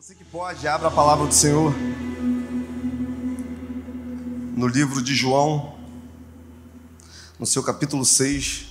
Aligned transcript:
Você 0.00 0.14
que 0.14 0.24
pode, 0.24 0.68
abra 0.68 0.86
a 0.86 0.90
palavra 0.92 1.26
do 1.26 1.34
Senhor 1.34 1.74
no 4.56 4.68
livro 4.68 5.02
de 5.02 5.12
João, 5.12 5.76
no 7.36 7.44
seu 7.44 7.64
capítulo 7.64 8.04
6. 8.04 8.66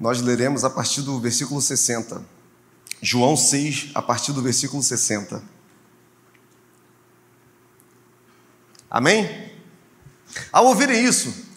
Nós 0.00 0.20
leremos 0.20 0.64
a 0.64 0.70
partir 0.70 1.02
do 1.02 1.20
versículo 1.20 1.62
60. 1.62 2.26
João 3.00 3.36
6, 3.36 3.92
a 3.94 4.02
partir 4.02 4.32
do 4.32 4.42
versículo 4.42 4.82
60. 4.82 5.40
Amém? 8.90 9.52
Ao 10.50 10.66
ouvirem 10.66 11.04
isso, 11.04 11.51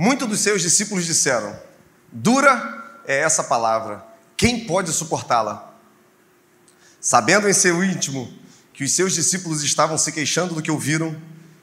muitos 0.00 0.26
dos 0.26 0.40
seus 0.40 0.62
discípulos 0.62 1.04
disseram: 1.04 1.54
Dura 2.10 3.02
é 3.06 3.20
essa 3.20 3.44
palavra, 3.44 4.02
quem 4.34 4.64
pode 4.64 4.90
suportá-la? 4.94 5.74
Sabendo 6.98 7.46
em 7.46 7.52
seu 7.52 7.84
íntimo 7.84 8.32
que 8.72 8.82
os 8.82 8.92
seus 8.92 9.12
discípulos 9.12 9.62
estavam 9.62 9.98
se 9.98 10.10
queixando 10.10 10.54
do 10.54 10.62
que 10.62 10.70
ouviram, 10.70 11.14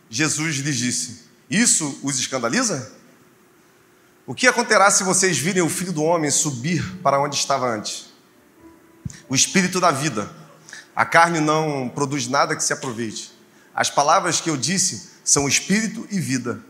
Jesus 0.07 0.57
lhes 0.57 0.77
disse: 0.77 1.23
Isso 1.49 1.99
os 2.03 2.19
escandaliza? 2.19 2.93
O 4.23 4.35
que 4.35 4.45
acontecerá 4.45 4.91
se 4.91 5.03
vocês 5.03 5.39
virem 5.39 5.63
o 5.63 5.69
filho 5.69 5.91
do 5.91 6.03
homem 6.03 6.29
subir 6.29 6.99
para 7.01 7.19
onde 7.19 7.35
estava 7.35 7.67
antes? 7.67 8.13
O 9.27 9.33
espírito 9.33 9.79
da 9.79 9.89
vida. 9.89 10.29
A 10.95 11.05
carne 11.05 11.39
não 11.39 11.89
produz 11.89 12.27
nada 12.27 12.55
que 12.55 12.63
se 12.63 12.73
aproveite. 12.73 13.31
As 13.73 13.89
palavras 13.89 14.39
que 14.39 14.49
eu 14.49 14.57
disse 14.57 15.09
são 15.23 15.47
espírito 15.47 16.07
e 16.11 16.19
vida. 16.19 16.61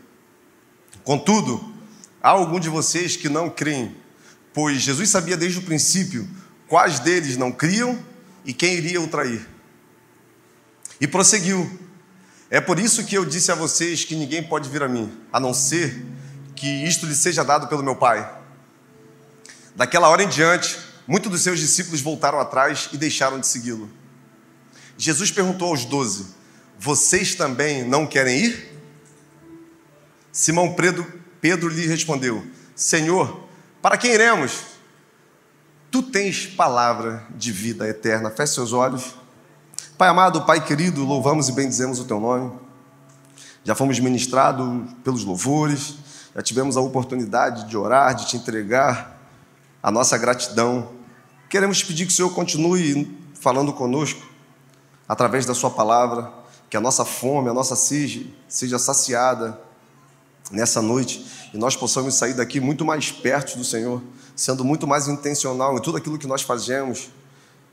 Contudo, 1.04 1.74
há 2.22 2.30
algum 2.30 2.60
de 2.60 2.68
vocês 2.68 3.16
que 3.16 3.28
não 3.28 3.48
creem, 3.48 3.96
pois 4.52 4.82
Jesus 4.82 5.08
sabia 5.08 5.36
desde 5.36 5.58
o 5.58 5.62
princípio 5.62 6.28
quais 6.66 7.00
deles 7.00 7.36
não 7.36 7.50
criam 7.50 7.98
e 8.44 8.52
quem 8.52 8.74
iria 8.74 9.00
o 9.00 9.08
trair. 9.08 9.46
E 11.00 11.06
prosseguiu: 11.06 11.70
É 12.50 12.60
por 12.60 12.78
isso 12.78 13.04
que 13.04 13.16
eu 13.16 13.24
disse 13.24 13.50
a 13.50 13.54
vocês 13.54 14.04
que 14.04 14.14
ninguém 14.14 14.42
pode 14.42 14.68
vir 14.68 14.82
a 14.82 14.88
mim, 14.88 15.12
a 15.32 15.38
não 15.40 15.54
ser 15.54 16.04
que 16.54 16.66
isto 16.84 17.06
lhe 17.06 17.14
seja 17.14 17.44
dado 17.44 17.68
pelo 17.68 17.82
meu 17.82 17.96
Pai. 17.96 18.36
Daquela 19.76 20.08
hora 20.08 20.22
em 20.24 20.28
diante, 20.28 20.78
muitos 21.06 21.30
dos 21.30 21.40
seus 21.40 21.60
discípulos 21.60 22.00
voltaram 22.00 22.40
atrás 22.40 22.88
e 22.92 22.96
deixaram 22.96 23.38
de 23.38 23.46
segui-lo. 23.46 23.88
Jesus 24.96 25.30
perguntou 25.30 25.68
aos 25.68 25.84
doze: 25.84 26.26
Vocês 26.78 27.34
também 27.36 27.84
não 27.84 28.06
querem 28.06 28.40
ir? 28.40 28.67
Simão 30.32 30.74
Pedro, 30.74 31.06
Pedro 31.40 31.68
lhe 31.68 31.86
respondeu: 31.86 32.44
Senhor, 32.74 33.48
para 33.80 33.96
quem 33.96 34.12
iremos? 34.12 34.78
Tu 35.90 36.02
tens 36.02 36.46
palavra 36.46 37.24
de 37.30 37.50
vida 37.50 37.88
eterna. 37.88 38.30
Feche 38.30 38.54
seus 38.54 38.72
olhos. 38.72 39.14
Pai 39.96 40.08
amado, 40.08 40.42
Pai 40.42 40.64
querido, 40.64 41.04
louvamos 41.04 41.48
e 41.48 41.52
bendizemos 41.52 41.98
o 41.98 42.04
teu 42.04 42.20
nome. 42.20 42.52
Já 43.64 43.74
fomos 43.74 43.98
ministrados 43.98 44.92
pelos 45.02 45.24
louvores, 45.24 45.96
já 46.34 46.42
tivemos 46.42 46.76
a 46.76 46.80
oportunidade 46.80 47.68
de 47.68 47.76
orar, 47.76 48.14
de 48.14 48.26
te 48.26 48.36
entregar 48.36 49.18
a 49.82 49.90
nossa 49.90 50.16
gratidão. 50.16 50.90
Queremos 51.48 51.82
pedir 51.82 52.06
que 52.06 52.12
o 52.12 52.14
Senhor 52.14 52.30
continue 52.30 53.18
falando 53.34 53.72
conosco 53.72 54.22
através 55.08 55.46
da 55.46 55.54
Sua 55.54 55.70
palavra, 55.70 56.32
que 56.68 56.76
a 56.76 56.80
nossa 56.80 57.04
fome, 57.04 57.48
a 57.48 57.54
nossa 57.54 57.74
sede 57.74 58.34
seja 58.46 58.78
saciada 58.78 59.58
nessa 60.50 60.80
noite 60.80 61.26
e 61.52 61.58
nós 61.58 61.76
possamos 61.76 62.14
sair 62.14 62.34
daqui 62.34 62.60
muito 62.60 62.84
mais 62.84 63.10
perto 63.10 63.56
do 63.56 63.64
Senhor, 63.64 64.02
sendo 64.36 64.64
muito 64.64 64.86
mais 64.86 65.08
intencional 65.08 65.76
em 65.76 65.82
tudo 65.82 65.98
aquilo 65.98 66.18
que 66.18 66.26
nós 66.26 66.42
fazemos 66.42 67.10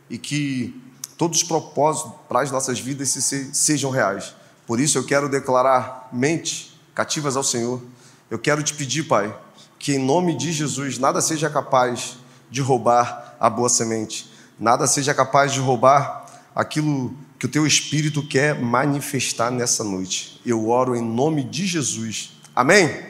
e 0.09 0.17
que 0.17 0.81
todos 1.17 1.41
os 1.41 1.47
propósitos 1.47 2.11
para 2.27 2.41
as 2.41 2.51
nossas 2.51 2.79
vidas 2.79 3.09
sejam 3.53 3.91
reais. 3.91 4.33
Por 4.65 4.79
isso 4.79 4.97
eu 4.97 5.05
quero 5.05 5.29
declarar 5.29 6.09
mentes 6.11 6.73
cativas 6.93 7.35
ao 7.35 7.43
Senhor. 7.43 7.81
Eu 8.29 8.39
quero 8.39 8.63
te 8.63 8.73
pedir, 8.73 9.03
Pai, 9.03 9.35
que 9.77 9.93
em 9.93 9.99
nome 9.99 10.35
de 10.35 10.51
Jesus 10.51 10.97
nada 10.97 11.21
seja 11.21 11.49
capaz 11.49 12.17
de 12.49 12.61
roubar 12.61 13.35
a 13.39 13.49
boa 13.49 13.69
semente, 13.69 14.31
nada 14.59 14.87
seja 14.87 15.13
capaz 15.13 15.51
de 15.51 15.59
roubar 15.59 16.25
aquilo 16.55 17.13
que 17.37 17.45
o 17.45 17.49
teu 17.49 17.67
Espírito 17.67 18.25
quer 18.25 18.59
manifestar 18.59 19.51
nessa 19.51 19.83
noite. 19.83 20.39
Eu 20.45 20.69
oro 20.69 20.95
em 20.95 21.01
nome 21.01 21.43
de 21.43 21.67
Jesus 21.67 22.34
Amém? 22.55 23.05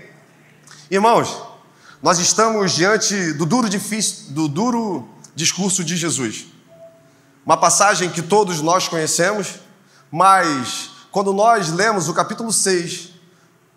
Irmãos, 0.89 1.39
nós 2.01 2.17
estamos 2.17 2.71
diante 2.71 3.31
do 3.33 3.45
duro, 3.45 3.69
difícil, 3.69 4.31
do 4.33 4.47
duro 4.47 5.07
discurso 5.35 5.83
de 5.83 5.95
Jesus. 5.95 6.47
Uma 7.45 7.55
passagem 7.55 8.09
que 8.09 8.23
todos 8.23 8.59
nós 8.59 8.87
conhecemos, 8.87 9.59
mas 10.09 10.89
quando 11.11 11.31
nós 11.31 11.69
lemos 11.69 12.09
o 12.09 12.13
capítulo 12.15 12.51
6 12.51 13.11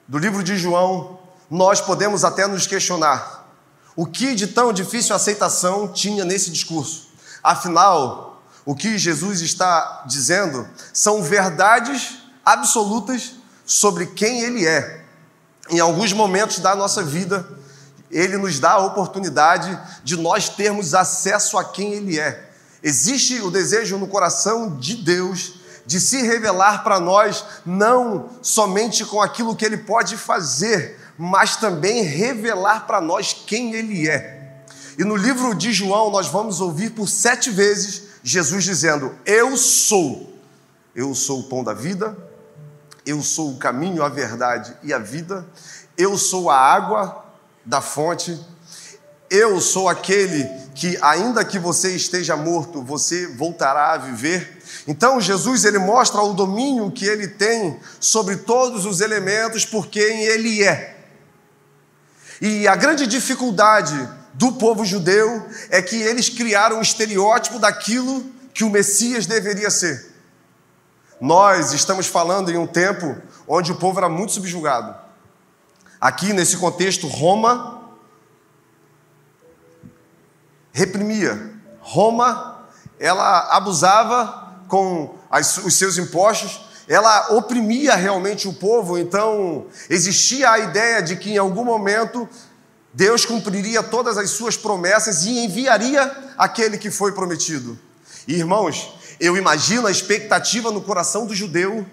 do 0.08 0.16
livro 0.16 0.42
de 0.42 0.56
João, 0.56 1.18
nós 1.50 1.82
podemos 1.82 2.24
até 2.24 2.46
nos 2.46 2.66
questionar 2.66 3.46
o 3.94 4.06
que 4.06 4.34
de 4.34 4.46
tão 4.46 4.72
difícil 4.72 5.14
aceitação 5.14 5.92
tinha 5.92 6.24
nesse 6.24 6.50
discurso. 6.50 7.08
Afinal, 7.42 8.42
o 8.64 8.74
que 8.74 8.96
Jesus 8.96 9.42
está 9.42 10.04
dizendo 10.06 10.66
são 10.94 11.22
verdades 11.22 12.16
absolutas 12.42 13.34
sobre 13.66 14.06
quem 14.06 14.40
ele 14.40 14.66
é 14.66 15.07
em 15.70 15.80
alguns 15.80 16.12
momentos 16.12 16.58
da 16.58 16.74
nossa 16.74 17.02
vida, 17.02 17.46
Ele 18.10 18.36
nos 18.36 18.58
dá 18.58 18.72
a 18.72 18.86
oportunidade 18.86 19.78
de 20.02 20.16
nós 20.16 20.48
termos 20.48 20.94
acesso 20.94 21.58
a 21.58 21.64
quem 21.64 21.94
Ele 21.94 22.18
é. 22.18 22.48
Existe 22.82 23.40
o 23.40 23.50
desejo 23.50 23.98
no 23.98 24.06
coração 24.06 24.76
de 24.76 24.96
Deus 24.96 25.54
de 25.84 25.98
se 25.98 26.20
revelar 26.22 26.84
para 26.84 27.00
nós, 27.00 27.44
não 27.64 28.28
somente 28.42 29.06
com 29.06 29.22
aquilo 29.22 29.56
que 29.56 29.64
Ele 29.64 29.78
pode 29.78 30.18
fazer, 30.18 31.00
mas 31.16 31.56
também 31.56 32.02
revelar 32.02 32.86
para 32.86 33.00
nós 33.00 33.34
quem 33.46 33.74
Ele 33.74 34.08
é. 34.08 34.38
E 34.98 35.04
no 35.04 35.16
livro 35.16 35.54
de 35.54 35.72
João, 35.72 36.10
nós 36.10 36.26
vamos 36.26 36.60
ouvir 36.60 36.90
por 36.90 37.08
sete 37.08 37.50
vezes 37.50 38.02
Jesus 38.22 38.64
dizendo: 38.64 39.14
Eu 39.24 39.56
sou, 39.56 40.36
eu 40.94 41.14
sou 41.14 41.40
o 41.40 41.44
pão 41.44 41.64
da 41.64 41.72
vida, 41.72 42.16
eu 43.08 43.22
sou 43.22 43.52
o 43.52 43.56
caminho, 43.56 44.02
a 44.02 44.08
verdade 44.10 44.76
e 44.82 44.92
a 44.92 44.98
vida. 44.98 45.46
Eu 45.96 46.18
sou 46.18 46.50
a 46.50 46.58
água 46.58 47.24
da 47.64 47.80
fonte. 47.80 48.38
Eu 49.30 49.62
sou 49.62 49.88
aquele 49.88 50.44
que, 50.74 50.98
ainda 51.00 51.42
que 51.42 51.58
você 51.58 51.96
esteja 51.96 52.36
morto, 52.36 52.82
você 52.82 53.26
voltará 53.26 53.92
a 53.92 53.96
viver. 53.96 54.62
Então, 54.86 55.18
Jesus 55.22 55.64
ele 55.64 55.78
mostra 55.78 56.20
o 56.20 56.34
domínio 56.34 56.90
que 56.90 57.06
ele 57.06 57.28
tem 57.28 57.80
sobre 57.98 58.36
todos 58.36 58.84
os 58.84 59.00
elementos 59.00 59.64
por 59.64 59.86
quem 59.86 60.24
ele 60.24 60.62
é. 60.62 60.96
E 62.42 62.68
a 62.68 62.76
grande 62.76 63.06
dificuldade 63.06 63.96
do 64.34 64.52
povo 64.52 64.84
judeu 64.84 65.46
é 65.70 65.80
que 65.80 65.96
eles 65.96 66.28
criaram 66.28 66.78
um 66.78 66.82
estereótipo 66.82 67.58
daquilo 67.58 68.24
que 68.52 68.64
o 68.64 68.70
Messias 68.70 69.24
deveria 69.24 69.70
ser. 69.70 70.17
Nós 71.20 71.72
estamos 71.72 72.06
falando 72.06 72.50
em 72.50 72.56
um 72.56 72.66
tempo 72.66 73.16
onde 73.46 73.72
o 73.72 73.76
povo 73.76 73.98
era 73.98 74.08
muito 74.08 74.32
subjugado. 74.32 74.94
Aqui, 76.00 76.32
nesse 76.32 76.56
contexto, 76.56 77.08
Roma 77.08 77.78
reprimia. 80.72 81.54
Roma, 81.80 82.68
ela 83.00 83.56
abusava 83.56 84.62
com 84.68 85.16
as, 85.28 85.58
os 85.58 85.74
seus 85.74 85.98
impostos, 85.98 86.60
ela 86.86 87.34
oprimia 87.34 87.96
realmente 87.96 88.46
o 88.46 88.52
povo, 88.52 88.96
então 88.96 89.66
existia 89.90 90.50
a 90.50 90.58
ideia 90.58 91.02
de 91.02 91.16
que 91.16 91.32
em 91.32 91.38
algum 91.38 91.64
momento 91.64 92.28
Deus 92.94 93.24
cumpriria 93.24 93.82
todas 93.82 94.16
as 94.16 94.30
suas 94.30 94.56
promessas 94.56 95.24
e 95.24 95.44
enviaria 95.44 96.32
aquele 96.36 96.78
que 96.78 96.90
foi 96.90 97.12
prometido. 97.12 97.78
Irmãos, 98.26 98.94
eu 99.20 99.36
imagino 99.36 99.86
a 99.86 99.90
expectativa 99.90 100.70
no 100.70 100.80
coração 100.80 101.26
do 101.26 101.34
judeu 101.34 101.86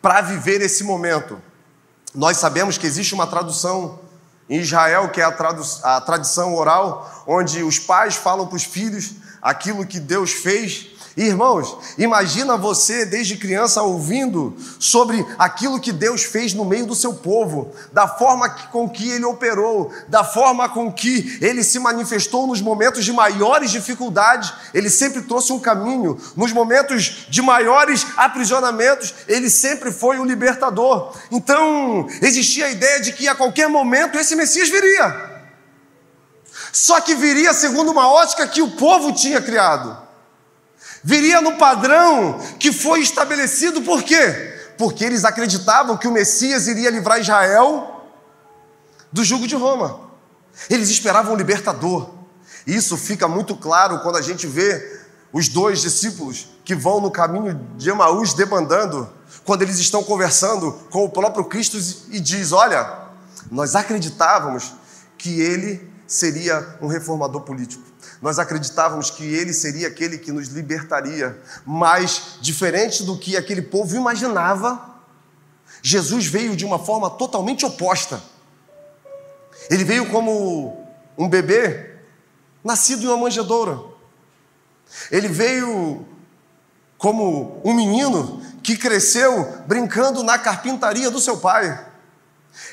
para 0.00 0.20
viver 0.20 0.60
esse 0.62 0.82
momento. 0.82 1.40
Nós 2.14 2.38
sabemos 2.38 2.78
que 2.78 2.86
existe 2.86 3.14
uma 3.14 3.26
tradução 3.26 4.00
em 4.48 4.58
Israel, 4.58 5.10
que 5.10 5.20
é 5.20 5.24
a, 5.24 5.28
a 5.84 6.00
tradição 6.00 6.54
oral, 6.54 7.24
onde 7.26 7.62
os 7.62 7.78
pais 7.78 8.16
falam 8.16 8.46
para 8.46 8.56
os 8.56 8.64
filhos 8.64 9.12
aquilo 9.40 9.86
que 9.86 10.00
Deus 10.00 10.32
fez, 10.32 10.88
Irmãos, 11.16 11.76
imagina 11.98 12.56
você 12.56 13.04
desde 13.04 13.36
criança 13.36 13.82
ouvindo 13.82 14.56
sobre 14.78 15.26
aquilo 15.36 15.80
que 15.80 15.90
Deus 15.90 16.22
fez 16.22 16.54
no 16.54 16.64
meio 16.64 16.86
do 16.86 16.94
seu 16.94 17.14
povo, 17.14 17.74
da 17.92 18.06
forma 18.06 18.48
com 18.48 18.88
que 18.88 19.10
ele 19.10 19.24
operou, 19.24 19.92
da 20.06 20.22
forma 20.22 20.68
com 20.68 20.92
que 20.92 21.36
ele 21.40 21.64
se 21.64 21.80
manifestou 21.80 22.46
nos 22.46 22.60
momentos 22.60 23.04
de 23.04 23.12
maiores 23.12 23.72
dificuldades, 23.72 24.52
ele 24.72 24.88
sempre 24.88 25.22
trouxe 25.22 25.52
um 25.52 25.58
caminho, 25.58 26.16
nos 26.36 26.52
momentos 26.52 27.26
de 27.28 27.42
maiores 27.42 28.06
aprisionamentos, 28.16 29.12
ele 29.26 29.50
sempre 29.50 29.90
foi 29.90 30.20
o 30.20 30.24
libertador. 30.24 31.12
Então, 31.30 32.06
existia 32.22 32.66
a 32.66 32.70
ideia 32.70 33.00
de 33.00 33.12
que 33.12 33.26
a 33.26 33.34
qualquer 33.34 33.68
momento 33.68 34.16
esse 34.16 34.36
Messias 34.36 34.68
viria. 34.68 35.28
Só 36.72 37.00
que 37.00 37.16
viria 37.16 37.52
segundo 37.52 37.90
uma 37.90 38.08
ótica 38.08 38.46
que 38.46 38.62
o 38.62 38.70
povo 38.70 39.12
tinha 39.12 39.40
criado 39.40 40.09
viria 41.02 41.40
no 41.40 41.56
padrão 41.56 42.38
que 42.58 42.72
foi 42.72 43.00
estabelecido, 43.00 43.82
por 43.82 44.02
quê? 44.02 44.56
Porque 44.76 45.04
eles 45.04 45.24
acreditavam 45.24 45.96
que 45.96 46.08
o 46.08 46.12
Messias 46.12 46.66
iria 46.66 46.90
livrar 46.90 47.20
Israel 47.20 48.06
do 49.12 49.24
jugo 49.24 49.46
de 49.46 49.54
Roma. 49.54 50.00
Eles 50.68 50.88
esperavam 50.88 51.34
um 51.34 51.36
libertador. 51.36 52.10
Isso 52.66 52.96
fica 52.96 53.26
muito 53.26 53.56
claro 53.56 54.00
quando 54.00 54.16
a 54.16 54.22
gente 54.22 54.46
vê 54.46 55.00
os 55.32 55.48
dois 55.48 55.80
discípulos 55.80 56.48
que 56.64 56.74
vão 56.74 57.00
no 57.00 57.10
caminho 57.10 57.54
de 57.76 57.90
Emaús 57.90 58.34
debandando, 58.34 59.08
quando 59.44 59.62
eles 59.62 59.78
estão 59.78 60.02
conversando 60.02 60.72
com 60.90 61.04
o 61.04 61.08
próprio 61.08 61.44
Cristo 61.44 61.78
e 62.10 62.20
diz: 62.20 62.52
"Olha, 62.52 63.08
nós 63.50 63.74
acreditávamos 63.74 64.74
que 65.16 65.40
ele 65.40 65.90
seria 66.06 66.76
um 66.80 66.86
reformador 66.86 67.42
político. 67.42 67.89
Nós 68.20 68.38
acreditávamos 68.38 69.10
que 69.10 69.24
ele 69.24 69.52
seria 69.52 69.88
aquele 69.88 70.18
que 70.18 70.32
nos 70.32 70.48
libertaria, 70.48 71.40
mas 71.64 72.38
diferente 72.40 73.02
do 73.02 73.16
que 73.16 73.36
aquele 73.36 73.62
povo 73.62 73.96
imaginava, 73.96 74.90
Jesus 75.82 76.26
veio 76.26 76.54
de 76.54 76.64
uma 76.64 76.78
forma 76.78 77.10
totalmente 77.10 77.64
oposta. 77.64 78.22
Ele 79.70 79.84
veio 79.84 80.10
como 80.10 80.86
um 81.16 81.28
bebê 81.28 81.96
nascido 82.62 83.04
em 83.04 83.06
uma 83.06 83.16
manjedoura. 83.16 83.80
Ele 85.10 85.28
veio 85.28 86.06
como 86.98 87.60
um 87.64 87.72
menino 87.72 88.42
que 88.62 88.76
cresceu 88.76 89.62
brincando 89.66 90.22
na 90.22 90.38
carpintaria 90.38 91.10
do 91.10 91.20
seu 91.20 91.38
pai. 91.38 91.86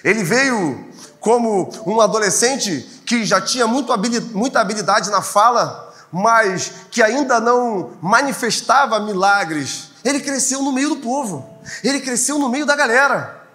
Ele 0.04 0.24
veio 0.24 0.92
como 1.20 1.70
um 1.86 2.02
adolescente 2.02 2.97
que 3.08 3.26
já 3.26 3.40
tinha 3.40 3.66
muito 3.66 3.94
muita 4.34 4.60
habilidade 4.60 5.10
na 5.10 5.22
fala, 5.22 5.96
mas 6.12 6.72
que 6.92 7.02
ainda 7.02 7.40
não 7.40 7.98
manifestava 8.02 9.00
milagres. 9.00 9.92
Ele 10.04 10.20
cresceu 10.20 10.62
no 10.62 10.74
meio 10.74 10.90
do 10.90 10.98
povo, 10.98 11.58
ele 11.82 12.02
cresceu 12.02 12.38
no 12.38 12.50
meio 12.50 12.66
da 12.66 12.76
galera. 12.76 13.48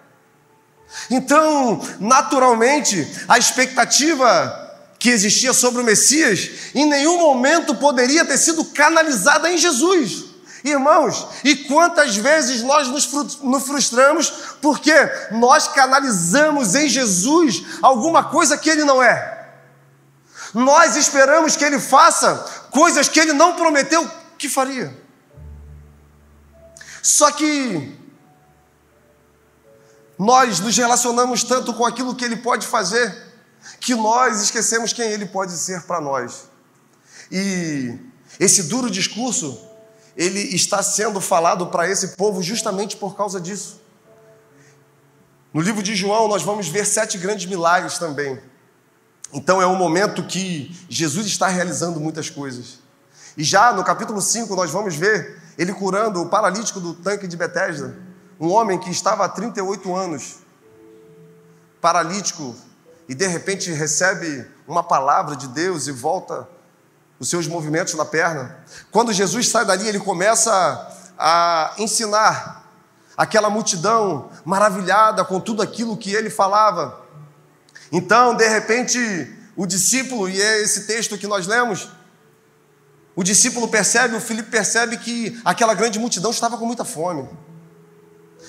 Então, 1.09 1.79
naturalmente, 1.99 3.07
a 3.27 3.37
expectativa 3.37 4.59
que 4.97 5.09
existia 5.09 5.53
sobre 5.53 5.81
o 5.81 5.85
Messias 5.85 6.49
em 6.73 6.85
nenhum 6.85 7.19
momento 7.19 7.75
poderia 7.75 8.25
ter 8.25 8.39
sido 8.39 8.65
canalizada 8.65 9.51
em 9.51 9.57
Jesus. 9.57 10.25
Irmãos, 10.63 11.27
e 11.43 11.55
quantas 11.57 12.15
vezes 12.15 12.63
nós 12.63 12.87
nos 12.87 13.63
frustramos 13.65 14.33
porque 14.61 14.93
nós 15.31 15.67
canalizamos 15.67 16.73
em 16.73 16.87
Jesus 16.87 17.63
alguma 17.81 18.23
coisa 18.23 18.57
que 18.57 18.69
ele 18.69 18.85
não 18.85 19.03
é. 19.03 19.42
Nós 20.53 20.95
esperamos 20.95 21.55
que 21.55 21.63
ele 21.63 21.79
faça 21.79 22.35
coisas 22.69 23.09
que 23.09 23.19
ele 23.19 23.33
não 23.33 23.55
prometeu 23.55 24.09
que 24.37 24.47
faria. 24.47 24.95
Só 27.01 27.31
que 27.31 27.97
nós 30.17 30.59
nos 30.59 30.77
relacionamos 30.77 31.43
tanto 31.43 31.73
com 31.73 31.85
aquilo 31.85 32.15
que 32.15 32.23
ele 32.23 32.37
pode 32.37 32.67
fazer 32.67 33.33
que 33.79 33.95
nós 33.95 34.41
esquecemos 34.41 34.93
quem 34.93 35.09
ele 35.09 35.25
pode 35.25 35.53
ser 35.53 35.83
para 35.83 35.99
nós. 35.99 36.47
E 37.31 37.97
esse 38.39 38.63
duro 38.63 38.89
discurso, 38.89 39.59
ele 40.15 40.39
está 40.55 40.83
sendo 40.83 41.19
falado 41.19 41.67
para 41.67 41.89
esse 41.89 42.09
povo 42.09 42.41
justamente 42.41 42.95
por 42.95 43.15
causa 43.15 43.41
disso. 43.41 43.81
No 45.53 45.61
livro 45.61 45.83
de 45.83 45.95
João, 45.95 46.27
nós 46.27 46.43
vamos 46.43 46.67
ver 46.67 46.85
sete 46.85 47.17
grandes 47.17 47.45
milagres 47.45 47.97
também. 47.97 48.41
Então 49.33 49.61
é 49.61 49.65
um 49.65 49.75
momento 49.75 50.23
que 50.23 50.75
Jesus 50.87 51.25
está 51.25 51.47
realizando 51.47 51.99
muitas 51.99 52.29
coisas. 52.29 52.79
E 53.35 53.43
já 53.43 53.73
no 53.73 53.83
capítulo 53.83 54.21
5 54.21 54.55
nós 54.55 54.69
vamos 54.69 54.95
ver 54.95 55.41
ele 55.57 55.73
curando 55.73 56.21
o 56.21 56.29
paralítico 56.29 56.79
do 56.79 56.93
tanque 56.93 57.27
de 57.27 57.35
Betesda, 57.35 57.97
um 58.39 58.49
homem 58.51 58.77
que 58.77 58.89
estava 58.91 59.25
há 59.25 59.29
38 59.29 59.95
anos 59.95 60.37
paralítico 61.81 62.55
e 63.09 63.13
de 63.13 63.27
repente 63.27 63.71
recebe 63.71 64.47
uma 64.67 64.83
palavra 64.83 65.35
de 65.35 65.47
Deus 65.47 65.87
e 65.87 65.91
volta 65.91 66.47
os 67.19 67.29
seus 67.29 67.47
movimentos 67.47 67.93
na 67.93 68.05
perna. 68.05 68.57
Quando 68.91 69.11
Jesus 69.11 69.49
sai 69.49 69.65
dali, 69.65 69.87
ele 69.87 69.99
começa 69.99 70.51
a 71.17 71.73
ensinar 71.77 72.63
aquela 73.17 73.49
multidão 73.49 74.29
maravilhada 74.45 75.23
com 75.23 75.39
tudo 75.39 75.61
aquilo 75.61 75.97
que 75.97 76.13
ele 76.13 76.29
falava. 76.29 77.02
Então, 77.93 78.35
de 78.35 78.47
repente, 78.49 78.99
o 79.55 79.67
discípulo, 79.67 80.27
e 80.27 80.41
é 80.41 80.63
esse 80.63 80.87
texto 80.87 81.15
que 81.15 81.27
nós 81.27 81.45
lemos, 81.45 81.89
o 83.15 83.23
discípulo 83.23 83.67
percebe, 83.67 84.15
o 84.15 84.19
Filipe 84.19 84.49
percebe 84.49 84.97
que 84.97 85.39
aquela 85.45 85.75
grande 85.75 85.99
multidão 85.99 86.31
estava 86.31 86.57
com 86.57 86.65
muita 86.65 86.83
fome 86.83 87.29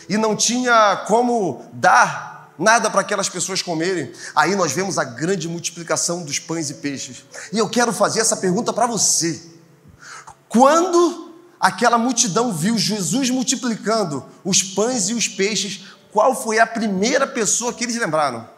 e 0.09 0.17
não 0.17 0.35
tinha 0.35 1.05
como 1.07 1.69
dar 1.75 2.55
nada 2.59 2.89
para 2.89 3.03
aquelas 3.03 3.29
pessoas 3.29 3.61
comerem. 3.61 4.11
Aí 4.35 4.57
nós 4.57 4.73
vemos 4.73 4.99
a 4.99 5.05
grande 5.05 5.47
multiplicação 5.47 6.23
dos 6.23 6.39
pães 6.39 6.71
e 6.71 6.75
peixes. 6.75 7.27
E 7.53 7.59
eu 7.59 7.69
quero 7.69 7.93
fazer 7.93 8.21
essa 8.21 8.39
pergunta 8.39 8.73
para 8.73 8.87
você. 8.87 9.43
Quando 10.49 11.35
aquela 11.61 11.99
multidão 11.99 12.51
viu 12.51 12.79
Jesus 12.79 13.29
multiplicando 13.29 14.25
os 14.43 14.63
pães 14.63 15.11
e 15.11 15.15
os 15.15 15.29
peixes, 15.29 15.85
qual 16.11 16.35
foi 16.35 16.59
a 16.59 16.67
primeira 16.67 17.27
pessoa 17.27 17.75
que 17.75 17.85
eles 17.85 17.97
lembraram? 17.97 18.54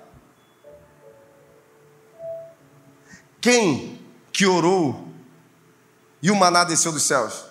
Quem 3.47 4.01
que 4.33 4.45
orou 4.45 5.07
e 6.21 6.33
o 6.33 6.35
maná 6.35 6.65
desceu 6.65 6.91
dos 6.91 7.05
céus? 7.05 7.45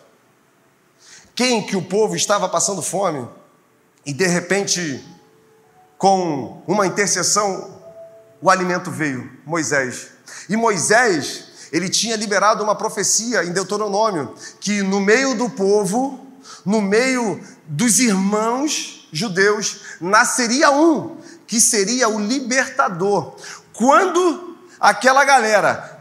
Quem 1.34 1.66
que 1.66 1.78
o 1.78 1.82
povo 1.82 2.18
estava 2.18 2.50
passando 2.50 2.82
fome 2.82 3.26
e 4.06 4.12
de 4.12 4.28
repente, 4.28 5.02
com 5.98 6.62
uma 6.68 6.86
intercessão, 6.86 7.80
o 8.42 8.50
alimento 8.50 8.92
veio? 8.92 9.32
Moisés. 9.46 10.10
E 10.50 10.58
Moisés, 10.58 11.70
ele 11.72 11.88
tinha 11.88 12.18
liberado 12.18 12.62
uma 12.62 12.76
profecia 12.76 13.46
em 13.46 13.54
Deuteronômio 13.54 14.36
que 14.60 14.82
no 14.82 15.00
meio 15.00 15.34
do 15.34 15.50
povo, 15.50 16.20
no 16.66 16.82
meio 16.82 17.42
dos 17.68 18.00
irmãos 18.00 19.08
judeus, 19.14 19.80
nasceria 20.02 20.72
um 20.72 21.16
que 21.48 21.62
seria 21.62 22.10
o 22.10 22.20
libertador. 22.20 23.38
Quando 23.72 24.55
aquela 24.80 25.24
galera 25.24 25.96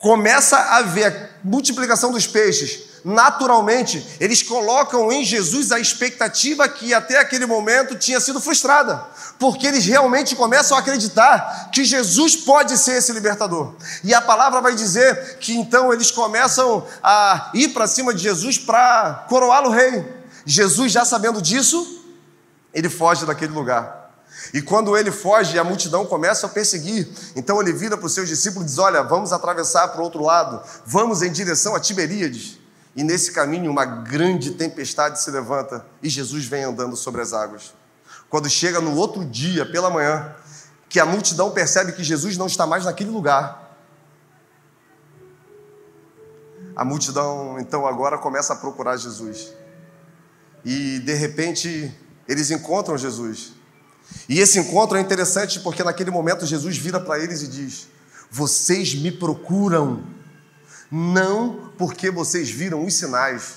começa 0.00 0.56
a 0.56 0.82
ver 0.82 1.06
a 1.06 1.28
multiplicação 1.42 2.12
dos 2.12 2.26
peixes, 2.26 2.88
naturalmente, 3.04 4.16
eles 4.20 4.42
colocam 4.42 5.10
em 5.10 5.24
Jesus 5.24 5.72
a 5.72 5.78
expectativa 5.78 6.68
que 6.68 6.92
até 6.92 7.18
aquele 7.18 7.46
momento 7.46 7.96
tinha 7.96 8.20
sido 8.20 8.40
frustrada, 8.40 9.04
porque 9.38 9.66
eles 9.66 9.84
realmente 9.86 10.36
começam 10.36 10.76
a 10.76 10.80
acreditar 10.80 11.70
que 11.72 11.84
Jesus 11.84 12.36
pode 12.36 12.76
ser 12.76 12.98
esse 12.98 13.12
libertador. 13.12 13.74
E 14.04 14.12
a 14.14 14.20
palavra 14.20 14.60
vai 14.60 14.74
dizer 14.74 15.38
que 15.38 15.54
então 15.54 15.92
eles 15.92 16.10
começam 16.10 16.86
a 17.02 17.50
ir 17.54 17.68
para 17.68 17.86
cima 17.86 18.14
de 18.14 18.22
Jesus 18.22 18.58
para 18.58 19.26
coroá-lo 19.28 19.70
rei. 19.70 20.04
Jesus, 20.44 20.92
já 20.92 21.04
sabendo 21.04 21.42
disso, 21.42 22.04
ele 22.72 22.88
foge 22.88 23.26
daquele 23.26 23.52
lugar. 23.52 23.97
E 24.52 24.62
quando 24.62 24.96
ele 24.96 25.10
foge, 25.10 25.58
a 25.58 25.64
multidão 25.64 26.06
começa 26.06 26.46
a 26.46 26.48
perseguir. 26.48 27.08
Então 27.36 27.60
ele 27.60 27.72
vira 27.72 27.96
para 27.96 28.06
os 28.06 28.12
seus 28.12 28.28
discípulos 28.28 28.64
e 28.64 28.68
diz: 28.68 28.78
Olha, 28.78 29.02
vamos 29.02 29.32
atravessar 29.32 29.88
para 29.88 30.00
o 30.00 30.04
outro 30.04 30.22
lado, 30.22 30.62
vamos 30.86 31.22
em 31.22 31.30
direção 31.30 31.74
a 31.74 31.80
Tiberíades. 31.80 32.58
E 32.96 33.04
nesse 33.04 33.30
caminho, 33.30 33.70
uma 33.70 33.84
grande 33.84 34.52
tempestade 34.52 35.22
se 35.22 35.30
levanta 35.30 35.86
e 36.02 36.08
Jesus 36.08 36.46
vem 36.46 36.64
andando 36.64 36.96
sobre 36.96 37.20
as 37.20 37.32
águas. 37.32 37.72
Quando 38.28 38.48
chega 38.50 38.80
no 38.80 38.96
outro 38.96 39.24
dia, 39.24 39.64
pela 39.64 39.88
manhã, 39.88 40.34
que 40.88 40.98
a 40.98 41.06
multidão 41.06 41.50
percebe 41.50 41.92
que 41.92 42.02
Jesus 42.02 42.36
não 42.36 42.46
está 42.46 42.66
mais 42.66 42.84
naquele 42.84 43.10
lugar. 43.10 43.68
A 46.74 46.84
multidão, 46.84 47.58
então, 47.58 47.86
agora 47.86 48.18
começa 48.18 48.52
a 48.52 48.56
procurar 48.56 48.96
Jesus. 48.96 49.52
E, 50.64 50.98
de 51.00 51.14
repente, 51.14 51.92
eles 52.26 52.50
encontram 52.50 52.96
Jesus. 52.96 53.52
E 54.28 54.40
esse 54.40 54.58
encontro 54.58 54.96
é 54.96 55.00
interessante 55.00 55.60
porque 55.60 55.82
naquele 55.82 56.10
momento 56.10 56.46
Jesus 56.46 56.76
vira 56.76 57.00
para 57.00 57.18
eles 57.18 57.42
e 57.42 57.48
diz: 57.48 57.88
Vocês 58.30 58.94
me 58.94 59.10
procuram, 59.10 60.04
não 60.90 61.70
porque 61.78 62.10
vocês 62.10 62.50
viram 62.50 62.84
os 62.84 62.94
sinais, 62.94 63.56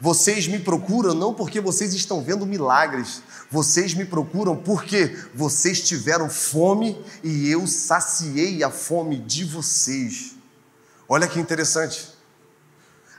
Vocês 0.00 0.46
me 0.46 0.58
procuram 0.58 1.14
não 1.14 1.34
porque 1.34 1.60
vocês 1.60 1.92
estão 1.94 2.22
vendo 2.22 2.46
milagres, 2.46 3.22
vocês 3.50 3.94
me 3.94 4.04
procuram 4.04 4.56
porque 4.56 5.16
vocês 5.34 5.80
tiveram 5.80 6.30
fome 6.30 6.96
e 7.22 7.50
eu 7.50 7.66
saciei 7.66 8.62
a 8.62 8.70
fome 8.70 9.18
de 9.18 9.44
vocês. 9.44 10.34
Olha 11.08 11.26
que 11.26 11.38
interessante. 11.38 12.10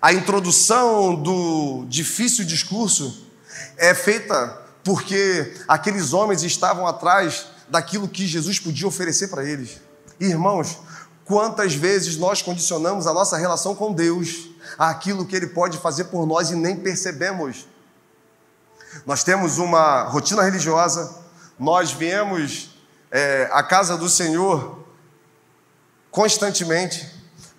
A 0.01 0.13
introdução 0.13 1.15
do 1.21 1.85
difícil 1.87 2.43
discurso 2.43 3.27
é 3.77 3.93
feita 3.93 4.62
porque 4.83 5.55
aqueles 5.67 6.13
homens 6.13 6.43
estavam 6.43 6.85
atrás 6.85 7.47
daquilo 7.69 8.07
que 8.07 8.27
Jesus 8.27 8.59
podia 8.59 8.87
oferecer 8.87 9.29
para 9.29 9.43
eles. 9.43 9.81
Irmãos, 10.19 10.77
quantas 11.25 11.73
vezes 11.73 12.17
nós 12.17 12.41
condicionamos 12.41 13.07
a 13.07 13.13
nossa 13.13 13.37
relação 13.37 13.73
com 13.73 13.93
Deus 13.93 14.49
àquilo 14.77 15.25
que 15.25 15.35
Ele 15.35 15.47
pode 15.47 15.77
fazer 15.77 16.05
por 16.05 16.25
nós 16.25 16.51
e 16.51 16.55
nem 16.55 16.75
percebemos? 16.75 17.65
Nós 19.05 19.23
temos 19.23 19.57
uma 19.57 20.03
rotina 20.03 20.43
religiosa, 20.43 21.15
nós 21.57 21.91
viemos 21.91 22.75
é, 23.09 23.49
à 23.51 23.63
casa 23.63 23.97
do 23.97 24.09
Senhor 24.09 24.83
constantemente, 26.11 27.09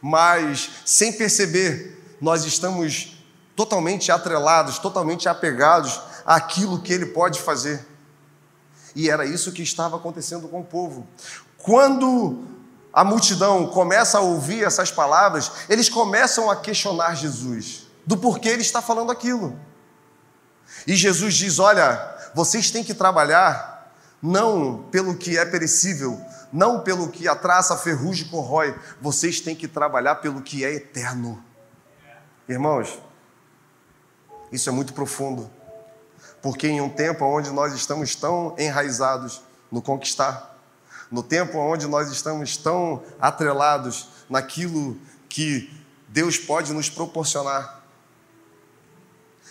mas 0.00 0.70
sem 0.84 1.12
perceber, 1.12 2.16
nós 2.20 2.44
estamos 2.44 3.18
totalmente 3.56 4.12
atrelados, 4.12 4.78
totalmente 4.78 5.28
apegados 5.28 6.00
àquilo 6.24 6.80
que 6.80 6.92
Ele 6.92 7.06
pode 7.06 7.40
fazer. 7.40 7.86
E 8.94 9.10
era 9.10 9.26
isso 9.26 9.52
que 9.52 9.62
estava 9.62 9.96
acontecendo 9.96 10.48
com 10.48 10.60
o 10.60 10.64
povo. 10.64 11.06
Quando 11.58 12.44
a 12.92 13.02
multidão 13.02 13.66
começa 13.66 14.18
a 14.18 14.20
ouvir 14.20 14.62
essas 14.62 14.90
palavras, 14.90 15.50
eles 15.68 15.88
começam 15.88 16.48
a 16.48 16.56
questionar 16.56 17.14
Jesus 17.14 17.84
do 18.06 18.16
porquê 18.16 18.50
ele 18.50 18.62
está 18.62 18.80
falando 18.80 19.10
aquilo. 19.10 19.58
E 20.86 20.94
Jesus 20.94 21.34
diz: 21.34 21.58
Olha, 21.58 22.16
vocês 22.34 22.70
têm 22.70 22.84
que 22.84 22.94
trabalhar 22.94 23.92
não 24.22 24.84
pelo 24.90 25.16
que 25.16 25.36
é 25.36 25.44
perecível, 25.44 26.20
não 26.52 26.80
pelo 26.80 27.08
que 27.08 27.26
a 27.26 27.34
traça, 27.34 27.74
a 27.74 27.78
ferrugem 27.78 28.28
corrói, 28.28 28.74
vocês 29.00 29.40
têm 29.40 29.56
que 29.56 29.68
trabalhar 29.68 30.16
pelo 30.16 30.40
que 30.40 30.64
é 30.64 30.72
eterno. 30.72 31.42
Irmãos, 32.48 32.98
isso 34.52 34.68
é 34.68 34.72
muito 34.72 34.92
profundo, 34.92 35.50
porque 36.44 36.68
em 36.68 36.78
um 36.78 36.90
tempo 36.90 37.24
onde 37.24 37.48
nós 37.48 37.72
estamos 37.72 38.14
tão 38.14 38.54
enraizados 38.58 39.40
no 39.72 39.80
conquistar, 39.80 40.54
no 41.10 41.22
tempo 41.22 41.56
onde 41.56 41.86
nós 41.86 42.10
estamos 42.10 42.58
tão 42.58 43.02
atrelados 43.18 44.08
naquilo 44.28 44.98
que 45.26 45.72
Deus 46.06 46.36
pode 46.36 46.74
nos 46.74 46.90
proporcionar, 46.90 47.82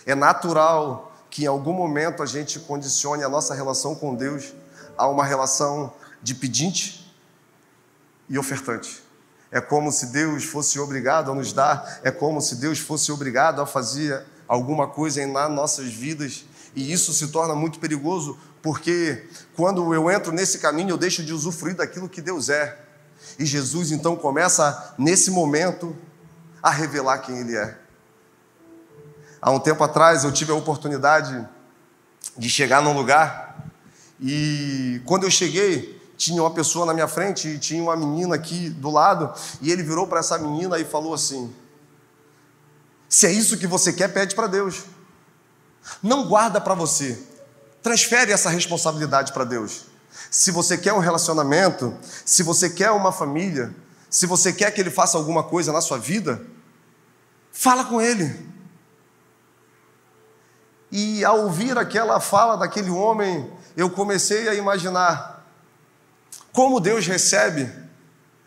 é 0.06 0.14
natural 0.14 1.12
que 1.28 1.42
em 1.42 1.46
algum 1.48 1.72
momento 1.72 2.22
a 2.22 2.26
gente 2.26 2.60
condicione 2.60 3.24
a 3.24 3.28
nossa 3.28 3.54
relação 3.54 3.96
com 3.96 4.14
Deus 4.14 4.52
a 4.96 5.08
uma 5.08 5.24
relação 5.24 5.92
de 6.22 6.32
pedinte 6.32 7.12
e 8.28 8.38
ofertante. 8.38 9.02
É 9.50 9.60
como 9.60 9.90
se 9.90 10.12
Deus 10.12 10.44
fosse 10.44 10.78
obrigado 10.78 11.32
a 11.32 11.34
nos 11.34 11.52
dar, 11.52 11.98
é 12.04 12.12
como 12.12 12.40
se 12.40 12.54
Deus 12.54 12.78
fosse 12.78 13.10
obrigado 13.10 13.60
a 13.60 13.66
fazer 13.66 14.24
alguma 14.46 14.86
coisa 14.86 15.26
nas 15.26 15.50
nossas 15.50 15.92
vidas. 15.92 16.44
E 16.74 16.92
isso 16.92 17.12
se 17.12 17.28
torna 17.28 17.54
muito 17.54 17.78
perigoso, 17.78 18.38
porque 18.62 19.28
quando 19.54 19.94
eu 19.94 20.10
entro 20.10 20.32
nesse 20.32 20.58
caminho, 20.58 20.90
eu 20.90 20.98
deixo 20.98 21.24
de 21.24 21.32
usufruir 21.32 21.76
daquilo 21.76 22.08
que 22.08 22.20
Deus 22.20 22.48
é. 22.48 22.78
E 23.38 23.44
Jesus 23.44 23.92
então 23.92 24.16
começa, 24.16 24.94
nesse 24.98 25.30
momento, 25.30 25.96
a 26.62 26.70
revelar 26.70 27.18
quem 27.18 27.38
Ele 27.38 27.56
é. 27.56 27.78
Há 29.40 29.50
um 29.50 29.60
tempo 29.60 29.84
atrás 29.84 30.24
eu 30.24 30.32
tive 30.32 30.52
a 30.52 30.54
oportunidade 30.54 31.46
de 32.36 32.48
chegar 32.48 32.82
num 32.82 32.94
lugar 32.94 33.54
e 34.20 35.02
quando 35.04 35.24
eu 35.24 35.30
cheguei, 35.30 36.00
tinha 36.16 36.40
uma 36.40 36.50
pessoa 36.52 36.86
na 36.86 36.94
minha 36.94 37.08
frente 37.08 37.48
e 37.48 37.58
tinha 37.58 37.82
uma 37.82 37.96
menina 37.96 38.34
aqui 38.34 38.70
do 38.70 38.90
lado, 38.90 39.32
e 39.60 39.70
ele 39.70 39.82
virou 39.82 40.06
para 40.06 40.20
essa 40.20 40.38
menina 40.38 40.78
e 40.78 40.84
falou 40.84 41.12
assim: 41.12 41.52
Se 43.08 43.26
é 43.26 43.32
isso 43.32 43.58
que 43.58 43.66
você 43.66 43.92
quer, 43.92 44.08
pede 44.08 44.34
para 44.34 44.46
Deus. 44.46 44.84
Não 46.02 46.26
guarda 46.28 46.60
para 46.60 46.74
você. 46.74 47.22
Transfere 47.82 48.32
essa 48.32 48.48
responsabilidade 48.48 49.32
para 49.32 49.44
Deus. 49.44 49.86
Se 50.30 50.50
você 50.50 50.78
quer 50.78 50.92
um 50.92 50.98
relacionamento, 50.98 51.96
se 52.24 52.42
você 52.42 52.70
quer 52.70 52.90
uma 52.90 53.12
família, 53.12 53.74
se 54.08 54.26
você 54.26 54.52
quer 54.52 54.70
que 54.70 54.80
ele 54.80 54.90
faça 54.90 55.18
alguma 55.18 55.42
coisa 55.42 55.72
na 55.72 55.80
sua 55.80 55.98
vida, 55.98 56.44
fala 57.52 57.84
com 57.84 58.00
ele. 58.00 58.54
E 60.90 61.24
ao 61.24 61.40
ouvir 61.40 61.76
aquela 61.76 62.20
fala 62.20 62.56
daquele 62.56 62.90
homem, 62.90 63.52
eu 63.76 63.90
comecei 63.90 64.48
a 64.48 64.54
imaginar 64.54 65.44
como 66.52 66.78
Deus 66.78 67.06
recebe 67.06 67.70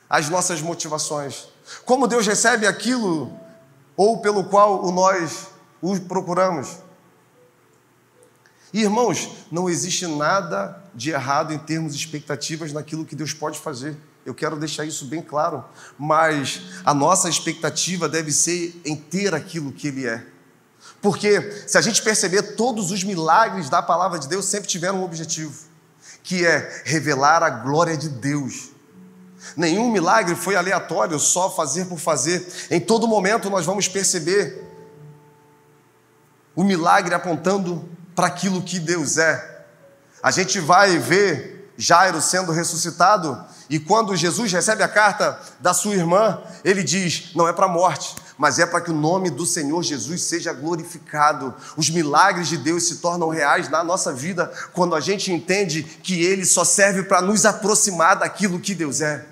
as 0.10 0.30
nossas 0.30 0.62
motivações, 0.62 1.50
como 1.86 2.08
Deus 2.08 2.26
recebe 2.26 2.66
aquilo 2.66 3.38
ou 3.98 4.22
pelo 4.22 4.46
qual 4.46 4.86
o 4.86 4.92
nós 4.92 5.48
o 5.82 6.00
procuramos. 6.00 6.78
Irmãos, 8.82 9.30
não 9.52 9.68
existe 9.68 10.06
nada 10.06 10.80
de 10.94 11.10
errado 11.10 11.52
em 11.52 11.58
termos 11.58 11.96
de 11.96 12.00
expectativas 12.00 12.72
naquilo 12.72 13.06
que 13.06 13.16
Deus 13.16 13.34
pode 13.34 13.58
fazer. 13.58 13.98
Eu 14.24 14.36
quero 14.36 14.56
deixar 14.56 14.86
isso 14.86 15.06
bem 15.06 15.20
claro, 15.20 15.66
mas 15.98 16.62
a 16.86 16.94
nossa 16.94 17.28
expectativa 17.28 18.08
deve 18.08 18.32
ser 18.32 18.80
em 18.86 18.96
ter 18.96 19.34
aquilo 19.34 19.72
que 19.72 19.88
Ele 19.88 20.06
é. 20.06 20.24
Porque 21.02 21.66
se 21.66 21.76
a 21.76 21.82
gente 21.82 22.04
perceber, 22.04 22.56
todos 22.56 22.92
os 22.92 23.04
milagres 23.04 23.68
da 23.68 23.82
palavra 23.82 24.20
de 24.20 24.28
Deus 24.28 24.46
sempre 24.46 24.68
tiveram 24.68 25.00
um 25.00 25.04
objetivo, 25.04 25.60
que 26.22 26.46
é 26.46 26.84
revelar 26.86 27.42
a 27.42 27.50
glória 27.50 27.98
de 27.98 28.10
Deus. 28.10 28.70
Nenhum 29.56 29.90
milagre 29.90 30.36
foi 30.36 30.56
aleatório, 30.56 31.18
só 31.18 31.50
fazer 31.50 31.86
por 31.86 31.98
fazer. 31.98 32.48
Em 32.70 32.80
todo 32.80 33.08
momento 33.08 33.50
nós 33.50 33.66
vamos 33.66 33.88
perceber 33.88 34.64
o 36.56 36.64
milagre 36.64 37.16
apontando 37.16 37.97
para 38.18 38.26
aquilo 38.26 38.64
que 38.64 38.80
Deus 38.80 39.20
é. 39.20 39.62
A 40.24 40.32
gente 40.32 40.60
vai 40.60 40.98
ver 40.98 41.72
Jairo 41.78 42.20
sendo 42.20 42.52
ressuscitado, 42.52 43.46
e 43.70 43.80
quando 43.80 44.16
Jesus 44.16 44.52
recebe 44.52 44.82
a 44.82 44.88
carta 44.88 45.40
da 45.60 45.72
sua 45.72 45.94
irmã, 45.94 46.42
ele 46.66 46.82
diz: 46.82 47.36
não 47.36 47.48
é 47.48 47.54
para 47.54 47.68
a 47.68 47.70
morte, 47.70 48.16
mas 48.36 48.58
é 48.58 48.66
para 48.66 48.82
que 48.82 48.90
o 48.90 48.96
nome 48.96 49.30
do 49.30 49.46
Senhor 49.46 49.84
Jesus 49.84 50.24
seja 50.24 50.52
glorificado. 50.52 51.54
Os 51.76 51.92
milagres 51.92 52.48
de 52.48 52.58
Deus 52.58 52.88
se 52.88 52.96
tornam 52.96 53.30
reais 53.30 53.70
na 53.70 53.84
nossa 53.84 54.12
vida 54.12 54.52
quando 54.74 54.96
a 54.96 55.00
gente 55.00 55.32
entende 55.32 55.84
que 55.84 56.26
Ele 56.26 56.44
só 56.44 56.64
serve 56.64 57.04
para 57.04 57.22
nos 57.22 57.46
aproximar 57.46 58.16
daquilo 58.16 58.60
que 58.60 58.74
Deus 58.74 59.00
é. 59.00 59.24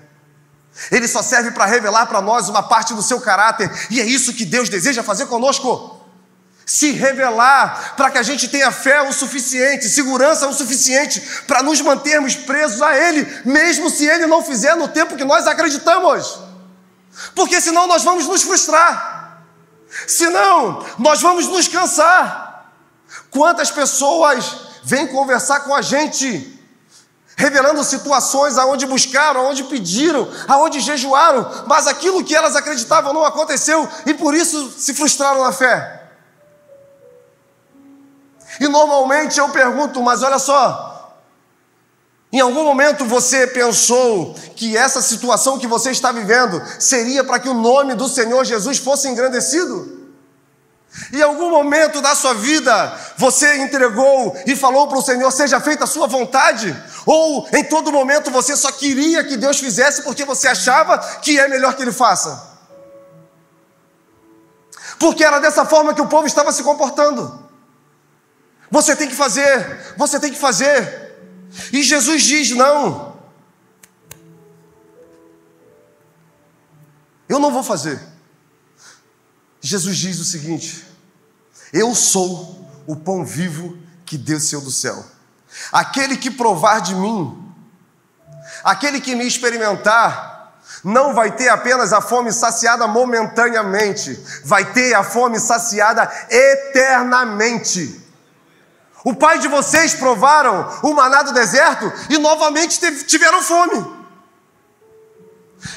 Ele 0.92 1.08
só 1.08 1.22
serve 1.22 1.50
para 1.50 1.66
revelar 1.66 2.06
para 2.06 2.22
nós 2.22 2.48
uma 2.48 2.62
parte 2.62 2.94
do 2.94 3.02
seu 3.02 3.20
caráter, 3.20 3.68
e 3.90 4.00
é 4.00 4.04
isso 4.04 4.32
que 4.32 4.44
Deus 4.44 4.68
deseja 4.68 5.02
fazer 5.02 5.26
conosco. 5.26 5.95
Se 6.66 6.90
revelar 6.90 7.94
para 7.96 8.10
que 8.10 8.18
a 8.18 8.22
gente 8.22 8.48
tenha 8.48 8.72
fé 8.72 9.00
o 9.00 9.12
suficiente, 9.12 9.88
segurança 9.88 10.48
o 10.48 10.52
suficiente 10.52 11.22
para 11.46 11.62
nos 11.62 11.80
mantermos 11.80 12.34
presos 12.34 12.82
a 12.82 12.94
Ele, 12.94 13.24
mesmo 13.44 13.88
se 13.88 14.04
Ele 14.04 14.26
não 14.26 14.42
fizer 14.42 14.74
no 14.74 14.88
tempo 14.88 15.16
que 15.16 15.24
nós 15.24 15.46
acreditamos 15.46 16.44
porque 17.34 17.60
senão 17.60 17.86
nós 17.86 18.02
vamos 18.02 18.26
nos 18.26 18.42
frustrar, 18.42 19.42
senão 20.06 20.84
nós 20.98 21.20
vamos 21.20 21.46
nos 21.46 21.68
cansar. 21.68 22.72
Quantas 23.30 23.70
pessoas 23.70 24.56
vêm 24.82 25.06
conversar 25.06 25.60
com 25.60 25.74
a 25.74 25.80
gente, 25.80 26.60
revelando 27.36 27.82
situações 27.84 28.58
aonde 28.58 28.86
buscaram, 28.86 29.40
aonde 29.40 29.64
pediram, 29.64 30.30
aonde 30.48 30.80
jejuaram, 30.80 31.64
mas 31.66 31.86
aquilo 31.86 32.24
que 32.24 32.34
elas 32.34 32.56
acreditavam 32.56 33.12
não 33.12 33.24
aconteceu 33.24 33.88
e 34.04 34.14
por 34.14 34.34
isso 34.34 34.70
se 34.76 34.92
frustraram 34.92 35.42
na 35.42 35.52
fé. 35.52 35.95
E 38.60 38.68
normalmente 38.68 39.38
eu 39.38 39.48
pergunto, 39.50 40.02
mas 40.02 40.22
olha 40.22 40.38
só, 40.38 40.96
em 42.32 42.40
algum 42.40 42.64
momento 42.64 43.04
você 43.04 43.46
pensou 43.46 44.34
que 44.54 44.76
essa 44.76 45.00
situação 45.00 45.58
que 45.58 45.66
você 45.66 45.90
está 45.90 46.12
vivendo 46.12 46.60
seria 46.78 47.24
para 47.24 47.38
que 47.38 47.48
o 47.48 47.54
nome 47.54 47.94
do 47.94 48.08
Senhor 48.08 48.44
Jesus 48.44 48.78
fosse 48.78 49.08
engrandecido? 49.08 49.96
Em 51.12 51.22
algum 51.22 51.50
momento 51.50 52.00
da 52.00 52.14
sua 52.14 52.34
vida 52.34 52.98
você 53.16 53.58
entregou 53.58 54.36
e 54.46 54.56
falou 54.56 54.88
para 54.88 54.98
o 54.98 55.02
Senhor: 55.02 55.30
seja 55.30 55.60
feita 55.60 55.84
a 55.84 55.86
sua 55.86 56.06
vontade? 56.06 56.74
Ou 57.04 57.46
em 57.52 57.64
todo 57.64 57.92
momento 57.92 58.30
você 58.30 58.56
só 58.56 58.72
queria 58.72 59.22
que 59.22 59.36
Deus 59.36 59.58
fizesse 59.58 60.02
porque 60.02 60.24
você 60.24 60.48
achava 60.48 60.98
que 61.20 61.38
é 61.38 61.48
melhor 61.48 61.74
que 61.74 61.82
Ele 61.82 61.92
faça? 61.92 62.56
Porque 64.98 65.22
era 65.22 65.38
dessa 65.38 65.64
forma 65.64 65.94
que 65.94 66.00
o 66.00 66.08
povo 66.08 66.26
estava 66.26 66.50
se 66.50 66.62
comportando. 66.62 67.45
Você 68.76 68.94
tem 68.94 69.08
que 69.08 69.14
fazer, 69.14 69.94
você 69.96 70.20
tem 70.20 70.30
que 70.30 70.38
fazer. 70.38 71.16
E 71.72 71.82
Jesus 71.82 72.22
diz: 72.22 72.50
não, 72.50 73.16
eu 77.26 77.38
não 77.38 77.50
vou 77.50 77.62
fazer. 77.62 77.98
Jesus 79.62 79.96
diz 79.96 80.20
o 80.20 80.26
seguinte: 80.26 80.86
Eu 81.72 81.94
sou 81.94 82.68
o 82.86 82.94
pão 82.94 83.24
vivo 83.24 83.78
que 84.04 84.18
desceu 84.18 84.60
do 84.60 84.70
céu. 84.70 85.02
Aquele 85.72 86.18
que 86.18 86.30
provar 86.30 86.82
de 86.82 86.94
mim, 86.94 87.50
aquele 88.62 89.00
que 89.00 89.14
me 89.14 89.26
experimentar, 89.26 90.60
não 90.84 91.14
vai 91.14 91.34
ter 91.34 91.48
apenas 91.48 91.94
a 91.94 92.02
fome 92.02 92.30
saciada 92.30 92.86
momentaneamente, 92.86 94.22
vai 94.44 94.70
ter 94.74 94.92
a 94.92 95.02
fome 95.02 95.40
saciada 95.40 96.12
eternamente. 96.28 98.04
O 99.06 99.14
pai 99.14 99.38
de 99.38 99.46
vocês 99.46 99.94
provaram 99.94 100.68
o 100.82 100.92
maná 100.92 101.22
do 101.22 101.32
deserto 101.32 101.92
e 102.10 102.18
novamente 102.18 103.04
tiveram 103.04 103.40
fome. 103.40 103.86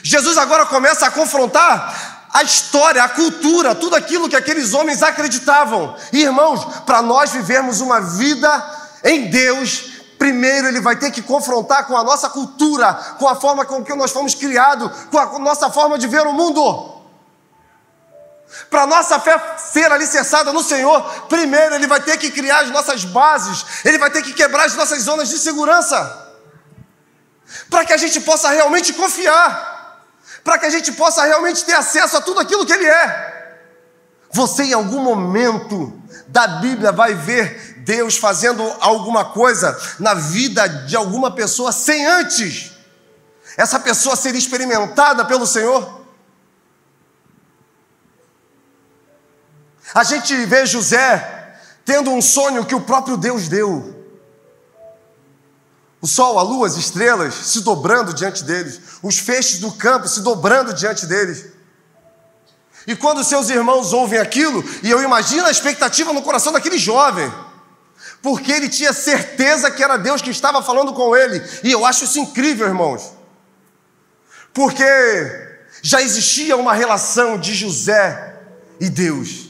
Jesus 0.01 0.35
agora 0.35 0.65
começa 0.65 1.05
a 1.05 1.11
confrontar 1.11 2.27
a 2.33 2.41
história, 2.41 3.03
a 3.03 3.09
cultura, 3.09 3.75
tudo 3.75 3.95
aquilo 3.95 4.27
que 4.27 4.35
aqueles 4.35 4.73
homens 4.73 5.03
acreditavam. 5.03 5.95
E 6.11 6.23
irmãos, 6.23 6.65
para 6.87 7.03
nós 7.03 7.29
vivermos 7.29 7.81
uma 7.81 8.01
vida 8.01 8.49
em 9.03 9.29
Deus, 9.29 10.01
primeiro 10.17 10.67
ele 10.67 10.81
vai 10.81 10.95
ter 10.95 11.11
que 11.11 11.21
confrontar 11.21 11.85
com 11.85 11.95
a 11.95 12.03
nossa 12.03 12.31
cultura, 12.31 12.95
com 13.19 13.27
a 13.27 13.35
forma 13.35 13.63
com 13.63 13.85
que 13.85 13.93
nós 13.93 14.09
fomos 14.09 14.33
criados, 14.33 14.89
com 15.11 15.19
a 15.19 15.37
nossa 15.37 15.69
forma 15.69 15.99
de 15.99 16.07
ver 16.07 16.25
o 16.25 16.33
mundo. 16.33 16.98
Para 18.69 18.85
nossa 18.85 19.19
fé 19.19 19.39
ser 19.57 19.91
alicerçada 19.91 20.53
no 20.53 20.63
Senhor, 20.63 21.01
primeiro 21.27 21.75
ele 21.75 21.87
vai 21.87 21.99
ter 22.01 22.17
que 22.17 22.29
criar 22.29 22.59
as 22.59 22.69
nossas 22.69 23.03
bases, 23.03 23.65
ele 23.83 23.97
vai 23.97 24.11
ter 24.11 24.21
que 24.21 24.33
quebrar 24.33 24.65
as 24.65 24.75
nossas 24.75 25.01
zonas 25.01 25.27
de 25.27 25.39
segurança, 25.39 26.27
para 27.69 27.83
que 27.83 27.93
a 27.93 27.97
gente 27.97 28.19
possa 28.21 28.49
realmente 28.49 28.93
confiar, 28.93 30.05
para 30.43 30.59
que 30.59 30.67
a 30.67 30.69
gente 30.69 30.91
possa 30.91 31.23
realmente 31.23 31.65
ter 31.65 31.73
acesso 31.73 32.17
a 32.17 32.21
tudo 32.21 32.39
aquilo 32.39 32.65
que 32.65 32.73
ele 32.73 32.85
é. 32.85 33.57
Você 34.31 34.63
em 34.65 34.73
algum 34.73 35.01
momento 35.01 35.99
da 36.27 36.47
Bíblia 36.47 36.91
vai 36.91 37.15
ver 37.15 37.79
Deus 37.79 38.17
fazendo 38.17 38.61
alguma 38.79 39.25
coisa 39.25 39.75
na 39.99 40.13
vida 40.13 40.67
de 40.67 40.95
alguma 40.95 41.31
pessoa 41.31 41.71
sem 41.71 42.05
antes 42.05 42.79
essa 43.59 43.77
pessoa 43.77 44.15
ser 44.15 44.35
experimentada 44.35 45.25
pelo 45.25 45.45
Senhor. 45.45 45.98
A 49.93 50.03
gente 50.03 50.35
vê 50.45 50.65
José 50.65 51.37
tendo 51.83 52.11
um 52.11 52.21
sonho 52.21 52.65
que 52.65 52.75
o 52.75 52.81
próprio 52.81 53.17
Deus 53.17 53.47
deu. 53.47 53.95
O 56.01 56.07
sol, 56.07 56.39
a 56.39 56.41
lua, 56.41 56.67
as 56.67 56.77
estrelas 56.77 57.33
se 57.33 57.61
dobrando 57.61 58.13
diante 58.13 58.43
deles, 58.43 58.79
os 59.01 59.17
feixes 59.17 59.59
do 59.59 59.71
campo 59.71 60.07
se 60.07 60.21
dobrando 60.21 60.73
diante 60.73 61.05
deles. 61.05 61.47
E 62.87 62.95
quando 62.95 63.23
seus 63.23 63.49
irmãos 63.49 63.91
ouvem 63.91 64.19
aquilo, 64.19 64.63
e 64.81 64.89
eu 64.89 65.03
imagino 65.03 65.45
a 65.45 65.51
expectativa 65.51 66.13
no 66.13 66.21
coração 66.21 66.53
daquele 66.53 66.77
jovem, 66.77 67.31
porque 68.21 68.51
ele 68.51 68.69
tinha 68.69 68.93
certeza 68.93 69.69
que 69.69 69.83
era 69.83 69.97
Deus 69.97 70.21
que 70.21 70.29
estava 70.29 70.63
falando 70.63 70.93
com 70.93 71.15
ele, 71.15 71.43
e 71.63 71.71
eu 71.71 71.85
acho 71.85 72.05
isso 72.05 72.19
incrível, 72.19 72.67
irmãos, 72.67 73.13
porque 74.53 74.85
já 75.81 76.01
existia 76.01 76.55
uma 76.55 76.73
relação 76.73 77.37
de 77.37 77.53
José 77.53 78.41
e 78.79 78.89
Deus. 78.89 79.48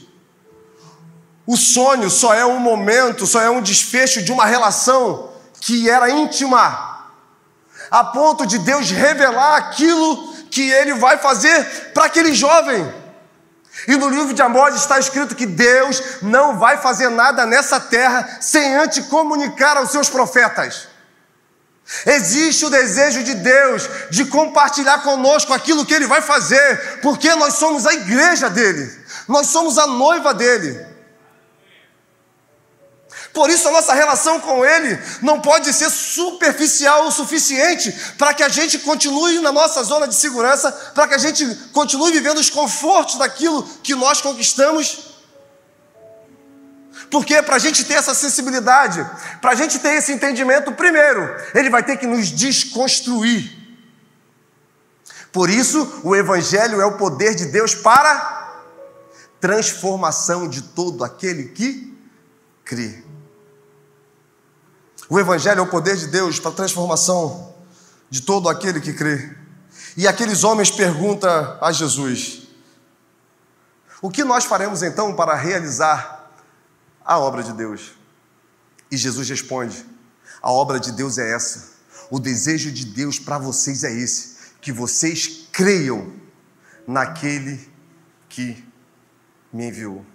O 1.50 1.56
sonho 1.56 2.08
só 2.08 2.32
é 2.32 2.46
um 2.46 2.60
momento, 2.60 3.26
só 3.26 3.42
é 3.42 3.50
um 3.50 3.60
desfecho 3.60 4.22
de 4.22 4.30
uma 4.30 4.46
relação 4.46 5.32
que 5.60 5.90
era 5.90 6.08
íntima, 6.08 7.10
a 7.90 8.04
ponto 8.04 8.46
de 8.46 8.56
Deus 8.56 8.88
revelar 8.92 9.56
aquilo 9.56 10.32
que 10.48 10.70
ele 10.70 10.94
vai 10.94 11.18
fazer 11.18 11.90
para 11.92 12.04
aquele 12.04 12.36
jovem. 12.36 12.94
E 13.88 13.96
no 13.96 14.08
livro 14.08 14.32
de 14.32 14.40
Amós 14.40 14.76
está 14.76 15.00
escrito 15.00 15.34
que 15.34 15.44
Deus 15.44 16.00
não 16.22 16.56
vai 16.56 16.76
fazer 16.76 17.08
nada 17.08 17.44
nessa 17.44 17.80
terra 17.80 18.38
sem 18.40 18.76
antes 18.76 19.04
comunicar 19.06 19.76
aos 19.76 19.90
seus 19.90 20.08
profetas. 20.08 20.86
Existe 22.06 22.64
o 22.64 22.70
desejo 22.70 23.24
de 23.24 23.34
Deus 23.34 23.90
de 24.08 24.24
compartilhar 24.26 25.02
conosco 25.02 25.52
aquilo 25.52 25.84
que 25.84 25.94
Ele 25.94 26.06
vai 26.06 26.22
fazer, 26.22 27.00
porque 27.02 27.34
nós 27.34 27.54
somos 27.54 27.88
a 27.88 27.92
igreja 27.92 28.48
dele, 28.48 28.88
nós 29.26 29.48
somos 29.48 29.78
a 29.78 29.88
noiva 29.88 30.32
dele. 30.32 30.89
Por 33.32 33.48
isso, 33.48 33.68
a 33.68 33.72
nossa 33.72 33.94
relação 33.94 34.40
com 34.40 34.64
Ele 34.64 34.98
não 35.22 35.40
pode 35.40 35.72
ser 35.72 35.88
superficial 35.88 37.06
o 37.06 37.12
suficiente 37.12 37.92
para 38.18 38.34
que 38.34 38.42
a 38.42 38.48
gente 38.48 38.78
continue 38.80 39.38
na 39.38 39.52
nossa 39.52 39.82
zona 39.84 40.08
de 40.08 40.14
segurança, 40.14 40.70
para 40.94 41.06
que 41.06 41.14
a 41.14 41.18
gente 41.18 41.46
continue 41.72 42.12
vivendo 42.12 42.38
os 42.38 42.50
confortos 42.50 43.16
daquilo 43.16 43.62
que 43.82 43.94
nós 43.94 44.20
conquistamos. 44.20 45.10
Porque 47.08 47.40
para 47.42 47.56
a 47.56 47.58
gente 47.58 47.84
ter 47.84 47.94
essa 47.94 48.14
sensibilidade, 48.14 49.04
para 49.40 49.52
a 49.52 49.54
gente 49.54 49.78
ter 49.78 49.94
esse 49.94 50.12
entendimento, 50.12 50.72
primeiro, 50.72 51.36
Ele 51.54 51.70
vai 51.70 51.82
ter 51.82 51.96
que 51.96 52.06
nos 52.06 52.30
desconstruir. 52.30 53.58
Por 55.32 55.48
isso, 55.48 56.00
o 56.02 56.16
Evangelho 56.16 56.80
é 56.80 56.84
o 56.84 56.96
poder 56.96 57.36
de 57.36 57.46
Deus 57.46 57.74
para 57.74 58.58
transformação 59.40 60.48
de 60.48 60.62
todo 60.62 61.04
aquele 61.04 61.44
que 61.50 61.96
crê. 62.64 63.09
O 65.10 65.18
Evangelho 65.18 65.58
é 65.58 65.62
o 65.62 65.66
poder 65.66 65.96
de 65.96 66.06
Deus 66.06 66.38
para 66.38 66.52
a 66.52 66.54
transformação 66.54 67.52
de 68.08 68.22
todo 68.22 68.48
aquele 68.48 68.80
que 68.80 68.92
crê. 68.92 69.36
E 69.96 70.06
aqueles 70.06 70.44
homens 70.44 70.70
perguntam 70.70 71.58
a 71.60 71.72
Jesus: 71.72 72.42
O 74.00 74.08
que 74.08 74.22
nós 74.22 74.44
faremos 74.44 74.84
então 74.84 75.16
para 75.16 75.34
realizar 75.34 76.30
a 77.04 77.18
obra 77.18 77.42
de 77.42 77.52
Deus? 77.52 77.90
E 78.88 78.96
Jesus 78.96 79.28
responde: 79.28 79.84
A 80.40 80.52
obra 80.52 80.78
de 80.78 80.92
Deus 80.92 81.18
é 81.18 81.34
essa. 81.34 81.70
O 82.08 82.20
desejo 82.20 82.70
de 82.70 82.86
Deus 82.86 83.18
para 83.18 83.36
vocês 83.36 83.82
é 83.82 83.92
esse: 83.92 84.36
que 84.60 84.70
vocês 84.70 85.48
creiam 85.50 86.12
naquele 86.86 87.68
que 88.28 88.64
me 89.52 89.66
enviou. 89.66 90.06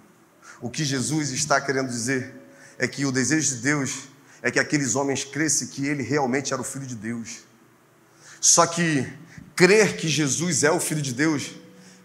O 0.58 0.70
que 0.70 0.86
Jesus 0.86 1.32
está 1.32 1.60
querendo 1.60 1.88
dizer 1.90 2.34
é 2.78 2.88
que 2.88 3.04
o 3.04 3.12
desejo 3.12 3.56
de 3.56 3.60
Deus 3.60 4.15
é 4.46 4.50
que 4.52 4.60
aqueles 4.60 4.94
homens 4.94 5.24
crescem 5.24 5.66
que 5.66 5.84
ele 5.84 6.04
realmente 6.04 6.52
era 6.52 6.62
o 6.62 6.64
Filho 6.64 6.86
de 6.86 6.94
Deus. 6.94 7.38
Só 8.40 8.64
que 8.64 9.04
crer 9.56 9.96
que 9.96 10.06
Jesus 10.06 10.62
é 10.62 10.70
o 10.70 10.78
Filho 10.78 11.02
de 11.02 11.12
Deus 11.12 11.50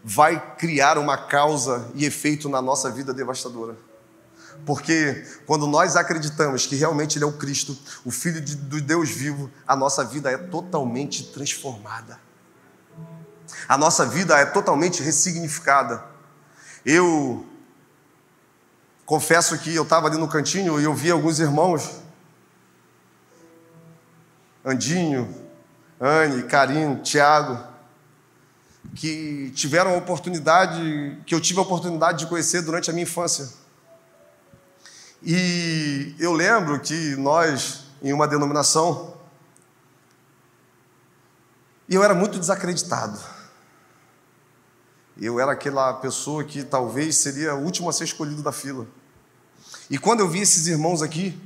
vai 0.04 0.56
criar 0.56 0.97
uma 0.97 1.15
causa 1.15 1.88
e 1.93 2.04
efeito 2.04 2.49
na 2.49 2.60
nossa 2.60 2.89
vida 2.89 3.13
devastadora. 3.13 3.77
Porque 4.65 5.23
quando 5.45 5.67
nós 5.67 5.95
acreditamos 5.95 6.65
que 6.65 6.75
realmente 6.75 7.19
Ele 7.19 7.25
é 7.25 7.27
o 7.27 7.34
Cristo, 7.34 7.77
o 8.04 8.10
Filho 8.10 8.41
de, 8.41 8.56
do 8.56 8.82
Deus 8.82 9.12
vivo, 9.12 9.51
a 9.67 9.75
nossa 9.75 10.04
vida 10.04 10.32
é 10.32 10.38
totalmente 10.38 11.25
transformada. 11.25 12.19
A 13.69 13.77
nossa 13.77 14.04
vida 14.04 14.36
é 14.39 14.45
totalmente 14.45 15.04
ressignificada. 15.04 16.04
Eu 16.84 17.45
confesso 19.06 19.60
que 19.60 19.75
eu 19.75 19.84
estava 19.84 20.08
ali 20.08 20.17
no 20.17 20.27
cantinho 20.27 20.82
e 20.82 20.84
eu 20.84 20.95
vi 20.95 21.12
alguns 21.12 21.38
irmãos 21.39 22.01
Andinho, 24.63 25.34
Anne, 26.00 26.43
Carinho, 26.43 27.02
Tiago, 27.02 27.71
que 28.95 29.52
tiveram 29.56 29.93
a 29.93 29.97
oportunidade, 29.97 31.21
que 31.26 31.34
eu 31.34 31.41
tive 31.41 31.60
a 31.60 31.63
oportunidade 31.63 32.19
de 32.19 32.28
conhecer 32.28 32.62
durante 32.62 32.89
a 32.89 32.93
minha 32.93 33.04
infância. 33.04 33.50
E 35.24 36.15
eu 36.19 36.34
lembro 36.34 36.80
que 36.80 37.15
nós, 37.15 37.86
em 38.02 38.12
uma 38.12 38.28
denominação, 38.28 39.15
eu 41.88 42.04
era 42.04 42.13
muito 42.13 42.39
desacreditado. 42.39 43.19
Eu 45.19 45.39
era 45.39 45.52
aquela 45.52 45.93
pessoa 45.93 46.43
que 46.43 46.63
talvez 46.63 47.17
seria 47.17 47.54
o 47.54 47.63
último 47.63 47.89
a 47.89 47.93
ser 47.93 48.06
escolhido 48.06 48.41
da 48.41 48.52
fila. 48.52 48.88
E 49.89 49.97
quando 49.97 50.21
eu 50.21 50.28
vi 50.28 50.39
esses 50.39 50.67
irmãos 50.67 51.02
aqui, 51.02 51.39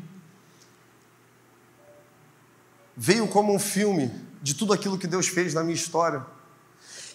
veio 2.95 3.27
como 3.27 3.53
um 3.53 3.59
filme 3.59 4.11
de 4.41 4.53
tudo 4.53 4.73
aquilo 4.73 4.97
que 4.97 5.07
Deus 5.07 5.27
fez 5.27 5.53
na 5.53 5.63
minha 5.63 5.75
história. 5.75 6.25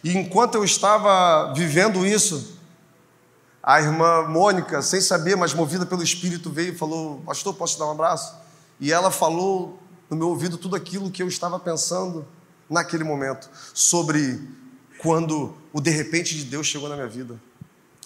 E 0.02 0.16
enquanto 0.16 0.56
eu 0.56 0.64
estava 0.64 1.52
vivendo 1.54 2.06
isso, 2.06 2.58
a 3.62 3.80
irmã 3.80 4.22
Mônica, 4.26 4.82
sem 4.82 5.00
saber, 5.00 5.36
mas 5.36 5.54
movida 5.54 5.84
pelo 5.84 6.02
Espírito, 6.02 6.50
veio 6.50 6.72
e 6.72 6.76
falou: 6.76 7.22
Pastor, 7.26 7.54
posso 7.54 7.74
te 7.74 7.78
dar 7.78 7.86
um 7.86 7.92
abraço? 7.92 8.34
E 8.80 8.92
ela 8.92 9.10
falou 9.10 9.78
no 10.08 10.16
meu 10.16 10.28
ouvido 10.28 10.56
tudo 10.56 10.74
aquilo 10.74 11.10
que 11.10 11.22
eu 11.22 11.28
estava 11.28 11.58
pensando 11.58 12.26
naquele 12.68 13.04
momento, 13.04 13.48
sobre 13.74 14.40
quando 14.98 15.54
o 15.72 15.80
de 15.80 15.90
repente 15.90 16.36
de 16.36 16.44
Deus 16.44 16.66
chegou 16.66 16.88
na 16.88 16.94
minha 16.94 17.08
vida. 17.08 17.40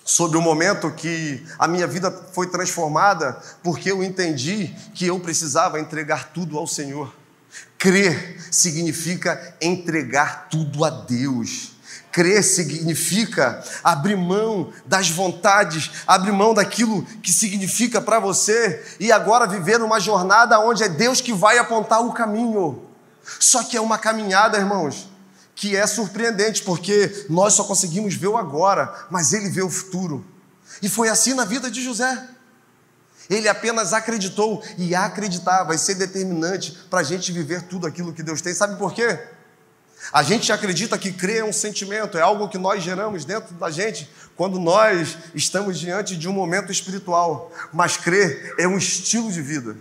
Sobre 0.05 0.37
o 0.37 0.43
momento 0.43 0.91
que 0.91 1.43
a 1.59 1.67
minha 1.67 1.87
vida 1.87 2.11
foi 2.11 2.47
transformada, 2.47 3.41
porque 3.63 3.91
eu 3.91 4.03
entendi 4.03 4.75
que 4.95 5.07
eu 5.07 5.19
precisava 5.19 5.81
entregar 5.81 6.33
tudo 6.33 6.59
ao 6.59 6.67
Senhor 6.67 7.11
Crer 7.85 8.39
significa 8.51 9.57
entregar 9.61 10.49
tudo 10.49 10.87
a 10.87 10.89
Deus. 10.89 11.73
Crer 12.11 12.43
significa 12.43 13.63
abrir 13.83 14.17
mão 14.17 14.73
das 14.87 15.11
vontades, 15.11 15.91
abrir 16.07 16.33
mão 16.33 16.55
daquilo 16.55 17.05
que 17.23 17.31
significa 17.31 18.01
para 18.01 18.19
você 18.19 18.83
e 18.99 19.13
agora 19.13 19.47
viver 19.47 19.83
uma 19.83 20.01
jornada 20.01 20.59
onde 20.61 20.83
é 20.83 20.89
Deus 20.89 21.21
que 21.21 21.35
vai 21.35 21.59
apontar 21.59 22.01
o 22.01 22.15
caminho. 22.15 22.89
Só 23.39 23.63
que 23.63 23.77
é 23.77 23.81
uma 23.83 23.99
caminhada, 23.99 24.57
irmãos, 24.57 25.07
que 25.55 25.77
é 25.77 25.87
surpreendente, 25.87 26.63
porque 26.63 27.27
nós 27.29 27.53
só 27.53 27.65
conseguimos 27.65 28.15
ver 28.15 28.29
o 28.29 28.39
agora, 28.39 28.95
mas 29.11 29.35
ele 29.35 29.51
vê 29.51 29.61
o 29.61 29.69
futuro. 29.69 30.25
E 30.81 30.89
foi 30.89 31.11
assim 31.11 31.35
na 31.35 31.45
vida 31.45 31.71
de 31.71 31.85
José. 31.85 32.31
Ele 33.29 33.49
apenas 33.49 33.93
acreditou 33.93 34.63
e 34.77 34.95
acreditar 34.95 35.65
vai 35.65 35.79
ser 35.79 35.95
determinante 35.95 36.73
para 36.91 37.01
a 37.01 37.03
gente 37.03 37.33
viver 37.33 37.63
tudo 37.63 37.87
aquilo 37.87 38.13
que 38.13 38.23
Deus 38.23 38.41
tem. 38.41 38.55
Sabe 38.55 38.77
por 38.77 38.93
quê? 38.93 39.19
A 40.13 40.23
gente 40.23 40.53
acredita 40.53 40.99
que 40.99 41.13
crer 41.13 41.39
é 41.39 41.45
um 41.45 41.53
sentimento, 41.53 42.19
é 42.19 42.21
algo 42.21 42.49
que 42.49 42.59
nós 42.59 42.83
geramos 42.83 43.25
dentro 43.25 43.55
da 43.55 43.71
gente 43.71 44.11
quando 44.37 44.61
nós 44.61 45.17
estamos 45.35 45.79
diante 45.79 46.17
de 46.17 46.29
um 46.29 46.33
momento 46.33 46.71
espiritual. 46.71 47.51
Mas 47.73 47.97
crer 47.97 48.55
é 48.59 48.69
um 48.69 48.77
estilo 48.77 49.33
de 49.33 49.41
vida. 49.41 49.77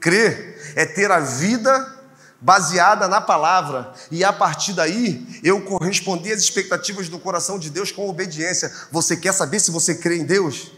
Crer 0.00 0.72
é 0.76 0.86
ter 0.86 1.10
a 1.10 1.18
vida 1.18 1.98
baseada 2.40 3.08
na 3.08 3.20
palavra, 3.20 3.92
e 4.12 4.22
a 4.22 4.32
partir 4.32 4.72
daí 4.72 5.40
eu 5.42 5.60
corresponder 5.62 6.32
às 6.32 6.40
expectativas 6.40 7.08
do 7.08 7.18
coração 7.18 7.58
de 7.58 7.68
Deus 7.68 7.90
com 7.90 8.08
obediência. 8.08 8.72
Você 8.92 9.16
quer 9.16 9.32
saber 9.34 9.58
se 9.58 9.72
você 9.72 9.96
crê 9.96 10.18
em 10.18 10.24
Deus? 10.24 10.70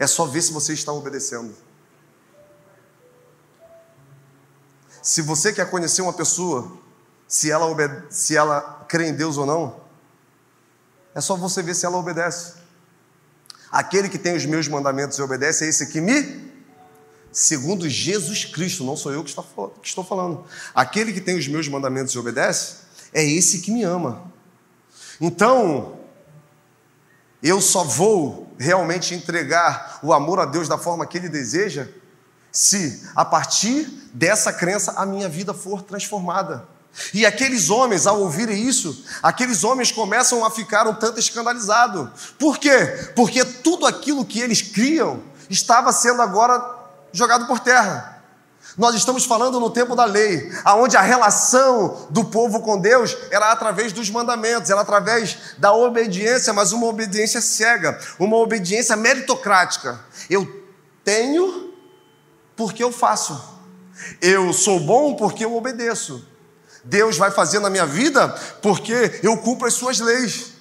É 0.00 0.06
só 0.06 0.24
ver 0.24 0.40
se 0.40 0.50
você 0.50 0.72
está 0.72 0.90
obedecendo. 0.94 1.54
Se 5.02 5.20
você 5.20 5.52
quer 5.52 5.68
conhecer 5.68 6.00
uma 6.00 6.14
pessoa, 6.14 6.78
se 7.28 7.50
ela, 7.50 7.66
obede 7.66 8.06
se 8.08 8.34
ela 8.34 8.86
crê 8.88 9.08
em 9.08 9.14
Deus 9.14 9.36
ou 9.36 9.44
não, 9.44 9.78
é 11.14 11.20
só 11.20 11.36
você 11.36 11.62
ver 11.62 11.74
se 11.74 11.84
ela 11.84 11.98
obedece. 11.98 12.54
Aquele 13.70 14.08
que 14.08 14.18
tem 14.18 14.34
os 14.34 14.46
meus 14.46 14.66
mandamentos 14.68 15.18
e 15.18 15.22
obedece 15.22 15.66
é 15.66 15.68
esse 15.68 15.88
que 15.88 16.00
me, 16.00 16.50
segundo 17.30 17.86
Jesus 17.86 18.46
Cristo, 18.46 18.84
não 18.84 18.96
sou 18.96 19.12
eu 19.12 19.22
que 19.22 19.30
estou 19.84 20.04
falando. 20.04 20.46
Aquele 20.74 21.12
que 21.12 21.20
tem 21.20 21.36
os 21.36 21.46
meus 21.46 21.68
mandamentos 21.68 22.14
e 22.14 22.18
obedece 22.18 22.76
é 23.12 23.22
esse 23.22 23.60
que 23.60 23.70
me 23.70 23.84
ama. 23.84 24.32
Então, 25.20 26.00
eu 27.42 27.60
só 27.60 27.84
vou 27.84 28.49
realmente 28.60 29.14
entregar 29.14 29.98
o 30.02 30.12
amor 30.12 30.38
a 30.38 30.44
Deus 30.44 30.68
da 30.68 30.76
forma 30.76 31.06
que 31.06 31.16
Ele 31.16 31.30
deseja 31.30 31.88
se, 32.52 33.08
a 33.16 33.24
partir 33.24 33.86
dessa 34.12 34.52
crença, 34.52 34.92
a 34.98 35.06
minha 35.06 35.30
vida 35.30 35.54
for 35.54 35.82
transformada. 35.82 36.68
E 37.14 37.24
aqueles 37.24 37.70
homens, 37.70 38.06
ao 38.06 38.20
ouvirem 38.20 38.62
isso, 38.68 39.04
aqueles 39.22 39.64
homens 39.64 39.90
começam 39.90 40.44
a 40.44 40.50
ficar 40.50 40.86
um 40.86 40.94
tanto 40.94 41.18
escandalizados. 41.18 42.34
Por 42.38 42.58
quê? 42.58 43.10
Porque 43.16 43.44
tudo 43.44 43.86
aquilo 43.86 44.26
que 44.26 44.40
eles 44.40 44.60
criam 44.60 45.22
estava 45.48 45.90
sendo 45.92 46.20
agora 46.20 46.62
jogado 47.12 47.46
por 47.46 47.60
terra. 47.60 48.19
Nós 48.76 48.94
estamos 48.94 49.24
falando 49.24 49.58
no 49.58 49.70
tempo 49.70 49.96
da 49.96 50.04
lei, 50.04 50.50
aonde 50.64 50.96
a 50.96 51.00
relação 51.00 52.06
do 52.10 52.24
povo 52.24 52.60
com 52.60 52.78
Deus 52.78 53.16
era 53.30 53.50
através 53.50 53.92
dos 53.92 54.08
mandamentos, 54.10 54.70
era 54.70 54.80
através 54.80 55.36
da 55.58 55.72
obediência, 55.72 56.52
mas 56.52 56.72
uma 56.72 56.86
obediência 56.86 57.40
cega, 57.40 57.98
uma 58.18 58.36
obediência 58.36 58.96
meritocrática. 58.96 60.00
Eu 60.28 60.64
tenho 61.04 61.74
porque 62.56 62.82
eu 62.82 62.92
faço. 62.92 63.42
Eu 64.20 64.52
sou 64.52 64.80
bom 64.80 65.14
porque 65.14 65.44
eu 65.44 65.56
obedeço. 65.56 66.24
Deus 66.84 67.16
vai 67.18 67.30
fazer 67.30 67.58
na 67.58 67.68
minha 67.68 67.86
vida 67.86 68.28
porque 68.62 69.20
eu 69.22 69.36
cumpro 69.36 69.66
as 69.66 69.74
suas 69.74 69.98
leis. 69.98 70.52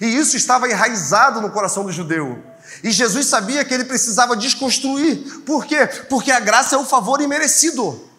E 0.00 0.06
isso 0.06 0.36
estava 0.36 0.68
enraizado 0.68 1.40
no 1.40 1.50
coração 1.50 1.84
do 1.84 1.92
judeu. 1.92 2.42
E 2.84 2.90
Jesus 2.90 3.26
sabia 3.28 3.64
que 3.64 3.72
ele 3.72 3.84
precisava 3.84 4.36
desconstruir. 4.36 5.40
Por 5.46 5.64
quê? 5.64 5.86
Porque 6.10 6.30
a 6.30 6.38
graça 6.38 6.74
é 6.74 6.78
um 6.78 6.84
favor 6.84 7.18
imerecido. 7.22 8.10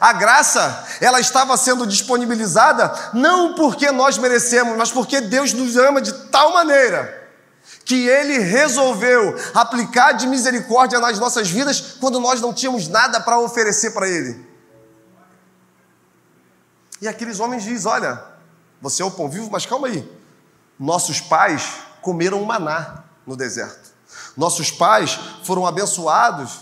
A 0.00 0.12
graça, 0.12 0.86
ela 1.00 1.18
estava 1.18 1.56
sendo 1.56 1.84
disponibilizada 1.84 3.10
não 3.12 3.56
porque 3.56 3.90
nós 3.90 4.16
merecemos, 4.16 4.76
mas 4.76 4.92
porque 4.92 5.20
Deus 5.20 5.52
nos 5.52 5.76
ama 5.76 6.00
de 6.00 6.12
tal 6.28 6.52
maneira 6.52 7.20
que 7.84 8.06
ele 8.06 8.38
resolveu 8.38 9.36
aplicar 9.52 10.12
de 10.12 10.28
misericórdia 10.28 11.00
nas 11.00 11.18
nossas 11.18 11.50
vidas 11.50 11.96
quando 11.98 12.20
nós 12.20 12.40
não 12.40 12.54
tínhamos 12.54 12.86
nada 12.86 13.20
para 13.20 13.40
oferecer 13.40 13.90
para 13.90 14.08
ele. 14.08 14.40
E 17.00 17.08
aqueles 17.08 17.40
homens 17.40 17.64
dizem: 17.64 17.90
Olha, 17.90 18.22
você 18.80 19.02
é 19.02 19.04
o 19.04 19.10
pão 19.10 19.28
vivo, 19.28 19.50
mas 19.50 19.66
calma 19.66 19.88
aí. 19.88 20.08
Nossos 20.78 21.20
pais 21.20 21.72
comeram 22.00 22.40
maná 22.44 23.01
no 23.26 23.36
deserto. 23.36 23.92
Nossos 24.36 24.70
pais 24.70 25.18
foram 25.44 25.66
abençoados 25.66 26.60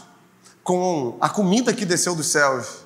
com 0.62 1.16
a 1.20 1.28
comida 1.28 1.74
que 1.74 1.84
desceu 1.84 2.14
dos 2.14 2.26
céus. 2.26 2.84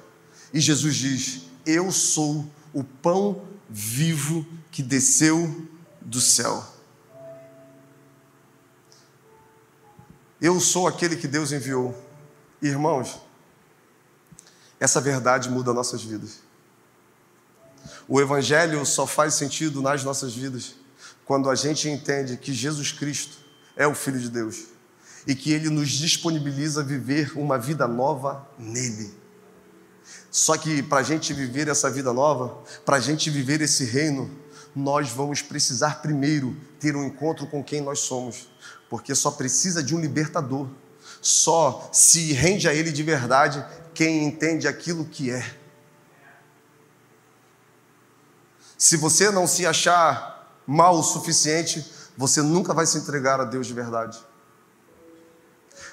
E 0.53 0.61
Jesus 0.61 0.95
diz: 0.95 1.43
Eu 1.67 1.91
sou 1.91 2.47
o 2.73 2.83
pão 2.85 3.43
vivo 3.69 4.47
que 4.71 4.83
desceu 4.83 5.69
do 6.01 6.21
céu. 6.21 6.65
Eu 10.41 10.61
sou 10.61 10.87
aquele 10.87 11.17
que 11.17 11.27
Deus 11.27 11.53
enviou. 11.53 11.97
Irmãos, 12.61 13.21
essa 14.79 15.01
verdade 15.01 15.49
muda 15.49 15.73
nossas 15.73 16.03
vidas. 16.03 16.41
O 18.07 18.21
Evangelho 18.21 18.85
só 18.85 19.07
faz 19.07 19.35
sentido 19.35 19.81
nas 19.81 20.05
nossas 20.05 20.35
vidas 20.35 20.75
quando 21.25 21.49
a 21.49 21.55
gente 21.55 21.89
entende 21.89 22.37
que 22.37 22.53
Jesus 22.53 22.93
Cristo 22.93 23.44
é 23.77 23.87
o 23.87 23.95
Filho 23.95 24.19
de 24.19 24.31
Deus 24.31 24.75
e 25.27 25.35
que 25.35 25.53
ele 25.53 25.71
nos 25.71 25.91
disponibiliza 25.91 26.81
a 26.81 26.85
viver 26.85 27.33
uma 27.37 27.59
vida 27.59 27.89
nova 27.89 28.47
nele. 28.59 29.13
Só 30.31 30.57
que 30.57 30.83
para 30.83 31.01
a 31.01 31.03
gente 31.03 31.33
viver 31.33 31.69
essa 31.69 31.91
vida 31.91 32.13
nova, 32.13 32.63
para 32.85 32.97
a 32.97 33.01
gente 33.01 33.31
viver 33.31 33.61
esse 33.61 33.85
reino, 33.85 34.31
nós 34.75 35.11
vamos 35.11 35.41
precisar 35.41 36.03
primeiro 36.03 36.57
ter 36.79 36.97
um 36.97 37.05
encontro 37.05 37.47
com 37.47 37.63
quem 37.63 37.81
nós 37.81 38.01
somos, 38.01 38.49
porque 38.91 39.15
só 39.15 39.31
precisa 39.31 39.83
de 39.83 39.95
um 39.95 40.01
libertador. 40.01 40.69
Só 41.23 41.89
se 41.93 42.33
rende 42.33 42.69
a 42.69 42.75
ele 42.75 42.93
de 42.93 43.03
verdade 43.03 43.65
quem 43.95 44.25
entende 44.25 44.69
aquilo 44.69 45.05
que 45.05 45.31
é. 45.31 45.57
Se 48.77 48.97
você 48.97 49.31
não 49.31 49.47
se 49.47 49.65
achar 49.65 50.63
mal 50.67 50.99
o 50.99 51.03
suficiente, 51.03 51.85
você 52.17 52.43
nunca 52.43 52.73
vai 52.73 52.87
se 52.87 52.99
entregar 52.99 53.41
a 53.41 53.45
Deus 53.45 53.67
de 53.67 53.75
verdade. 53.75 54.19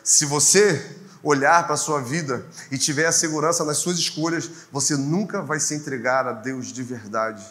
Se 0.04 0.26
você 0.26 0.98
olhar 1.24 1.64
para 1.66 1.76
a 1.76 1.78
sua 1.78 2.02
vida 2.02 2.46
e 2.72 2.78
tiver 2.78 3.06
a 3.06 3.12
segurança 3.12 3.64
nas 3.64 3.78
suas 3.78 3.98
escolhas, 3.98 4.50
você 4.72 4.96
nunca 4.96 5.42
vai 5.42 5.60
se 5.60 5.76
entregar 5.76 6.28
a 6.28 6.34
Deus 6.34 6.68
de 6.68 6.84
verdade. 6.84 7.46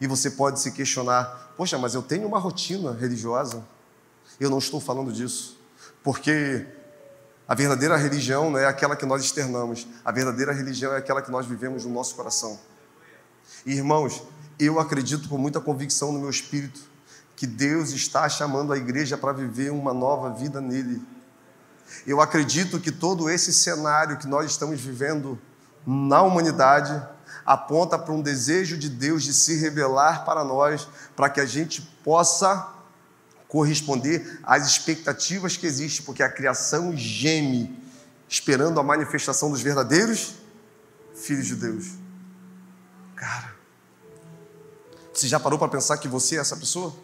E 0.00 0.06
você 0.06 0.30
pode 0.30 0.60
se 0.60 0.72
questionar: 0.72 1.52
poxa, 1.56 1.78
mas 1.78 1.94
eu 1.94 2.02
tenho 2.02 2.26
uma 2.26 2.38
rotina 2.38 2.92
religiosa. 2.92 3.62
Eu 4.40 4.50
não 4.50 4.58
estou 4.58 4.80
falando 4.80 5.12
disso, 5.12 5.58
porque 6.02 6.66
a 7.46 7.54
verdadeira 7.54 7.96
religião 7.96 8.50
não 8.50 8.58
é 8.58 8.66
aquela 8.66 8.96
que 8.96 9.04
nós 9.04 9.22
externamos, 9.22 9.86
a 10.04 10.10
verdadeira 10.10 10.52
religião 10.52 10.92
é 10.92 10.96
aquela 10.96 11.20
que 11.20 11.30
nós 11.30 11.46
vivemos 11.46 11.84
no 11.84 11.92
nosso 11.92 12.14
coração. 12.14 12.58
E, 13.66 13.72
irmãos, 13.72 14.22
eu 14.58 14.80
acredito 14.80 15.28
com 15.28 15.36
muita 15.36 15.60
convicção 15.60 16.10
no 16.12 16.18
meu 16.18 16.30
espírito 16.30 16.91
que 17.36 17.46
Deus 17.46 17.90
está 17.90 18.28
chamando 18.28 18.72
a 18.72 18.76
igreja 18.76 19.16
para 19.16 19.32
viver 19.32 19.70
uma 19.70 19.92
nova 19.92 20.30
vida 20.30 20.60
nele. 20.60 21.02
Eu 22.06 22.20
acredito 22.20 22.80
que 22.80 22.90
todo 22.90 23.28
esse 23.28 23.52
cenário 23.52 24.18
que 24.18 24.26
nós 24.26 24.50
estamos 24.50 24.80
vivendo 24.80 25.38
na 25.86 26.22
humanidade 26.22 27.00
aponta 27.44 27.98
para 27.98 28.12
um 28.12 28.22
desejo 28.22 28.78
de 28.78 28.88
Deus 28.88 29.22
de 29.22 29.34
se 29.34 29.56
revelar 29.56 30.24
para 30.24 30.44
nós, 30.44 30.88
para 31.16 31.28
que 31.28 31.40
a 31.40 31.46
gente 31.46 31.82
possa 32.04 32.72
corresponder 33.48 34.40
às 34.44 34.66
expectativas 34.66 35.56
que 35.56 35.66
existem, 35.66 36.04
porque 36.04 36.22
a 36.22 36.28
criação 36.28 36.96
geme 36.96 37.78
esperando 38.28 38.80
a 38.80 38.82
manifestação 38.82 39.50
dos 39.50 39.60
verdadeiros 39.60 40.36
filhos 41.14 41.46
de 41.46 41.56
Deus. 41.56 41.86
Cara, 43.14 43.54
você 45.12 45.28
já 45.28 45.38
parou 45.38 45.58
para 45.58 45.68
pensar 45.68 45.98
que 45.98 46.08
você 46.08 46.36
é 46.36 46.38
essa 46.38 46.56
pessoa? 46.56 46.94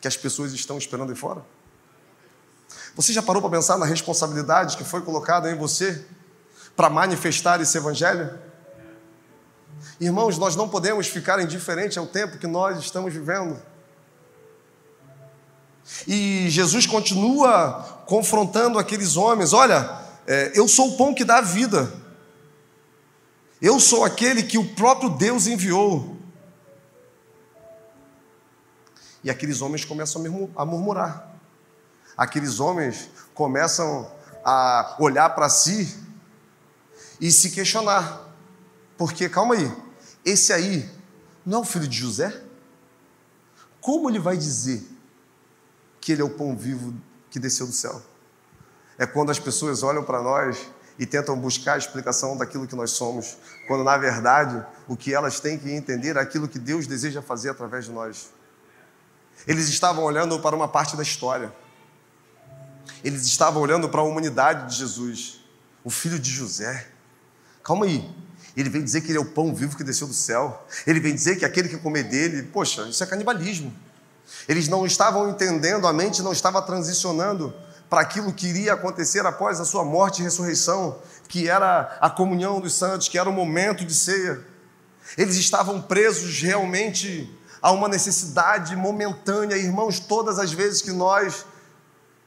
Que 0.00 0.08
as 0.08 0.16
pessoas 0.16 0.52
estão 0.52 0.78
esperando 0.78 1.10
aí 1.10 1.16
fora? 1.16 1.44
Você 2.94 3.12
já 3.12 3.22
parou 3.22 3.40
para 3.40 3.50
pensar 3.50 3.78
na 3.78 3.86
responsabilidade 3.86 4.76
que 4.76 4.84
foi 4.84 5.00
colocada 5.02 5.50
em 5.50 5.56
você 5.56 6.04
para 6.76 6.90
manifestar 6.90 7.60
esse 7.60 7.76
evangelho? 7.76 8.38
Irmãos, 10.00 10.38
nós 10.38 10.56
não 10.56 10.68
podemos 10.68 11.06
ficar 11.06 11.40
indiferentes 11.40 11.96
ao 11.98 12.06
tempo 12.06 12.38
que 12.38 12.46
nós 12.46 12.78
estamos 12.78 13.12
vivendo. 13.12 13.60
E 16.06 16.46
Jesus 16.48 16.86
continua 16.86 18.02
confrontando 18.06 18.78
aqueles 18.78 19.16
homens: 19.16 19.52
olha, 19.52 19.98
é, 20.26 20.52
eu 20.54 20.68
sou 20.68 20.90
o 20.90 20.96
pão 20.96 21.14
que 21.14 21.24
dá 21.24 21.40
vida. 21.40 21.92
Eu 23.60 23.78
sou 23.78 24.04
aquele 24.04 24.42
que 24.42 24.56
o 24.56 24.74
próprio 24.74 25.10
Deus 25.10 25.46
enviou. 25.46 26.16
E 29.22 29.30
aqueles 29.30 29.60
homens 29.60 29.84
começam 29.84 30.22
a 30.56 30.64
murmurar. 30.64 31.34
Aqueles 32.16 32.60
homens 32.60 33.10
começam 33.34 34.10
a 34.44 34.96
olhar 34.98 35.30
para 35.30 35.48
si 35.48 35.96
e 37.20 37.30
se 37.30 37.50
questionar. 37.50 38.28
Porque, 38.96 39.28
calma 39.28 39.54
aí, 39.54 39.72
esse 40.24 40.52
aí 40.52 40.88
não 41.44 41.58
é 41.58 41.60
o 41.62 41.64
filho 41.64 41.88
de 41.88 41.96
José? 41.96 42.42
Como 43.80 44.10
ele 44.10 44.18
vai 44.18 44.36
dizer 44.36 44.86
que 46.00 46.12
ele 46.12 46.22
é 46.22 46.24
o 46.24 46.30
pão 46.30 46.56
vivo 46.56 46.94
que 47.30 47.38
desceu 47.38 47.66
do 47.66 47.72
céu? 47.72 48.02
É 48.98 49.06
quando 49.06 49.30
as 49.30 49.38
pessoas 49.38 49.82
olham 49.82 50.04
para 50.04 50.22
nós 50.22 50.70
e 50.98 51.06
tentam 51.06 51.38
buscar 51.38 51.74
a 51.74 51.78
explicação 51.78 52.36
daquilo 52.36 52.66
que 52.66 52.76
nós 52.76 52.90
somos, 52.90 53.38
quando 53.66 53.82
na 53.82 53.96
verdade 53.96 54.62
o 54.86 54.94
que 54.94 55.14
elas 55.14 55.40
têm 55.40 55.58
que 55.58 55.70
entender 55.70 56.16
é 56.16 56.20
aquilo 56.20 56.46
que 56.46 56.58
Deus 56.58 56.86
deseja 56.86 57.22
fazer 57.22 57.48
através 57.48 57.86
de 57.86 57.92
nós. 57.92 58.30
Eles 59.46 59.68
estavam 59.68 60.04
olhando 60.04 60.38
para 60.40 60.54
uma 60.54 60.68
parte 60.68 60.96
da 60.96 61.02
história. 61.02 61.52
Eles 63.02 63.24
estavam 63.24 63.62
olhando 63.62 63.88
para 63.88 64.00
a 64.00 64.04
humanidade 64.04 64.70
de 64.70 64.76
Jesus, 64.76 65.40
o 65.82 65.90
filho 65.90 66.18
de 66.18 66.30
José. 66.30 66.86
Calma 67.62 67.86
aí. 67.86 68.08
Ele 68.56 68.68
vem 68.68 68.82
dizer 68.82 69.00
que 69.00 69.10
ele 69.10 69.18
é 69.18 69.20
o 69.20 69.24
pão 69.24 69.54
vivo 69.54 69.76
que 69.76 69.84
desceu 69.84 70.06
do 70.06 70.14
céu. 70.14 70.66
Ele 70.86 71.00
vem 71.00 71.14
dizer 71.14 71.36
que 71.36 71.44
aquele 71.44 71.68
que 71.68 71.78
comer 71.78 72.04
dele, 72.04 72.42
poxa, 72.44 72.82
isso 72.82 73.02
é 73.02 73.06
canibalismo. 73.06 73.72
Eles 74.48 74.68
não 74.68 74.86
estavam 74.86 75.30
entendendo, 75.30 75.86
a 75.86 75.92
mente 75.92 76.22
não 76.22 76.32
estava 76.32 76.60
transicionando 76.62 77.54
para 77.88 78.00
aquilo 78.00 78.32
que 78.32 78.46
iria 78.46 78.74
acontecer 78.74 79.24
após 79.26 79.60
a 79.60 79.64
sua 79.64 79.84
morte 79.84 80.20
e 80.20 80.24
ressurreição, 80.24 80.98
que 81.28 81.48
era 81.48 81.96
a 82.00 82.08
comunhão 82.08 82.60
dos 82.60 82.74
santos, 82.74 83.08
que 83.08 83.18
era 83.18 83.28
o 83.28 83.32
momento 83.32 83.84
de 83.84 83.94
ceia. 83.94 84.40
Eles 85.18 85.36
estavam 85.36 85.82
presos 85.82 86.40
realmente 86.40 87.28
a 87.62 87.70
uma 87.70 87.88
necessidade 87.88 88.74
momentânea, 88.76 89.56
irmãos, 89.56 90.00
todas 90.00 90.38
as 90.38 90.52
vezes 90.52 90.80
que 90.82 90.92
nós 90.92 91.44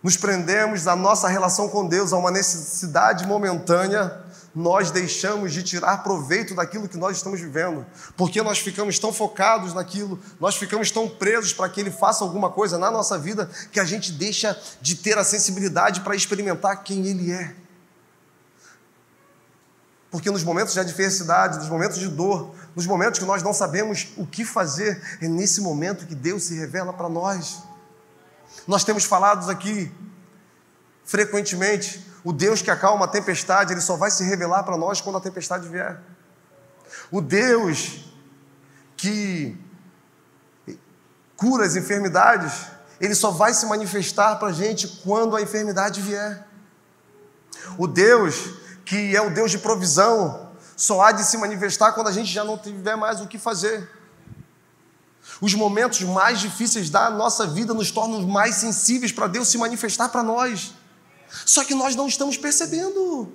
nos 0.02 0.18
prendemos 0.18 0.88
à 0.88 0.96
nossa 0.96 1.28
relação 1.28 1.70
com 1.70 1.88
Deus 1.88 2.12
a 2.12 2.18
uma 2.18 2.30
necessidade 2.30 3.26
momentânea, 3.26 4.22
nós 4.54 4.92
deixamos 4.92 5.52
de 5.52 5.64
tirar 5.64 6.04
proveito 6.04 6.54
daquilo 6.54 6.88
que 6.88 6.98
nós 6.98 7.18
estamos 7.18 7.40
vivendo, 7.40 7.86
porque 8.16 8.42
nós 8.42 8.60
ficamos 8.60 9.00
tão 9.00 9.12
focados 9.12 9.74
naquilo, 9.74 10.20
nós 10.40 10.56
ficamos 10.56 10.92
tão 10.92 11.10
presos 11.10 11.54
para 11.54 11.70
que 11.70 11.80
Ele 11.80 11.90
faça 11.90 12.24
alguma 12.24 12.52
coisa 12.52 12.78
na 12.78 12.92
nossa 12.92 13.18
vida, 13.18 13.50
que 13.72 13.80
a 13.80 13.86
gente 13.86 14.12
deixa 14.12 14.60
de 14.82 14.96
ter 14.96 15.18
a 15.18 15.24
sensibilidade 15.24 16.02
para 16.02 16.16
experimentar 16.16 16.84
quem 16.84 17.08
Ele 17.08 17.32
é. 17.32 17.63
Porque 20.14 20.30
nos 20.30 20.44
momentos 20.44 20.76
de 20.76 20.80
adversidade, 20.80 21.58
nos 21.58 21.70
momentos 21.70 21.98
de 21.98 22.08
dor, 22.08 22.54
nos 22.76 22.86
momentos 22.86 23.18
que 23.18 23.26
nós 23.26 23.42
não 23.42 23.52
sabemos 23.52 24.10
o 24.16 24.28
que 24.28 24.46
fazer, 24.46 25.02
é 25.20 25.28
nesse 25.28 25.60
momento 25.60 26.06
que 26.06 26.14
Deus 26.14 26.44
se 26.44 26.56
revela 26.56 26.94
para 26.94 27.10
nós. 27.10 27.64
Nós 28.68 28.84
temos 28.84 29.06
falado 29.06 29.50
aqui 29.50 29.92
frequentemente 31.04 32.08
o 32.24 32.32
Deus 32.32 32.62
que 32.62 32.70
acalma 32.70 33.06
a 33.06 33.08
tempestade, 33.08 33.74
ele 33.74 33.82
só 33.82 33.98
vai 33.98 34.12
se 34.12 34.24
revelar 34.24 34.62
para 34.62 34.78
nós 34.78 35.02
quando 35.02 35.18
a 35.18 35.20
tempestade 35.20 35.68
vier. 35.68 36.00
O 37.10 37.20
Deus 37.20 38.06
que 38.96 39.58
cura 41.36 41.66
as 41.66 41.76
enfermidades, 41.76 42.68
ele 43.02 43.16
só 43.16 43.32
vai 43.32 43.52
se 43.52 43.66
manifestar 43.66 44.36
para 44.36 44.50
a 44.50 44.54
gente 44.54 44.88
quando 45.04 45.36
a 45.36 45.42
enfermidade 45.42 46.02
vier. 46.02 46.48
O 47.80 47.88
Deus 47.88 48.62
que 48.86 49.16
é 49.16 49.22
o 49.22 49.30
Deus 49.30 49.52
de 49.52 49.58
provisão, 49.58 50.52
só 50.76 51.02
há 51.02 51.12
de 51.12 51.24
se 51.24 51.38
manifestar 51.38 51.92
quando 51.94 52.08
a 52.08 52.12
gente 52.12 52.32
já 52.32 52.44
não 52.44 52.58
tiver 52.58 52.96
mais 52.96 53.22
o 53.22 53.28
que 53.28 53.38
fazer. 53.38 53.90
Os 55.40 55.54
momentos 55.54 56.02
mais 56.02 56.40
difíceis 56.40 56.90
da 56.90 57.10
nossa 57.10 57.48
vida 57.48 57.74
nos 57.74 57.92
tornam 57.92 58.22
mais 58.28 58.56
sensíveis 58.56 59.12
para 59.12 59.28
Deus 59.28 59.48
se 59.48 59.58
manifestar 59.58 60.10
para 60.10 60.24
nós. 60.24 60.74
Só 61.46 61.64
que 61.64 61.74
nós 61.74 61.96
não 61.96 62.08
estamos 62.08 62.38
percebendo. 62.38 63.32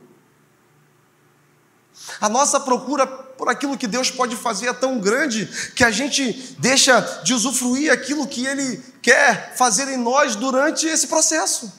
A 2.21 2.29
nossa 2.29 2.61
procura 2.61 3.07
por 3.07 3.49
aquilo 3.49 3.77
que 3.77 3.87
Deus 3.87 4.11
pode 4.11 4.37
fazer 4.37 4.69
é 4.69 4.73
tão 4.73 4.99
grande 4.99 5.47
que 5.75 5.85
a 5.85 5.91
gente 5.91 6.57
deixa 6.59 7.01
de 7.23 7.35
usufruir 7.35 7.93
aquilo 7.93 8.27
que 8.27 8.47
Ele 8.47 8.83
quer 9.03 9.55
fazer 9.57 9.89
em 9.89 9.97
nós 9.97 10.37
durante 10.37 10.87
esse 10.87 11.07
processo. 11.07 11.73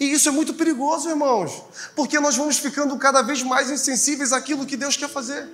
E 0.00 0.12
isso 0.12 0.28
é 0.28 0.32
muito 0.32 0.54
perigoso, 0.54 1.08
irmãos, 1.08 1.62
porque 1.94 2.18
nós 2.18 2.36
vamos 2.36 2.58
ficando 2.58 2.96
cada 2.98 3.22
vez 3.22 3.42
mais 3.42 3.70
insensíveis 3.70 4.32
àquilo 4.32 4.66
que 4.66 4.76
Deus 4.76 4.96
quer 4.96 5.08
fazer. 5.08 5.48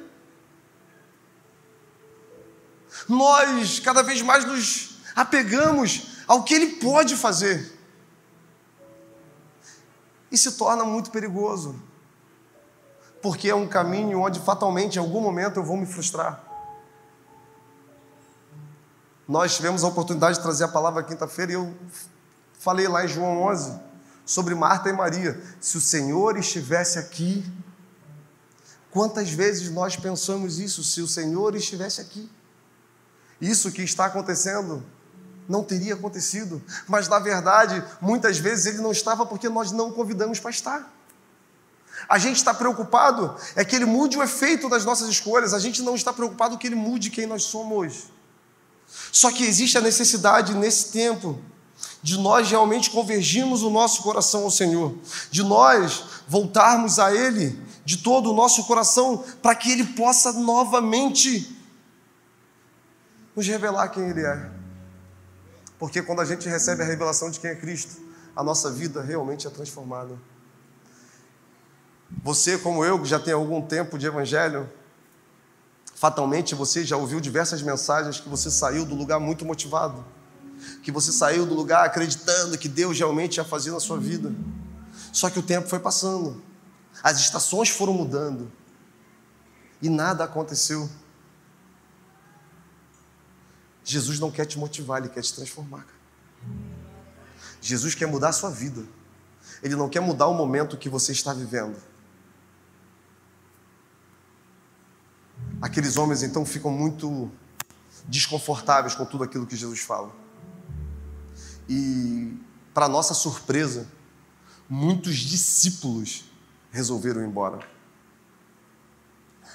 Nós 3.08 3.78
cada 3.78 4.02
vez 4.02 4.22
mais 4.22 4.44
nos 4.44 4.96
apegamos 5.14 6.18
ao 6.26 6.42
que 6.42 6.54
Ele 6.54 6.76
pode 6.76 7.16
fazer 7.16 7.78
e 10.30 10.38
se 10.38 10.52
torna 10.52 10.84
muito 10.84 11.10
perigoso, 11.10 11.80
porque 13.20 13.50
é 13.50 13.54
um 13.54 13.68
caminho 13.68 14.20
onde 14.20 14.40
fatalmente 14.40 14.96
em 14.96 14.98
algum 14.98 15.20
momento 15.20 15.58
eu 15.58 15.64
vou 15.64 15.76
me 15.76 15.86
frustrar. 15.86 16.42
Nós 19.28 19.54
tivemos 19.56 19.84
a 19.84 19.88
oportunidade 19.88 20.36
de 20.38 20.42
trazer 20.42 20.64
a 20.64 20.68
palavra 20.68 21.02
quinta-feira 21.02 21.52
e 21.52 21.54
eu 21.54 21.74
falei 22.58 22.88
lá 22.88 23.04
em 23.04 23.08
João 23.08 23.42
11 23.42 23.91
sobre 24.32 24.54
Marta 24.54 24.88
e 24.88 24.94
Maria. 24.94 25.38
Se 25.60 25.76
o 25.76 25.80
Senhor 25.80 26.38
estivesse 26.38 26.98
aqui, 26.98 27.44
quantas 28.90 29.28
vezes 29.28 29.70
nós 29.70 29.94
pensamos 29.94 30.58
isso? 30.58 30.82
Se 30.82 31.02
o 31.02 31.06
Senhor 31.06 31.54
estivesse 31.54 32.00
aqui, 32.00 32.30
isso 33.38 33.70
que 33.70 33.82
está 33.82 34.06
acontecendo 34.06 34.82
não 35.46 35.62
teria 35.62 35.92
acontecido. 35.92 36.62
Mas 36.88 37.08
na 37.08 37.18
verdade, 37.18 37.84
muitas 38.00 38.38
vezes 38.38 38.64
ele 38.64 38.78
não 38.78 38.90
estava 38.90 39.26
porque 39.26 39.50
nós 39.50 39.70
não 39.70 39.92
convidamos 39.92 40.40
para 40.40 40.50
estar. 40.50 40.90
A 42.08 42.16
gente 42.16 42.36
está 42.36 42.54
preocupado 42.54 43.36
é 43.54 43.62
que 43.66 43.76
ele 43.76 43.84
mude 43.84 44.16
o 44.16 44.22
efeito 44.22 44.66
das 44.66 44.82
nossas 44.82 45.10
escolhas, 45.10 45.52
a 45.52 45.58
gente 45.58 45.82
não 45.82 45.94
está 45.94 46.10
preocupado 46.10 46.56
que 46.56 46.66
ele 46.66 46.74
mude 46.74 47.10
quem 47.10 47.26
nós 47.26 47.42
somos. 47.42 48.04
Só 49.12 49.30
que 49.30 49.44
existe 49.44 49.76
a 49.76 49.82
necessidade 49.82 50.54
nesse 50.54 50.90
tempo 50.90 51.38
de 52.02 52.18
nós 52.18 52.50
realmente 52.50 52.90
convergirmos 52.90 53.62
o 53.62 53.70
nosso 53.70 54.02
coração 54.02 54.42
ao 54.42 54.50
Senhor, 54.50 54.94
de 55.30 55.42
nós 55.42 56.04
voltarmos 56.26 56.98
a 56.98 57.14
Ele 57.14 57.58
de 57.84 57.98
todo 57.98 58.30
o 58.30 58.34
nosso 58.34 58.64
coração, 58.64 59.24
para 59.40 59.54
que 59.54 59.70
Ele 59.70 59.84
possa 59.84 60.32
novamente 60.32 61.56
nos 63.34 63.46
revelar 63.46 63.88
quem 63.88 64.08
Ele 64.08 64.24
é. 64.24 64.50
Porque 65.78 66.02
quando 66.02 66.20
a 66.20 66.24
gente 66.24 66.48
recebe 66.48 66.82
a 66.82 66.86
revelação 66.86 67.30
de 67.30 67.40
quem 67.40 67.50
é 67.50 67.54
Cristo, 67.54 68.00
a 68.36 68.42
nossa 68.42 68.70
vida 68.70 69.02
realmente 69.02 69.46
é 69.46 69.50
transformada. 69.50 70.16
Você, 72.22 72.58
como 72.58 72.84
eu, 72.84 73.00
que 73.00 73.08
já 73.08 73.18
tem 73.18 73.32
algum 73.32 73.60
tempo 73.60 73.98
de 73.98 74.06
evangelho, 74.06 74.68
fatalmente 75.94 76.54
você 76.54 76.84
já 76.84 76.96
ouviu 76.96 77.20
diversas 77.20 77.62
mensagens 77.62 78.20
que 78.20 78.28
você 78.28 78.50
saiu 78.50 78.84
do 78.84 78.94
lugar 78.94 79.18
muito 79.18 79.44
motivado, 79.44 80.04
que 80.82 80.90
você 80.90 81.12
saiu 81.12 81.46
do 81.46 81.54
lugar 81.54 81.84
acreditando 81.84 82.58
que 82.58 82.68
Deus 82.68 82.98
realmente 82.98 83.36
ia 83.36 83.44
fazer 83.44 83.70
na 83.70 83.80
sua 83.80 83.98
vida. 83.98 84.32
Só 85.12 85.28
que 85.30 85.38
o 85.38 85.42
tempo 85.42 85.68
foi 85.68 85.78
passando, 85.78 86.42
as 87.02 87.20
estações 87.20 87.68
foram 87.68 87.92
mudando 87.92 88.50
e 89.80 89.88
nada 89.88 90.24
aconteceu. 90.24 90.88
Jesus 93.84 94.20
não 94.20 94.30
quer 94.30 94.46
te 94.46 94.58
motivar, 94.58 95.00
ele 95.00 95.08
quer 95.08 95.22
te 95.22 95.34
transformar. 95.34 95.86
Jesus 97.60 97.94
quer 97.94 98.06
mudar 98.06 98.28
a 98.28 98.32
sua 98.32 98.50
vida. 98.50 98.84
Ele 99.62 99.76
não 99.76 99.88
quer 99.88 100.00
mudar 100.00 100.26
o 100.28 100.34
momento 100.34 100.76
que 100.76 100.88
você 100.88 101.12
está 101.12 101.32
vivendo. 101.32 101.76
Aqueles 105.60 105.96
homens 105.96 106.22
então 106.22 106.44
ficam 106.44 106.70
muito 106.70 107.30
desconfortáveis 108.06 108.94
com 108.94 109.04
tudo 109.04 109.24
aquilo 109.24 109.46
que 109.46 109.56
Jesus 109.56 109.80
fala. 109.80 110.12
E, 111.68 112.36
para 112.74 112.88
nossa 112.88 113.14
surpresa, 113.14 113.86
muitos 114.68 115.16
discípulos 115.16 116.24
resolveram 116.70 117.22
ir 117.22 117.26
embora. 117.26 117.60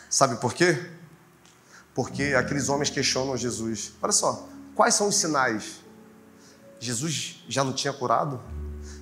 Sabe 0.09 0.37
por 0.37 0.53
quê? 0.53 0.97
porque 1.97 2.35
aqueles 2.37 2.69
homens 2.69 2.91
questionam 2.91 3.35
Jesus. 3.35 3.93
Olha 3.99 4.11
só, 4.11 4.47
quais 4.75 4.93
são 4.93 5.07
os 5.07 5.15
sinais? 5.15 5.79
Jesus 6.79 7.43
já 7.49 7.63
não 7.63 7.73
tinha 7.73 7.91
curado? 7.91 8.39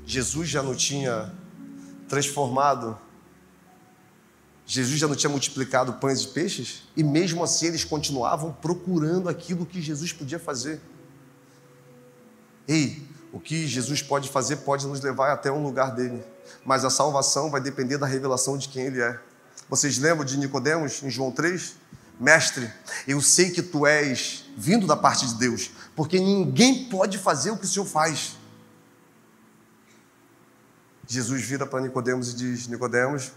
Jesus 0.05 0.47
já 0.47 0.63
não 0.63 0.73
tinha 0.73 1.29
transformado? 2.07 2.97
Jesus 4.65 4.97
já 4.97 5.09
não 5.09 5.15
tinha 5.17 5.29
multiplicado 5.29 5.91
pães 5.95 6.21
e 6.21 6.29
peixes? 6.29 6.83
E 6.95 7.03
mesmo 7.03 7.43
assim 7.43 7.65
eles 7.65 7.83
continuavam 7.83 8.53
procurando 8.53 9.27
aquilo 9.27 9.65
que 9.65 9.81
Jesus 9.81 10.13
podia 10.13 10.39
fazer. 10.39 10.79
Ei, 12.67 13.07
o 13.31 13.39
que 13.39 13.67
Jesus 13.67 14.01
pode 14.01 14.29
fazer 14.29 14.57
pode 14.57 14.87
nos 14.87 15.01
levar 15.01 15.31
até 15.31 15.51
um 15.51 15.61
lugar 15.61 15.93
dele, 15.93 16.23
mas 16.63 16.85
a 16.85 16.89
salvação 16.89 17.51
vai 17.51 17.61
depender 17.61 17.97
da 17.97 18.05
revelação 18.05 18.57
de 18.57 18.69
quem 18.69 18.85
ele 18.85 19.01
é. 19.01 19.19
Vocês 19.69 19.97
lembram 19.97 20.23
de 20.23 20.37
Nicodemos 20.37 21.03
em 21.03 21.09
João 21.09 21.31
3? 21.31 21.75
Mestre, 22.19 22.71
eu 23.05 23.21
sei 23.21 23.51
que 23.51 23.61
tu 23.61 23.85
és 23.85 24.45
vindo 24.55 24.87
da 24.87 24.95
parte 24.95 25.27
de 25.27 25.35
Deus, 25.35 25.71
porque 25.95 26.17
ninguém 26.19 26.85
pode 26.85 27.17
fazer 27.17 27.51
o 27.51 27.57
que 27.57 27.65
o 27.65 27.67
Senhor 27.67 27.85
faz. 27.85 28.37
Jesus 31.07 31.41
vira 31.43 31.65
para 31.65 31.81
Nicodemos 31.81 32.31
e 32.31 32.35
diz: 32.35 32.67
Nicodemos, 32.67 33.33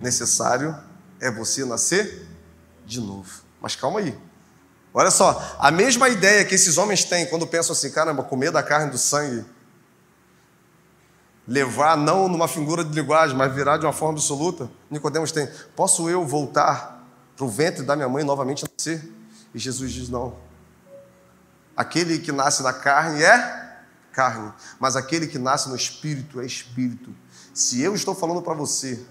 necessário 0.00 0.76
é 1.18 1.30
você 1.30 1.64
nascer 1.64 2.26
de 2.84 3.00
novo. 3.00 3.42
Mas 3.60 3.74
calma 3.74 4.00
aí. 4.00 4.16
Olha 4.92 5.10
só, 5.10 5.56
a 5.58 5.70
mesma 5.70 6.08
ideia 6.08 6.44
que 6.44 6.54
esses 6.54 6.76
homens 6.76 7.04
têm 7.04 7.26
quando 7.26 7.46
pensam 7.46 7.72
assim, 7.72 7.90
caramba, 7.90 8.24
comer 8.24 8.50
da 8.50 8.62
carne 8.62 8.90
do 8.90 8.98
sangue, 8.98 9.44
levar 11.46 11.96
não 11.96 12.28
numa 12.28 12.48
figura 12.48 12.84
de 12.84 12.92
linguagem, 12.92 13.36
mas 13.36 13.54
virar 13.54 13.76
de 13.76 13.86
uma 13.86 13.92
forma 13.92 14.14
absoluta. 14.14 14.70
Nicodemos 14.90 15.30
tem, 15.30 15.48
posso 15.76 16.08
eu 16.08 16.26
voltar 16.26 17.04
para 17.36 17.44
o 17.44 17.48
ventre 17.48 17.84
da 17.84 17.94
minha 17.94 18.08
mãe 18.08 18.24
novamente 18.24 18.64
nascer? 18.64 19.12
E 19.54 19.58
Jesus 19.58 19.92
diz 19.92 20.08
não. 20.08 20.36
Aquele 21.76 22.18
que 22.18 22.32
nasce 22.32 22.62
da 22.62 22.72
carne 22.72 23.22
é 23.22 23.60
carne, 24.12 24.52
mas 24.78 24.96
aquele 24.96 25.26
que 25.26 25.38
nasce 25.38 25.68
no 25.68 25.76
espírito 25.76 26.40
é 26.40 26.46
espírito. 26.46 27.14
Se 27.54 27.80
eu 27.80 27.94
estou 27.94 28.14
falando 28.14 28.42
para 28.42 28.54
você 28.54 29.04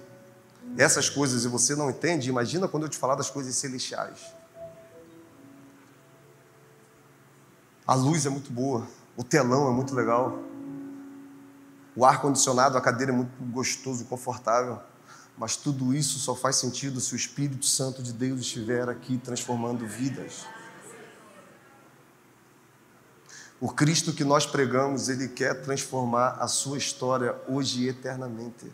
essas 0.78 1.10
coisas 1.10 1.46
e 1.46 1.48
você 1.48 1.76
não 1.76 1.90
entende, 1.90 2.30
imagina 2.30 2.68
quando 2.68 2.84
eu 2.84 2.90
te 2.90 2.98
falar 2.98 3.16
das 3.16 3.30
coisas 3.30 3.56
celestiais. 3.56 4.39
A 7.90 7.96
luz 7.96 8.28
é 8.28 8.30
muito 8.30 8.52
boa, 8.52 8.88
o 9.18 9.24
telão 9.24 9.68
é 9.68 9.74
muito 9.74 9.96
legal, 9.96 10.38
o 11.96 12.06
ar 12.06 12.22
condicionado, 12.22 12.78
a 12.78 12.82
cadeira 12.82 13.12
é 13.12 13.16
muito 13.16 13.32
gostoso, 13.52 14.06
confortável, 14.06 14.80
mas 15.36 15.56
tudo 15.56 15.92
isso 15.92 16.20
só 16.20 16.36
faz 16.36 16.58
sentido 16.58 17.00
se 17.00 17.14
o 17.14 17.16
Espírito 17.16 17.66
Santo 17.66 18.04
de 18.04 18.14
Deus 18.14 18.42
estiver 18.42 18.88
aqui 18.88 19.18
transformando 19.18 19.88
vidas. 19.88 20.46
O 23.60 23.70
Cristo 23.70 24.14
que 24.14 24.24
nós 24.24 24.46
pregamos, 24.46 25.10
ele 25.10 25.28
quer 25.28 25.60
transformar 25.64 26.38
a 26.40 26.48
sua 26.48 26.78
história 26.78 27.36
hoje 27.48 27.86
e 27.86 27.90
eternamente 27.90 28.72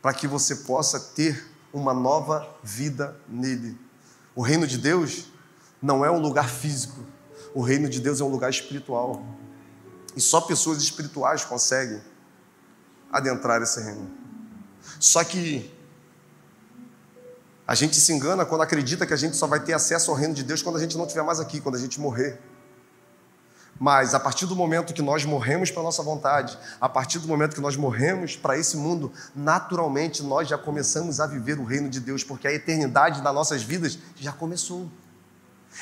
para 0.00 0.14
que 0.14 0.28
você 0.28 0.54
possa 0.54 1.00
ter 1.00 1.44
uma 1.72 1.92
nova 1.92 2.48
vida 2.62 3.16
nele. 3.28 3.76
O 4.32 4.42
reino 4.42 4.64
de 4.64 4.78
Deus 4.78 5.26
não 5.82 6.04
é 6.04 6.10
um 6.12 6.20
lugar 6.20 6.48
físico, 6.48 7.04
o 7.54 7.62
reino 7.62 7.88
de 7.88 8.00
Deus 8.00 8.20
é 8.20 8.24
um 8.24 8.28
lugar 8.28 8.50
espiritual. 8.50 9.24
E 10.16 10.20
só 10.20 10.40
pessoas 10.40 10.82
espirituais 10.82 11.44
conseguem 11.44 12.02
adentrar 13.10 13.62
esse 13.62 13.80
reino. 13.80 14.10
Só 14.98 15.22
que 15.22 15.72
a 17.66 17.74
gente 17.74 17.96
se 17.96 18.12
engana 18.12 18.44
quando 18.44 18.62
acredita 18.62 19.06
que 19.06 19.14
a 19.14 19.16
gente 19.16 19.36
só 19.36 19.46
vai 19.46 19.60
ter 19.60 19.72
acesso 19.72 20.10
ao 20.10 20.16
reino 20.16 20.34
de 20.34 20.42
Deus 20.42 20.62
quando 20.62 20.76
a 20.76 20.80
gente 20.80 20.96
não 20.96 21.04
estiver 21.04 21.22
mais 21.22 21.40
aqui, 21.40 21.60
quando 21.60 21.76
a 21.76 21.78
gente 21.78 22.00
morrer. 22.00 22.40
Mas 23.78 24.14
a 24.14 24.20
partir 24.20 24.46
do 24.46 24.54
momento 24.54 24.92
que 24.92 25.02
nós 25.02 25.24
morremos 25.24 25.70
para 25.70 25.82
nossa 25.82 26.02
vontade, 26.02 26.58
a 26.80 26.88
partir 26.88 27.18
do 27.18 27.26
momento 27.26 27.54
que 27.54 27.60
nós 27.60 27.76
morremos 27.76 28.36
para 28.36 28.56
esse 28.58 28.76
mundo, 28.76 29.12
naturalmente 29.34 30.22
nós 30.22 30.48
já 30.48 30.58
começamos 30.58 31.20
a 31.20 31.26
viver 31.26 31.58
o 31.58 31.64
reino 31.64 31.88
de 31.88 32.00
Deus, 32.00 32.22
porque 32.22 32.46
a 32.46 32.52
eternidade 32.52 33.20
das 33.22 33.34
nossas 33.34 33.62
vidas 33.62 33.98
já 34.16 34.32
começou. 34.32 34.88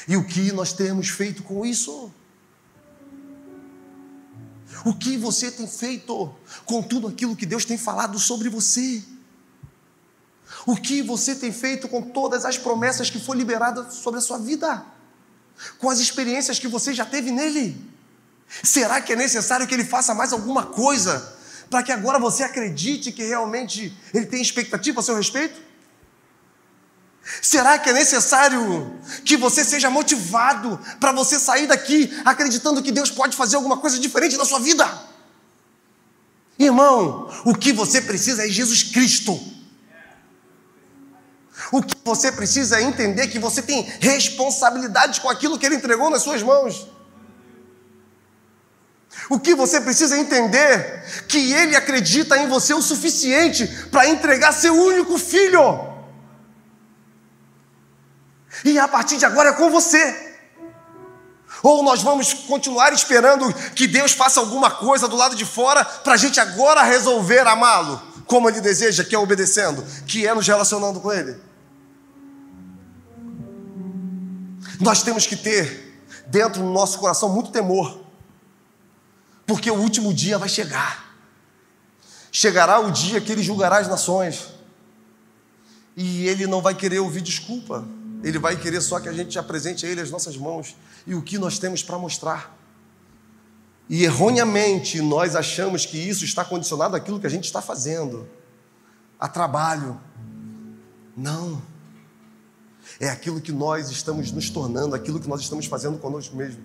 E 0.07 0.17
o 0.17 0.25
que 0.25 0.53
nós 0.53 0.73
temos 0.73 1.09
feito 1.09 1.43
com 1.43 1.65
isso? 1.65 2.13
O 4.85 4.95
que 4.95 5.17
você 5.17 5.51
tem 5.51 5.67
feito 5.67 6.35
com 6.65 6.83
tudo 6.83 7.09
aquilo 7.09 7.37
que 7.37 7.47
Deus 7.47 7.65
tem 7.65 7.79
falado 7.79 8.19
sobre 8.19 8.49
você? 8.49 9.03
O 10.67 10.77
que 10.77 11.03
você 11.03 11.35
tem 11.35 11.53
feito 11.53 11.89
com 11.89 12.03
todas 12.03 12.45
as 12.45 12.59
promessas 12.59 13.11
que 13.11 13.19
foi 13.19 13.37
liberadas 13.37 13.95
sobre 13.95 14.19
a 14.19 14.23
sua 14.23 14.39
vida? 14.39 14.85
com 15.79 15.91
as 15.91 15.99
experiências 15.99 16.59
que 16.59 16.69
você 16.69 16.93
já 16.93 17.05
teve 17.05 17.31
nele? 17.31 17.77
Será 18.63 19.01
que 19.01 19.13
é 19.13 19.17
necessário 19.17 19.67
que 19.67 19.75
ele 19.75 19.85
faça 19.85 20.15
mais 20.15 20.33
alguma 20.33 20.67
coisa 20.67 21.37
para 21.71 21.83
que 21.83 21.93
agora 21.93 22.19
você 22.19 22.43
acredite 22.43 23.13
que 23.13 23.25
realmente 23.25 23.97
ele 24.13 24.27
tem 24.27 24.43
expectativa 24.43 25.01
a 25.01 25.03
seu 25.03 25.17
respeito? 25.17 25.61
Será 27.41 27.79
que 27.79 27.91
é 27.91 27.93
necessário 27.93 28.99
que 29.25 29.37
você 29.37 29.65
seja 29.65 29.89
motivado 29.89 30.79
para 30.99 31.13
você 31.13 31.39
sair 31.39 31.67
daqui 31.67 32.13
acreditando 32.25 32.83
que 32.83 32.91
Deus 32.91 33.11
pode 33.11 33.37
fazer 33.37 33.57
alguma 33.57 33.79
coisa 33.79 33.99
diferente 33.99 34.37
na 34.37 34.45
sua 34.45 34.59
vida? 34.59 34.89
Irmão, 36.59 37.31
o 37.45 37.55
que 37.55 37.73
você 37.73 38.01
precisa 38.01 38.45
é 38.45 38.49
Jesus 38.49 38.83
Cristo. 38.83 39.41
O 41.71 41.83
que 41.83 41.97
você 42.05 42.33
precisa 42.33 42.79
é 42.79 42.83
entender 42.83 43.29
que 43.29 43.39
você 43.39 43.63
tem 43.63 43.83
responsabilidade 44.01 45.21
com 45.21 45.31
aquilo 45.31 45.59
que 45.59 45.65
Ele 45.65 45.77
entregou 45.77 46.11
nas 46.11 46.23
suas 46.23 46.43
mãos. 46.43 46.89
O 49.31 49.39
que 49.39 49.55
você 49.55 49.81
precisa 49.81 50.19
entender 50.19 51.25
que 51.29 51.53
Ele 51.53 51.77
acredita 51.77 52.37
em 52.37 52.49
você 52.49 52.75
o 52.75 52.83
suficiente 52.83 53.67
para 53.91 54.09
entregar 54.09 54.53
seu 54.53 54.75
único 54.75 55.17
filho. 55.19 55.92
E 58.65 58.79
a 58.79 58.87
partir 58.89 59.17
de 59.17 59.25
agora 59.25 59.51
é 59.51 59.53
com 59.53 59.71
você. 59.71 60.33
Ou 61.63 61.83
nós 61.83 62.03
vamos 62.03 62.33
continuar 62.33 62.93
esperando 62.93 63.53
que 63.75 63.87
Deus 63.87 64.13
faça 64.13 64.41
alguma 64.41 64.71
coisa 64.71 65.07
do 65.07 65.17
lado 65.17 65.37
de 65.37 65.45
fora 65.45 65.85
para 65.85 66.15
a 66.15 66.17
gente 66.17 66.41
agora 66.41 66.83
resolver 66.83 67.47
amá-lo 67.47 68.01
como 68.27 68.49
Ele 68.49 68.61
deseja, 68.61 69.05
que 69.05 69.15
é 69.15 69.19
obedecendo, 69.19 69.85
que 70.07 70.27
é 70.27 70.35
nos 70.35 70.47
relacionando 70.47 71.01
com 71.01 71.13
Ele. 71.13 71.39
Nós 74.81 75.03
temos 75.03 75.27
que 75.27 75.37
ter 75.37 76.03
dentro 76.27 76.63
do 76.63 76.69
nosso 76.71 76.99
coração 76.99 77.29
muito 77.29 77.51
temor, 77.51 78.05
porque 79.47 79.71
o 79.71 79.75
último 79.75 80.15
dia 80.15 80.39
vai 80.39 80.49
chegar. 80.49 81.15
Chegará 82.31 82.81
o 82.81 82.91
dia 82.91 83.21
que 83.21 83.31
ele 83.31 83.43
julgará 83.43 83.79
as 83.79 83.87
nações, 83.87 84.49
e 85.95 86.27
ele 86.27 86.47
não 86.47 86.63
vai 86.63 86.75
querer 86.75 87.01
ouvir 87.01 87.21
desculpa, 87.21 87.87
ele 88.23 88.39
vai 88.39 88.57
querer 88.57 88.81
só 88.81 89.01
que 89.01 89.09
a 89.09 89.13
gente 89.13 89.39
apresente 89.39 89.85
a 89.85 89.89
ele 89.89 90.01
as 90.01 90.11
nossas 90.11 90.37
mãos 90.37 90.77
e 91.07 91.15
o 91.15 91.23
que 91.23 91.39
nós 91.39 91.59
temos 91.59 91.83
para 91.83 91.99
mostrar. 91.99 92.57
E 93.89 94.05
erroneamente 94.05 95.01
nós 95.01 95.35
achamos 95.35 95.85
que 95.85 95.99
isso 95.99 96.25
está 96.25 96.45
condicionado 96.45 96.97
àquilo 96.97 97.19
que 97.19 97.27
a 97.27 97.31
gente 97.31 97.45
está 97.45 97.61
fazendo, 97.61 98.29
a 99.19 99.29
trabalho. 99.29 100.01
Não 101.17 101.61
é 103.01 103.09
aquilo 103.09 103.41
que 103.41 103.53
nós 103.53 103.91
estamos 103.91 104.31
nos 104.31 104.51
tornando, 104.51 104.95
aquilo 104.95 105.21
que 105.21 105.29
nós 105.29 105.41
estamos 105.41 105.67
fazendo 105.67 105.99
conosco 105.99 106.37
mesmo. 106.37 106.63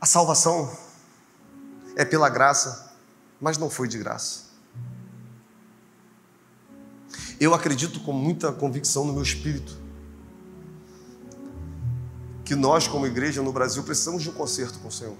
A 0.00 0.06
salvação 0.06 0.74
é 1.96 2.04
pela 2.04 2.28
graça, 2.28 2.94
mas 3.40 3.58
não 3.58 3.68
foi 3.68 3.86
de 3.86 3.98
graça. 3.98 4.49
Eu 7.40 7.54
acredito 7.54 8.00
com 8.00 8.12
muita 8.12 8.52
convicção 8.52 9.04
no 9.04 9.12
meu 9.12 9.22
espírito 9.22 9.76
que 12.44 12.54
nós, 12.54 12.86
como 12.86 13.06
igreja 13.06 13.42
no 13.42 13.52
Brasil, 13.52 13.82
precisamos 13.82 14.22
de 14.22 14.28
um 14.28 14.32
concerto 14.32 14.78
com 14.80 14.88
o 14.88 14.92
Senhor. 14.92 15.16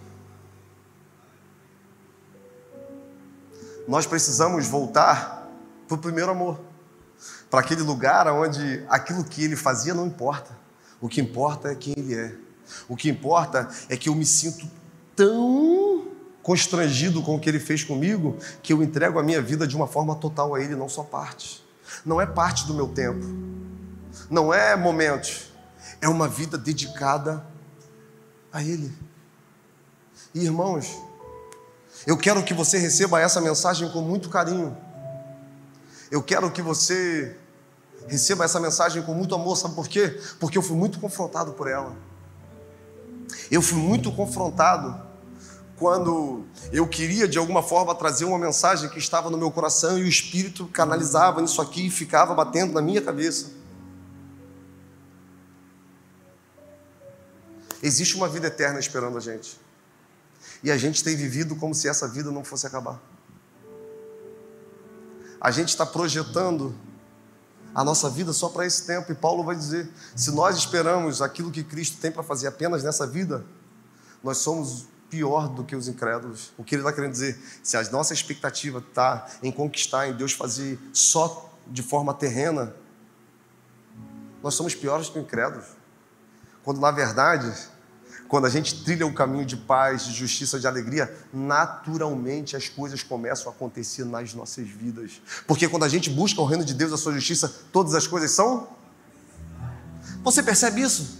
nós 3.91 4.07
precisamos 4.07 4.69
voltar 4.69 5.51
para 5.89 5.97
o 5.97 5.99
primeiro 5.99 6.31
amor, 6.31 6.61
para 7.51 7.59
aquele 7.59 7.83
lugar 7.83 8.29
onde 8.29 8.85
aquilo 8.89 9.25
que 9.25 9.43
ele 9.43 9.57
fazia 9.57 9.93
não 9.93 10.07
importa. 10.07 10.57
O 11.01 11.09
que 11.09 11.21
importa 11.21 11.73
é 11.73 11.75
quem 11.75 11.95
ele 11.97 12.15
é. 12.15 12.33
O 12.89 12.95
que 12.95 13.09
importa 13.09 13.69
é 13.89 13.97
que 13.97 14.09
eu 14.09 14.15
me 14.15 14.25
sinto 14.25 14.65
tão 15.17 16.07
constrangido 16.41 17.21
com 17.21 17.35
o 17.35 17.41
que 17.41 17.49
ele 17.49 17.59
fez 17.59 17.83
comigo 17.83 18.39
que 18.63 18.73
eu 18.73 18.81
entrego 18.81 19.19
a 19.19 19.25
minha 19.25 19.43
vida 19.43 19.67
de 19.67 19.75
uma 19.75 19.89
forma 19.89 20.15
total 20.15 20.55
a 20.55 20.63
ele, 20.63 20.77
não 20.77 20.89
só 20.89 21.03
parte. 21.03 21.69
Não 22.05 22.21
é 22.21 22.27
parte 22.27 22.67
do 22.67 22.75
meu 22.75 22.89
tempo. 22.89 23.25
Não 24.29 24.53
é 24.53 24.77
momentos. 24.77 25.53
É 26.01 26.09
uma 26.09 26.29
vida 26.29 26.57
dedicada 26.57 27.45
a 28.53 28.63
ele. 28.63 28.93
E 30.35 30.45
irmãos, 30.45 30.97
eu 32.07 32.17
quero 32.17 32.43
que 32.43 32.55
você 32.55 32.79
receba 32.79 33.21
essa 33.21 33.41
mensagem 33.41 33.91
com 33.91 34.01
muito 34.01 34.29
carinho. 34.29 34.77
Eu 36.11 36.23
quero 36.23 36.51
que 36.51 36.63
você 36.63 37.37
receba 38.07 38.45
essa 38.45 38.59
mensagem 38.59 39.03
com 39.03 39.15
muito 39.15 39.35
amor, 39.35 39.57
sabe 39.57 39.75
por 39.75 39.87
quê? 39.87 40.21
Porque 40.39 40.57
eu 40.57 40.63
fui 40.63 40.77
muito 40.77 40.99
confrontado 40.99 41.53
por 41.53 41.69
ela. 41.69 41.95
Eu 43.51 43.63
fui 43.63 43.79
muito 43.79 44.11
confrontado 44.13 45.10
quando 45.81 46.45
eu 46.71 46.87
queria 46.87 47.27
de 47.27 47.39
alguma 47.39 47.63
forma 47.63 47.95
trazer 47.95 48.27
uma 48.27 48.39
mensagem 48.39 48.91
que 48.91 48.99
estava 48.99 49.31
no 49.31 49.39
meu 49.39 49.51
coração 49.51 49.99
e 49.99 50.03
o 50.03 50.07
Espírito 50.07 50.67
canalizava 50.67 51.41
nisso 51.41 51.63
aqui 51.63 51.87
e 51.87 51.91
ficava 51.91 52.35
batendo 52.35 52.75
na 52.75 52.83
minha 52.83 53.01
cabeça. 53.01 53.51
Existe 57.83 58.15
uma 58.15 58.29
vida 58.29 58.49
eterna 58.49 58.79
esperando 58.79 59.17
a 59.17 59.21
gente. 59.21 59.59
E 60.63 60.71
a 60.71 60.77
gente 60.77 61.03
tem 61.03 61.17
vivido 61.17 61.57
como 61.57 61.75
se 61.75 61.89
essa 61.89 62.07
vida 62.07 62.31
não 62.31 62.45
fosse 62.45 62.67
acabar. 62.67 63.01
A 65.41 65.51
gente 65.51 65.71
está 65.71 65.87
projetando 65.87 66.75
a 67.75 67.83
nossa 67.83 68.11
vida 68.11 68.35
só 68.35 68.51
para 68.51 68.67
esse 68.67 68.87
tempo. 68.87 69.11
E 69.11 69.15
Paulo 69.15 69.43
vai 69.43 69.57
dizer: 69.57 69.89
se 70.15 70.31
nós 70.31 70.59
esperamos 70.59 71.23
aquilo 71.23 71.51
que 71.51 71.65
Cristo 71.65 71.97
tem 72.03 72.13
para 72.13 72.23
fazer 72.23 72.49
apenas 72.49 72.83
nessa 72.83 73.07
vida, 73.07 73.47
nós 74.23 74.37
somos 74.37 74.91
pior 75.11 75.49
do 75.49 75.65
que 75.65 75.75
os 75.75 75.89
incrédulos. 75.89 76.53
O 76.57 76.63
que 76.63 76.75
ele 76.75 76.83
está 76.83 76.93
querendo 76.93 77.13
dizer? 77.13 77.39
Se 77.63 77.77
a 77.77 77.83
nossa 77.91 78.15
expectativa 78.15 78.79
está 78.79 79.27
em 79.43 79.51
conquistar, 79.51 80.09
em 80.09 80.15
Deus 80.15 80.33
fazer 80.33 80.79
só 80.93 81.51
de 81.67 81.83
forma 81.83 82.15
terrena, 82.15 82.75
nós 84.43 84.55
somos 84.55 84.75
piores 84.75 85.09
que 85.09 85.19
os 85.19 85.25
incrédulos. 85.25 85.67
Quando 86.63 86.81
na 86.81 86.91
verdade, 86.91 87.53
quando 88.29 88.47
a 88.47 88.49
gente 88.49 88.85
trilha 88.85 89.07
o 89.07 89.13
caminho 89.13 89.45
de 89.45 89.57
paz, 89.57 90.05
de 90.05 90.13
justiça, 90.13 90.61
de 90.61 90.67
alegria, 90.67 91.13
naturalmente 91.33 92.57
as 92.57 92.69
coisas 92.69 93.03
começam 93.03 93.51
a 93.51 93.55
acontecer 93.55 94.05
nas 94.05 94.33
nossas 94.35 94.69
vidas. 94.69 95.21
Porque 95.47 95.69
quando 95.69 95.85
a 95.85 95.89
gente 95.89 96.09
busca 96.09 96.41
o 96.41 96.45
reino 96.45 96.65
de 96.65 96.73
Deus, 96.73 96.93
a 96.93 96.97
sua 96.97 97.13
justiça, 97.13 97.53
todas 97.73 97.95
as 97.95 98.07
coisas 98.07 98.31
são. 98.31 98.69
Você 100.23 100.43
percebe 100.43 100.83
isso? 100.83 101.19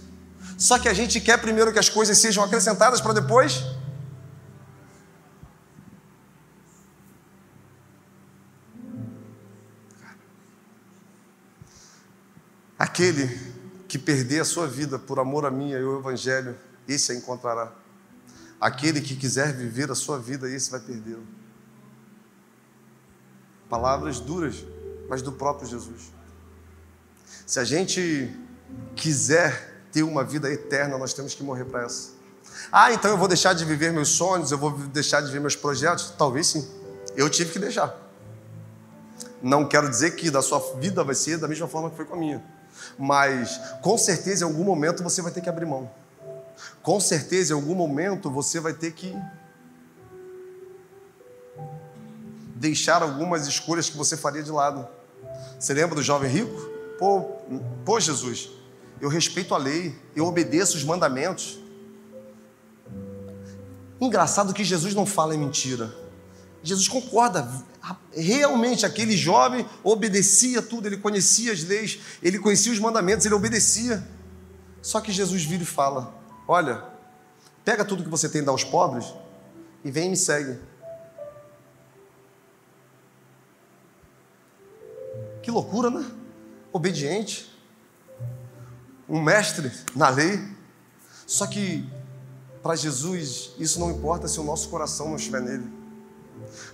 Só 0.57 0.77
que 0.77 0.87
a 0.87 0.93
gente 0.93 1.19
quer 1.19 1.37
primeiro 1.37 1.73
que 1.73 1.79
as 1.79 1.89
coisas 1.89 2.17
sejam 2.17 2.43
acrescentadas 2.43 3.01
para 3.01 3.13
depois 3.13 3.63
Aquele 12.91 13.39
que 13.87 13.97
perder 13.97 14.41
a 14.41 14.45
sua 14.45 14.67
vida 14.67 14.99
por 14.99 15.17
amor 15.17 15.45
a 15.45 15.49
mim 15.49 15.69
e 15.69 15.75
ao 15.77 15.99
Evangelho, 15.99 16.57
esse 16.85 17.13
a 17.13 17.15
encontrará. 17.15 17.71
Aquele 18.59 18.99
que 18.99 19.15
quiser 19.15 19.53
viver 19.53 19.89
a 19.89 19.95
sua 19.95 20.19
vida, 20.19 20.49
esse 20.49 20.69
vai 20.69 20.81
perdê-la. 20.81 21.23
Palavras 23.69 24.19
duras, 24.19 24.65
mas 25.07 25.21
do 25.21 25.31
próprio 25.31 25.69
Jesus. 25.69 26.11
Se 27.47 27.61
a 27.61 27.63
gente 27.63 28.29
quiser 28.93 29.85
ter 29.89 30.03
uma 30.03 30.25
vida 30.25 30.51
eterna, 30.51 30.97
nós 30.97 31.13
temos 31.13 31.33
que 31.33 31.43
morrer 31.43 31.63
para 31.63 31.85
essa. 31.85 32.09
Ah, 32.69 32.91
então 32.91 33.09
eu 33.09 33.17
vou 33.17 33.29
deixar 33.29 33.53
de 33.53 33.63
viver 33.63 33.93
meus 33.93 34.09
sonhos, 34.09 34.51
eu 34.51 34.57
vou 34.57 34.71
deixar 34.71 35.21
de 35.21 35.27
viver 35.27 35.39
meus 35.39 35.55
projetos? 35.55 36.13
Talvez 36.17 36.47
sim. 36.47 36.69
Eu 37.15 37.29
tive 37.29 37.53
que 37.53 37.59
deixar. 37.59 37.97
Não 39.41 39.65
quero 39.65 39.89
dizer 39.89 40.11
que 40.11 40.29
da 40.29 40.41
sua 40.41 40.59
vida 40.75 41.05
vai 41.05 41.15
ser 41.15 41.37
da 41.37 41.47
mesma 41.47 41.69
forma 41.69 41.89
que 41.89 41.95
foi 41.95 42.03
com 42.03 42.15
a 42.15 42.17
minha. 42.17 42.60
Mas 42.97 43.59
com 43.81 43.97
certeza 43.97 44.43
em 44.43 44.47
algum 44.47 44.63
momento 44.63 45.03
você 45.03 45.21
vai 45.21 45.31
ter 45.31 45.41
que 45.41 45.49
abrir 45.49 45.65
mão. 45.65 45.89
Com 46.81 46.99
certeza 46.99 47.53
em 47.53 47.55
algum 47.55 47.75
momento 47.75 48.29
você 48.29 48.59
vai 48.59 48.73
ter 48.73 48.91
que 48.91 49.15
deixar 52.55 53.01
algumas 53.01 53.47
escolhas 53.47 53.89
que 53.89 53.97
você 53.97 54.15
faria 54.15 54.43
de 54.43 54.51
lado. 54.51 54.87
Você 55.59 55.73
lembra 55.73 55.95
do 55.95 56.03
jovem 56.03 56.29
rico? 56.29 56.55
Pô, 56.99 57.21
pô 57.83 57.99
Jesus, 57.99 58.49
eu 58.99 59.09
respeito 59.09 59.55
a 59.55 59.57
lei, 59.57 59.95
eu 60.15 60.25
obedeço 60.27 60.77
os 60.77 60.83
mandamentos. 60.83 61.59
Engraçado 63.99 64.53
que 64.53 64.63
Jesus 64.63 64.93
não 64.93 65.05
fala 65.05 65.33
em 65.35 65.39
mentira. 65.39 66.00
Jesus 66.63 66.87
concorda. 66.87 67.49
Realmente, 68.13 68.85
aquele 68.85 69.17
jovem 69.17 69.65
obedecia 69.83 70.61
tudo, 70.61 70.87
ele 70.87 70.97
conhecia 70.97 71.51
as 71.51 71.63
leis, 71.63 71.99
ele 72.21 72.37
conhecia 72.37 72.71
os 72.71 72.79
mandamentos, 72.79 73.25
ele 73.25 73.35
obedecia. 73.35 74.07
Só 74.81 75.01
que 75.01 75.11
Jesus 75.11 75.43
vira 75.43 75.63
e 75.63 75.65
fala: 75.65 76.13
Olha, 76.47 76.83
pega 77.65 77.83
tudo 77.83 78.03
que 78.03 78.09
você 78.09 78.29
tem 78.29 78.41
e 78.41 78.45
dá 78.45 78.51
aos 78.51 78.63
pobres 78.63 79.13
e 79.83 79.89
vem 79.89 80.07
e 80.07 80.09
me 80.11 80.17
segue. 80.17 80.59
Que 85.41 85.49
loucura, 85.49 85.89
né? 85.89 86.05
Obediente, 86.71 87.51
um 89.09 89.19
mestre 89.19 89.71
na 89.95 90.09
lei. 90.09 90.39
Só 91.25 91.47
que 91.47 91.89
para 92.61 92.75
Jesus 92.75 93.53
isso 93.57 93.79
não 93.79 93.89
importa 93.89 94.27
se 94.27 94.39
o 94.39 94.43
nosso 94.43 94.69
coração 94.69 95.09
não 95.09 95.15
estiver 95.15 95.41
nele 95.41 95.80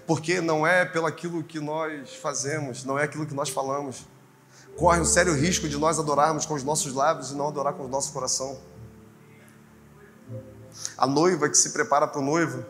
porque 0.06 0.42
não 0.42 0.66
é 0.66 0.86
pelo 0.86 1.06
aquilo 1.06 1.44
que 1.44 1.60
nós 1.60 2.16
fazemos, 2.16 2.84
não 2.84 2.98
é 2.98 3.04
aquilo 3.04 3.26
que 3.26 3.34
nós 3.34 3.50
falamos. 3.50 4.06
Corre 4.76 5.00
um 5.00 5.06
sério 5.06 5.34
risco 5.34 5.68
de 5.68 5.78
nós 5.78 5.98
adorarmos 5.98 6.46
com 6.46 6.54
os 6.54 6.64
nossos 6.64 6.94
lábios 6.94 7.32
e 7.32 7.36
não 7.36 7.48
adorar 7.48 7.74
com 7.74 7.86
o 7.86 7.88
nosso 7.88 8.14
coração. 8.14 8.60
A 10.98 11.08
noiva 11.08 11.50
que 11.50 11.58
se 11.58 11.72
prepara 11.72 12.08
para 12.08 12.20
o 12.20 12.24
noivo 12.24 12.64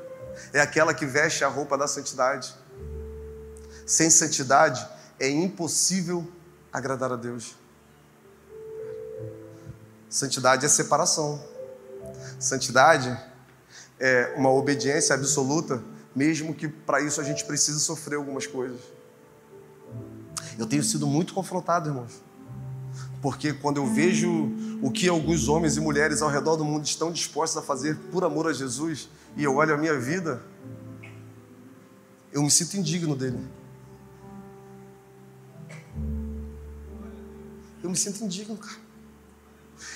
é 0.54 0.62
aquela 0.62 0.94
que 0.94 1.06
veste 1.06 1.44
a 1.44 1.48
roupa 1.48 1.78
da 1.78 1.88
santidade. 1.88 2.56
Sem 3.86 4.10
santidade 4.10 4.88
é 5.20 5.30
impossível 5.30 6.28
agradar 6.72 7.12
a 7.12 7.16
Deus. 7.16 7.56
Santidade 10.10 10.66
é 10.66 10.70
separação. 10.70 11.44
Santidade 12.40 13.18
é 14.00 14.34
uma 14.38 14.52
obediência 14.52 15.16
absoluta 15.16 15.84
mesmo 16.18 16.52
que 16.52 16.68
para 16.68 17.00
isso 17.00 17.22
a 17.22 17.24
gente 17.24 17.46
precise 17.46 17.80
sofrer 17.80 18.16
algumas 18.16 18.48
coisas. 18.48 18.82
Eu 20.58 20.66
tenho 20.66 20.82
sido 20.82 21.06
muito 21.06 21.32
confrontado, 21.32 21.90
irmãos, 21.90 22.24
porque 23.22 23.54
quando 23.54 23.78
eu 23.78 23.86
vejo 23.86 24.52
o 24.82 24.90
que 24.90 25.08
alguns 25.08 25.48
homens 25.48 25.78
e 25.78 25.80
mulheres 25.80 26.24
ao 26.24 26.30
redor 26.30 26.56
do 26.56 26.66
mundo 26.66 26.86
estão 26.86 27.12
dispostos 27.12 27.62
a 27.62 27.62
fazer 27.62 27.96
por 28.12 28.24
amor 28.24 28.48
a 28.48 28.54
Jesus, 28.54 29.10
e 29.36 29.44
eu 29.44 29.58
olho 29.58 29.76
a 29.76 29.78
minha 29.78 30.00
vida, 30.00 30.42
eu 32.34 32.42
me 32.42 32.50
sinto 32.50 32.78
indigno 32.78 33.16
dele. 33.16 33.40
Eu 37.84 37.92
me 37.92 37.96
sinto 37.96 38.24
indigno, 38.24 38.58
cara. 38.58 38.80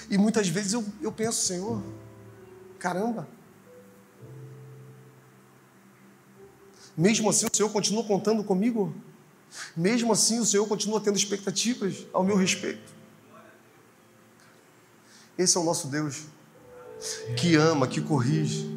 E 0.07 0.19
muitas 0.19 0.47
vezes 0.47 0.73
eu, 0.73 0.85
eu 1.01 1.11
penso, 1.11 1.43
Senhor, 1.43 1.81
caramba, 2.77 3.27
Mesmo 7.01 7.31
assim, 7.31 7.47
o 7.47 7.49
Senhor 7.51 7.69
continua 7.71 8.03
contando 8.03 8.43
comigo? 8.43 8.93
Mesmo 9.75 10.13
assim, 10.13 10.39
o 10.39 10.45
Senhor 10.45 10.67
continua 10.67 11.01
tendo 11.01 11.17
expectativas 11.17 12.05
ao 12.13 12.23
meu 12.23 12.35
respeito? 12.35 12.93
Esse 15.35 15.57
é 15.57 15.59
o 15.59 15.63
nosso 15.63 15.87
Deus, 15.87 16.25
que 17.35 17.55
ama, 17.55 17.87
que 17.87 17.99
corrige, 17.99 18.69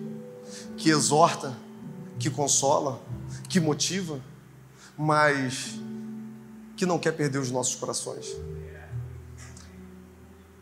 que 0.75 0.89
exorta, 0.89 1.55
que 2.19 2.31
consola, 2.31 2.99
que 3.47 3.61
motiva, 3.61 4.19
mas 4.97 5.75
que 6.79 6.87
não 6.87 6.99
quer 6.99 7.13
perder 7.13 7.41
os 7.41 7.51
nossos 7.51 7.75
corações. 7.75 8.35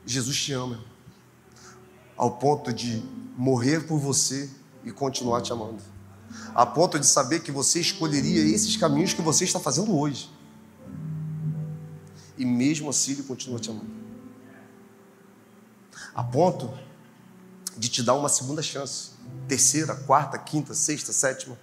Jesus 0.04 0.36
te 0.36 0.52
ama, 0.52 0.84
ao 2.16 2.38
ponto 2.38 2.72
de 2.72 3.00
morrer 3.38 3.86
por 3.86 4.00
você 4.00 4.50
e 4.84 4.90
continuar 4.90 5.42
te 5.42 5.52
amando 5.52 5.91
a 6.54 6.66
ponto 6.66 6.98
de 6.98 7.06
saber 7.06 7.40
que 7.40 7.50
você 7.50 7.80
escolheria 7.80 8.42
esses 8.54 8.76
caminhos 8.76 9.14
que 9.14 9.22
você 9.22 9.44
está 9.44 9.58
fazendo 9.58 9.96
hoje. 9.96 10.30
E 12.36 12.44
mesmo 12.44 12.90
assim 12.90 13.12
ele 13.12 13.22
continua 13.22 13.58
te 13.58 13.70
amando. 13.70 13.90
A 16.14 16.22
ponto 16.22 16.72
de 17.76 17.88
te 17.88 18.02
dar 18.02 18.14
uma 18.14 18.28
segunda 18.28 18.62
chance, 18.62 19.10
terceira, 19.48 19.94
quarta, 19.94 20.38
quinta, 20.38 20.74
sexta, 20.74 21.12
sétima. 21.12 21.56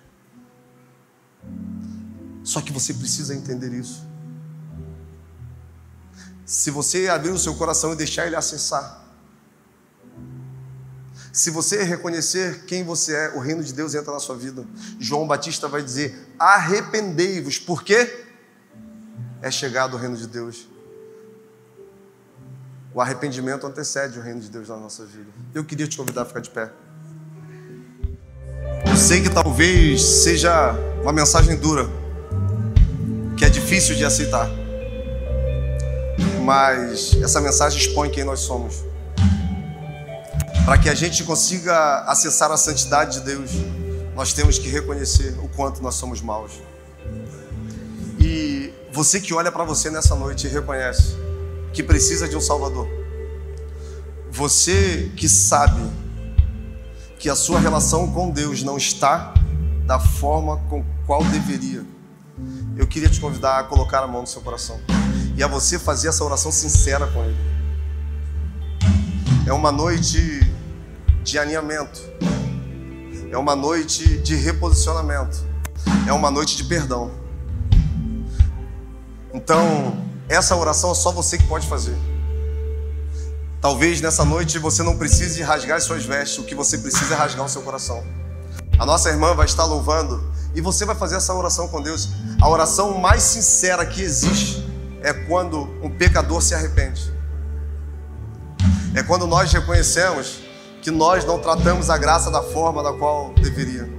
Só 2.43 2.61
que 2.61 2.71
você 2.71 2.93
precisa 2.93 3.35
entender 3.35 3.71
isso. 3.73 4.03
Se 6.45 6.71
você 6.71 7.07
abrir 7.07 7.29
o 7.29 7.37
seu 7.37 7.55
coração 7.55 7.93
e 7.93 7.95
deixar 7.95 8.25
ele 8.25 8.35
acessar, 8.35 9.05
se 11.31 11.49
você 11.49 11.83
reconhecer 11.83 12.63
quem 12.65 12.83
você 12.83 13.15
é, 13.15 13.29
o 13.35 13.39
reino 13.39 13.63
de 13.63 13.73
Deus 13.73 13.93
entra 13.93 14.11
na 14.11 14.19
sua 14.19 14.35
vida. 14.35 14.65
João 14.99 15.27
Batista 15.27 15.67
vai 15.67 15.81
dizer: 15.81 16.17
arrependei-vos, 16.37 17.59
porque 17.59 18.25
é 19.41 19.51
chegado 19.51 19.95
o 19.95 19.97
reino 19.97 20.17
de 20.17 20.27
Deus. 20.27 20.67
O 22.93 22.99
arrependimento 22.99 23.67
antecede 23.67 24.17
o 24.17 24.21
reino 24.21 24.41
de 24.41 24.49
Deus 24.49 24.67
na 24.67 24.77
nossa 24.77 25.05
vida. 25.05 25.29
Eu 25.53 25.63
queria 25.63 25.87
te 25.87 25.95
convidar 25.95 26.23
a 26.23 26.25
ficar 26.25 26.39
de 26.39 26.49
pé. 26.49 26.71
Eu 28.89 28.97
sei 28.97 29.21
que 29.21 29.29
talvez 29.29 30.01
seja 30.01 30.73
uma 31.01 31.13
mensagem 31.13 31.55
dura, 31.55 31.87
que 33.37 33.45
é 33.45 33.49
difícil 33.49 33.95
de 33.95 34.03
aceitar, 34.03 34.49
mas 36.43 37.15
essa 37.21 37.39
mensagem 37.39 37.79
expõe 37.79 38.09
quem 38.09 38.23
nós 38.23 38.39
somos. 38.39 38.88
Para 40.69 40.77
que 40.77 40.87
a 40.87 40.93
gente 40.93 41.23
consiga 41.23 42.01
acessar 42.01 42.51
a 42.51 42.55
santidade 42.55 43.13
de 43.13 43.21
Deus, 43.21 43.49
nós 44.13 44.33
temos 44.33 44.59
que 44.59 44.69
reconhecer 44.69 45.35
o 45.39 45.47
quanto 45.47 45.81
nós 45.81 45.95
somos 45.95 46.21
maus. 46.21 46.51
E 48.19 48.71
você 48.91 49.19
que 49.19 49.33
olha 49.33 49.51
para 49.51 49.63
você 49.63 49.89
nessa 49.89 50.15
noite 50.15 50.45
e 50.45 50.47
reconhece 50.47 51.17
que 51.73 51.81
precisa 51.81 52.27
de 52.27 52.37
um 52.37 52.39
Salvador, 52.39 52.87
você 54.29 55.11
que 55.17 55.27
sabe 55.27 55.81
que 57.17 57.31
a 57.31 57.35
sua 57.35 57.59
relação 57.59 58.13
com 58.13 58.29
Deus 58.29 58.61
não 58.61 58.77
está 58.77 59.33
da 59.87 59.99
forma 59.99 60.57
com 60.69 60.85
qual 61.07 61.23
deveria, 61.23 61.83
eu 62.77 62.85
queria 62.85 63.09
te 63.09 63.19
convidar 63.19 63.57
a 63.57 63.63
colocar 63.63 64.03
a 64.03 64.07
mão 64.07 64.21
no 64.21 64.27
seu 64.27 64.43
coração 64.43 64.79
e 65.35 65.41
a 65.41 65.47
você 65.47 65.79
fazer 65.79 66.09
essa 66.09 66.23
oração 66.23 66.51
sincera 66.51 67.07
com 67.07 67.23
Ele. 67.23 67.37
É 69.47 69.51
uma 69.51 69.71
noite 69.71 70.47
de 71.23 71.37
alinhamento, 71.37 72.01
é 73.31 73.37
uma 73.37 73.55
noite 73.55 74.17
de 74.19 74.35
reposicionamento, 74.35 75.43
é 76.07 76.13
uma 76.13 76.31
noite 76.31 76.57
de 76.57 76.63
perdão. 76.63 77.11
Então, 79.33 80.03
essa 80.27 80.55
oração 80.55 80.91
é 80.91 80.95
só 80.95 81.11
você 81.11 81.37
que 81.37 81.45
pode 81.45 81.67
fazer. 81.67 81.95
Talvez 83.61 83.99
nessa 83.99 84.23
noite 84.23 84.57
você 84.57 84.81
não 84.81 84.97
precise 84.97 85.41
rasgar 85.41 85.77
as 85.77 85.83
suas 85.83 86.05
vestes, 86.05 86.39
o 86.39 86.43
que 86.43 86.55
você 86.55 86.77
precisa 86.77 87.13
é 87.13 87.17
rasgar 87.17 87.45
o 87.45 87.49
seu 87.49 87.61
coração. 87.61 88.03
A 88.79 88.85
nossa 88.85 89.09
irmã 89.09 89.33
vai 89.35 89.45
estar 89.45 89.65
louvando 89.65 90.23
e 90.55 90.61
você 90.61 90.85
vai 90.85 90.95
fazer 90.95 91.17
essa 91.17 91.33
oração 91.33 91.67
com 91.67 91.81
Deus. 91.81 92.09
A 92.41 92.47
oração 92.47 92.97
mais 92.97 93.23
sincera 93.23 93.85
que 93.85 94.01
existe 94.01 94.65
é 95.01 95.13
quando 95.13 95.63
um 95.83 95.89
pecador 95.89 96.41
se 96.41 96.55
arrepende. 96.55 97.13
É 98.95 99.03
quando 99.03 99.27
nós 99.27 99.51
reconhecemos 99.51 100.39
que 100.81 100.91
nós 100.91 101.25
não 101.25 101.39
tratamos 101.39 101.89
a 101.89 101.97
graça 101.97 102.31
da 102.31 102.41
forma 102.41 102.81
da 102.81 102.93
qual 102.93 103.33
deveria. 103.33 103.89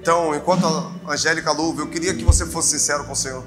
Então, 0.00 0.34
enquanto 0.34 0.66
a 0.66 1.12
Angélica 1.12 1.52
louva, 1.52 1.82
eu 1.82 1.88
queria 1.88 2.14
que 2.14 2.24
você 2.24 2.46
fosse 2.46 2.70
sincero 2.70 3.04
com 3.04 3.12
o 3.12 3.16
Senhor. 3.16 3.44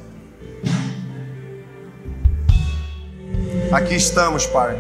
Aqui 3.71 3.95
estamos, 3.95 4.45
Pai, 4.45 4.77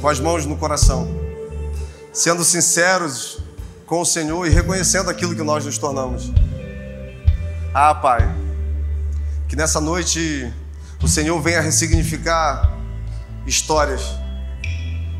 com 0.00 0.08
as 0.08 0.18
mãos 0.18 0.44
no 0.44 0.56
coração, 0.56 1.08
sendo 2.12 2.44
sinceros 2.44 3.38
com 3.86 4.00
o 4.00 4.04
Senhor 4.04 4.46
e 4.46 4.50
reconhecendo 4.50 5.08
aquilo 5.08 5.34
que 5.34 5.42
nós 5.42 5.64
nos 5.64 5.78
tornamos. 5.78 6.32
Ah, 7.72 7.94
Pai, 7.94 8.28
que 9.48 9.54
nessa 9.54 9.80
noite 9.80 10.52
o 11.00 11.06
Senhor 11.06 11.40
venha 11.40 11.60
ressignificar 11.60 12.76
histórias. 13.46 14.02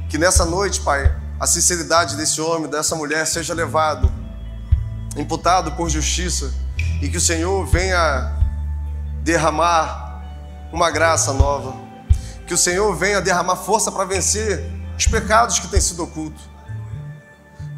Que 0.08 0.18
nessa 0.18 0.44
noite, 0.44 0.80
Pai, 0.80 1.21
a 1.42 1.46
sinceridade 1.46 2.14
desse 2.14 2.40
homem, 2.40 2.70
dessa 2.70 2.94
mulher 2.94 3.26
seja 3.26 3.52
levado, 3.52 4.08
imputado 5.16 5.72
por 5.72 5.90
justiça, 5.90 6.54
e 7.02 7.08
que 7.08 7.16
o 7.16 7.20
Senhor 7.20 7.66
venha 7.66 8.32
derramar 9.24 10.22
uma 10.72 10.88
graça 10.88 11.32
nova 11.32 11.82
que 12.52 12.54
o 12.54 12.58
Senhor 12.58 12.94
venha 12.94 13.18
derramar 13.18 13.56
força 13.56 13.90
para 13.90 14.04
vencer 14.04 14.62
os 14.98 15.06
pecados 15.06 15.58
que 15.58 15.68
têm 15.68 15.80
sido 15.80 16.02
ocultos. 16.02 16.42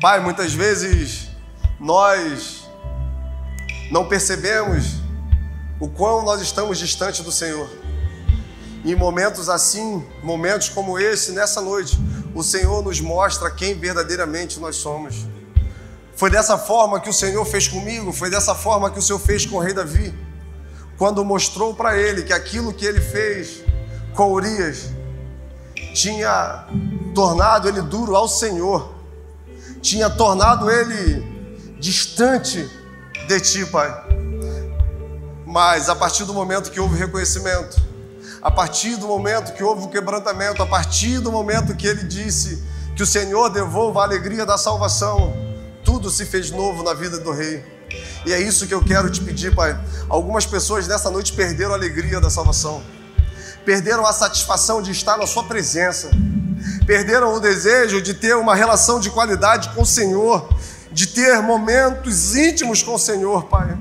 Pai, 0.00 0.18
muitas 0.18 0.52
vezes 0.52 1.28
nós 1.78 2.68
não 3.88 4.08
percebemos 4.08 4.96
o 5.78 5.88
quão 5.88 6.24
nós 6.24 6.40
estamos 6.40 6.76
distante 6.76 7.22
do 7.22 7.30
Senhor. 7.30 7.70
E 8.84 8.90
em 8.90 8.96
momentos 8.96 9.48
assim, 9.48 10.04
momentos 10.24 10.68
como 10.70 10.98
esse, 10.98 11.30
nessa 11.30 11.60
noite, 11.60 11.96
o 12.34 12.42
Senhor 12.42 12.82
nos 12.82 13.00
mostra 13.00 13.50
quem 13.50 13.74
verdadeiramente 13.74 14.58
nós 14.58 14.76
somos. 14.76 15.26
Foi 16.16 16.30
dessa 16.30 16.58
forma 16.58 17.00
que 17.00 17.08
o 17.08 17.12
Senhor 17.12 17.44
fez 17.44 17.68
comigo, 17.68 18.12
foi 18.12 18.28
dessa 18.28 18.54
forma 18.54 18.90
que 18.90 18.98
o 18.98 19.02
Senhor 19.02 19.18
fez 19.18 19.46
com 19.46 19.56
o 19.56 19.60
rei 19.60 19.72
Davi, 19.72 20.12
quando 20.98 21.24
mostrou 21.24 21.74
para 21.74 21.96
ele 21.96 22.22
que 22.22 22.32
aquilo 22.32 22.72
que 22.72 22.84
ele 22.84 23.00
fez 23.00 23.62
com 24.14 24.32
Urias 24.32 24.90
tinha 25.92 26.66
tornado 27.14 27.68
ele 27.68 27.82
duro 27.82 28.16
ao 28.16 28.28
Senhor, 28.28 28.94
tinha 29.80 30.10
tornado 30.10 30.70
ele 30.70 31.76
distante 31.78 32.68
de 33.28 33.40
ti, 33.40 33.66
Pai. 33.66 33.92
Mas 35.46 35.88
a 35.88 35.94
partir 35.94 36.24
do 36.24 36.34
momento 36.34 36.70
que 36.70 36.80
houve 36.80 36.96
reconhecimento, 36.96 37.80
a 38.44 38.50
partir 38.50 38.96
do 38.96 39.08
momento 39.08 39.54
que 39.54 39.64
houve 39.64 39.84
o 39.84 39.88
quebrantamento, 39.88 40.62
a 40.62 40.66
partir 40.66 41.18
do 41.18 41.32
momento 41.32 41.74
que 41.74 41.86
ele 41.86 42.04
disse 42.04 42.62
que 42.94 43.02
o 43.02 43.06
Senhor 43.06 43.48
devolva 43.48 44.02
a 44.02 44.04
alegria 44.04 44.46
da 44.46 44.56
salvação, 44.56 45.34
tudo 45.82 46.10
se 46.10 46.24
fez 46.26 46.50
novo 46.50 46.82
na 46.82 46.94
vida 46.94 47.18
do 47.18 47.32
rei. 47.32 47.64
E 48.26 48.32
é 48.32 48.40
isso 48.40 48.66
que 48.66 48.74
eu 48.74 48.84
quero 48.84 49.10
te 49.10 49.20
pedir, 49.20 49.54
Pai. 49.54 49.76
Algumas 50.08 50.46
pessoas 50.46 50.86
nessa 50.86 51.10
noite 51.10 51.32
perderam 51.32 51.72
a 51.72 51.74
alegria 51.74 52.20
da 52.20 52.30
salvação 52.30 52.82
perderam 53.64 54.06
a 54.06 54.12
satisfação 54.12 54.82
de 54.82 54.90
estar 54.90 55.16
na 55.16 55.26
Sua 55.26 55.44
presença, 55.44 56.10
perderam 56.86 57.34
o 57.34 57.40
desejo 57.40 58.00
de 58.00 58.14
ter 58.14 58.36
uma 58.36 58.54
relação 58.54 59.00
de 59.00 59.10
qualidade 59.10 59.70
com 59.70 59.82
o 59.82 59.86
Senhor, 59.86 60.48
de 60.92 61.06
ter 61.08 61.42
momentos 61.42 62.36
íntimos 62.36 62.82
com 62.82 62.94
o 62.94 62.98
Senhor, 62.98 63.44
Pai. 63.44 63.76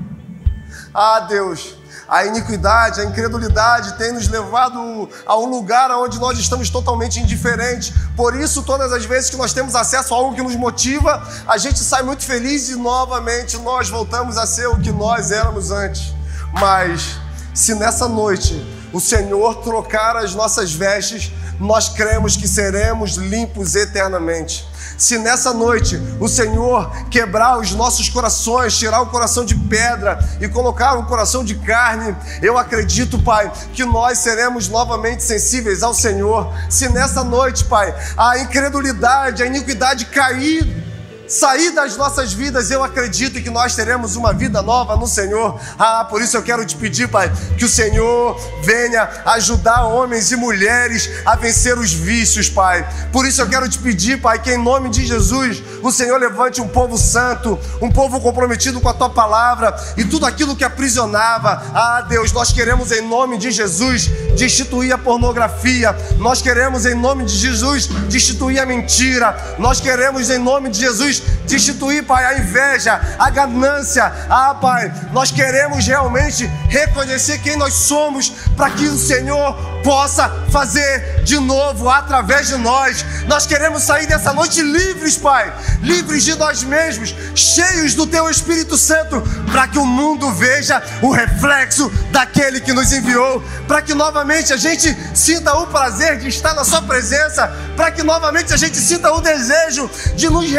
Ah, 0.92 1.20
Deus, 1.20 1.76
a 2.08 2.24
iniquidade, 2.26 3.00
a 3.00 3.04
incredulidade 3.04 3.96
tem 3.96 4.12
nos 4.12 4.28
levado 4.28 5.08
a 5.24 5.38
um 5.38 5.46
lugar 5.46 5.90
onde 5.92 6.18
nós 6.18 6.38
estamos 6.38 6.68
totalmente 6.68 7.18
indiferentes. 7.20 7.92
Por 8.16 8.36
isso, 8.38 8.62
todas 8.62 8.92
as 8.92 9.04
vezes 9.04 9.30
que 9.30 9.36
nós 9.36 9.52
temos 9.52 9.74
acesso 9.74 10.14
a 10.14 10.16
algo 10.16 10.34
que 10.34 10.42
nos 10.42 10.56
motiva, 10.56 11.26
a 11.46 11.56
gente 11.56 11.78
sai 11.78 12.02
muito 12.02 12.24
feliz 12.24 12.68
e 12.68 12.76
novamente 12.76 13.56
nós 13.58 13.88
voltamos 13.88 14.36
a 14.36 14.46
ser 14.46 14.66
o 14.68 14.78
que 14.78 14.92
nós 14.92 15.30
éramos 15.30 15.70
antes. 15.70 16.12
Mas 16.52 17.16
se 17.54 17.74
nessa 17.74 18.08
noite 18.08 18.54
o 18.92 19.00
Senhor 19.00 19.56
trocar 19.56 20.16
as 20.16 20.34
nossas 20.34 20.72
vestes, 20.72 21.32
nós 21.58 21.88
cremos 21.88 22.36
que 22.36 22.46
seremos 22.46 23.14
limpos 23.14 23.74
eternamente. 23.74 24.66
Se 25.04 25.18
nessa 25.18 25.52
noite 25.52 26.00
o 26.18 26.26
Senhor 26.26 26.90
quebrar 27.10 27.58
os 27.58 27.72
nossos 27.72 28.08
corações, 28.08 28.78
tirar 28.78 29.02
o 29.02 29.06
coração 29.08 29.44
de 29.44 29.54
pedra 29.54 30.18
e 30.40 30.48
colocar 30.48 30.94
um 30.94 31.04
coração 31.04 31.44
de 31.44 31.56
carne, 31.56 32.16
eu 32.40 32.56
acredito, 32.56 33.18
Pai, 33.18 33.52
que 33.74 33.84
nós 33.84 34.16
seremos 34.20 34.66
novamente 34.66 35.22
sensíveis 35.22 35.82
ao 35.82 35.92
Senhor. 35.92 36.50
Se 36.70 36.88
nessa 36.88 37.22
noite, 37.22 37.66
Pai, 37.66 37.94
a 38.16 38.38
incredulidade, 38.38 39.42
a 39.42 39.46
iniquidade 39.46 40.06
cair 40.06 40.93
sair 41.26 41.70
das 41.70 41.96
nossas 41.96 42.32
vidas, 42.32 42.70
eu 42.70 42.82
acredito 42.82 43.42
que 43.42 43.50
nós 43.50 43.74
teremos 43.74 44.16
uma 44.16 44.32
vida 44.32 44.62
nova 44.62 44.96
no 44.96 45.06
Senhor. 45.06 45.58
Ah, 45.78 46.04
por 46.04 46.20
isso 46.20 46.36
eu 46.36 46.42
quero 46.42 46.64
te 46.64 46.76
pedir, 46.76 47.08
Pai, 47.08 47.32
que 47.56 47.64
o 47.64 47.68
Senhor 47.68 48.38
venha 48.62 49.08
ajudar 49.26 49.86
homens 49.86 50.30
e 50.32 50.36
mulheres 50.36 51.10
a 51.24 51.36
vencer 51.36 51.78
os 51.78 51.92
vícios, 51.92 52.48
Pai. 52.48 52.86
Por 53.12 53.26
isso 53.26 53.40
eu 53.40 53.48
quero 53.48 53.68
te 53.68 53.78
pedir, 53.78 54.20
Pai, 54.20 54.40
que 54.40 54.52
em 54.52 54.58
nome 54.58 54.90
de 54.90 55.06
Jesus, 55.06 55.62
o 55.82 55.90
Senhor 55.90 56.18
levante 56.18 56.60
um 56.60 56.68
povo 56.68 56.98
santo, 56.98 57.58
um 57.80 57.90
povo 57.90 58.20
comprometido 58.20 58.80
com 58.80 58.88
a 58.88 58.94
tua 58.94 59.10
palavra 59.10 59.74
e 59.96 60.04
tudo 60.04 60.26
aquilo 60.26 60.56
que 60.56 60.64
aprisionava. 60.64 61.62
Ah, 61.74 62.04
Deus, 62.08 62.32
nós 62.32 62.52
queremos 62.52 62.92
em 62.92 63.00
nome 63.00 63.38
de 63.38 63.50
Jesus 63.50 64.10
destituir 64.36 64.92
a 64.92 64.98
pornografia. 64.98 65.96
Nós 66.18 66.42
queremos 66.42 66.86
em 66.86 66.94
nome 66.94 67.24
de 67.24 67.34
Jesus 67.34 67.86
destituir 68.08 68.58
a 68.58 68.66
mentira. 68.66 69.56
Nós 69.58 69.80
queremos 69.80 70.30
em 70.30 70.38
nome 70.38 70.70
de 70.70 70.80
Jesus 70.80 71.13
destituir, 71.46 72.04
Pai, 72.04 72.24
a 72.24 72.38
inveja, 72.38 73.00
a 73.18 73.30
ganância. 73.30 74.04
Ah, 74.28 74.54
Pai, 74.54 74.92
nós 75.12 75.30
queremos 75.30 75.86
realmente 75.86 76.46
reconhecer 76.68 77.38
quem 77.38 77.56
nós 77.56 77.74
somos 77.74 78.30
para 78.56 78.70
que 78.70 78.86
o 78.86 78.98
Senhor 78.98 79.54
possa 79.84 80.28
fazer 80.50 81.22
de 81.24 81.38
novo 81.38 81.88
através 81.90 82.48
de 82.48 82.56
nós. 82.56 83.04
Nós 83.26 83.46
queremos 83.46 83.82
sair 83.82 84.06
dessa 84.06 84.32
noite 84.32 84.62
livres, 84.62 85.16
Pai, 85.16 85.52
livres 85.82 86.24
de 86.24 86.34
nós 86.34 86.62
mesmos, 86.62 87.14
cheios 87.34 87.94
do 87.94 88.06
Teu 88.06 88.28
Espírito 88.30 88.76
Santo, 88.76 89.22
para 89.52 89.68
que 89.68 89.78
o 89.78 89.84
mundo 89.84 90.32
veja 90.32 90.82
o 91.02 91.10
reflexo 91.10 91.90
daquele 92.10 92.60
que 92.60 92.72
nos 92.72 92.92
enviou, 92.92 93.42
para 93.68 93.82
que 93.82 93.94
novamente 93.94 94.52
a 94.52 94.56
gente 94.56 94.96
sinta 95.14 95.54
o 95.54 95.66
prazer 95.66 96.18
de 96.18 96.28
estar 96.28 96.54
na 96.54 96.64
Sua 96.64 96.80
presença, 96.82 97.46
para 97.76 97.90
que 97.90 98.02
novamente 98.02 98.52
a 98.52 98.56
gente 98.56 98.78
sinta 98.78 99.12
o 99.12 99.20
desejo 99.20 99.90
de 100.16 100.30
nos 100.30 100.50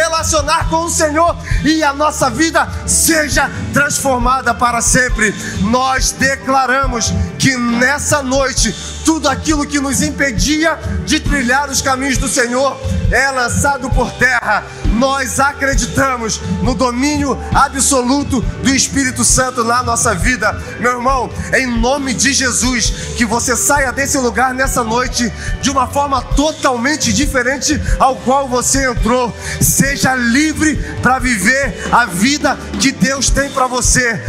relacionar 0.46 0.70
com 0.70 0.86
o 0.86 0.90
Senhor 0.90 1.36
e 1.64 1.84
a 1.84 1.92
nossa 1.92 2.30
vida 2.30 2.68
seja 2.86 3.50
transformada 3.74 4.54
para 4.54 4.82
sempre. 4.82 5.34
Nós 5.62 6.12
declaramos 6.12 7.12
que 7.40 7.58
nessa 7.58 8.22
noite 8.22 8.74
tudo 9.04 9.28
aquilo 9.28 9.66
que 9.66 9.80
nos 9.80 10.02
impedia 10.02 10.80
de 11.06 11.20
trilhar 11.20 11.70
os 11.70 11.82
caminhos 11.82 12.18
do 12.18 12.28
Senhor 12.28 12.80
é 13.12 13.30
lançado 13.32 13.90
por 13.90 14.12
terra. 14.12 14.64
Nós 14.96 15.40
acreditamos 15.40 16.40
no 16.62 16.74
domínio 16.74 17.38
absoluto 17.54 18.42
do 18.42 18.70
Espírito 18.70 19.24
Santo 19.24 19.64
na 19.64 19.84
nossa 19.84 20.16
vida. 20.16 20.52
Meu 20.80 20.94
irmão, 20.94 21.30
em 21.54 21.68
nome 21.68 22.14
de 22.14 22.34
Jesus, 22.34 23.14
que 23.18 23.26
você 23.26 23.56
saia 23.56 23.92
desse 23.92 24.18
lugar 24.18 24.54
nessa 24.54 24.84
noite 24.84 25.32
de 25.62 25.70
uma 25.70 25.88
forma 25.88 26.22
totalmente 26.22 27.12
diferente 27.14 27.80
ao 28.00 28.16
qual 28.18 28.48
você 28.48 28.90
entrou. 28.90 29.36
Seja 29.62 30.16
livre 30.16 30.76
para 31.02 31.20
viver 31.20 31.88
a 31.92 32.06
vida 32.06 32.58
que 32.80 32.92
Deus 32.92 33.30
tem 33.30 33.50
para 33.50 33.68
você. 33.68 34.22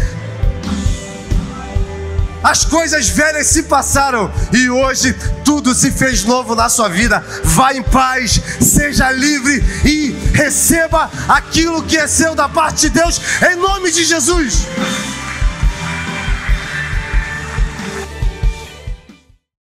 As 2.47 2.64
coisas 2.64 3.09
velhas 3.09 3.49
se 3.49 3.64
passaram 3.64 4.32
e 4.53 4.70
hoje 4.70 5.12
tudo 5.44 5.74
se 5.74 5.90
fez 5.90 6.22
novo 6.22 6.55
na 6.55 6.68
sua 6.68 6.88
vida. 6.88 7.18
Vá 7.42 7.74
em 7.74 7.82
paz, 7.82 8.40
seja 8.61 9.11
livre 9.11 9.64
e 9.84 10.12
receba 10.32 11.11
aquilo 11.26 11.82
que 11.82 11.97
é 11.97 12.07
seu 12.07 12.36
da 12.36 12.49
parte 12.49 12.82
de 12.82 12.90
Deus, 12.90 13.20
em 13.51 13.57
nome 13.57 13.90
de 13.90 14.05
Jesus. 14.05 14.64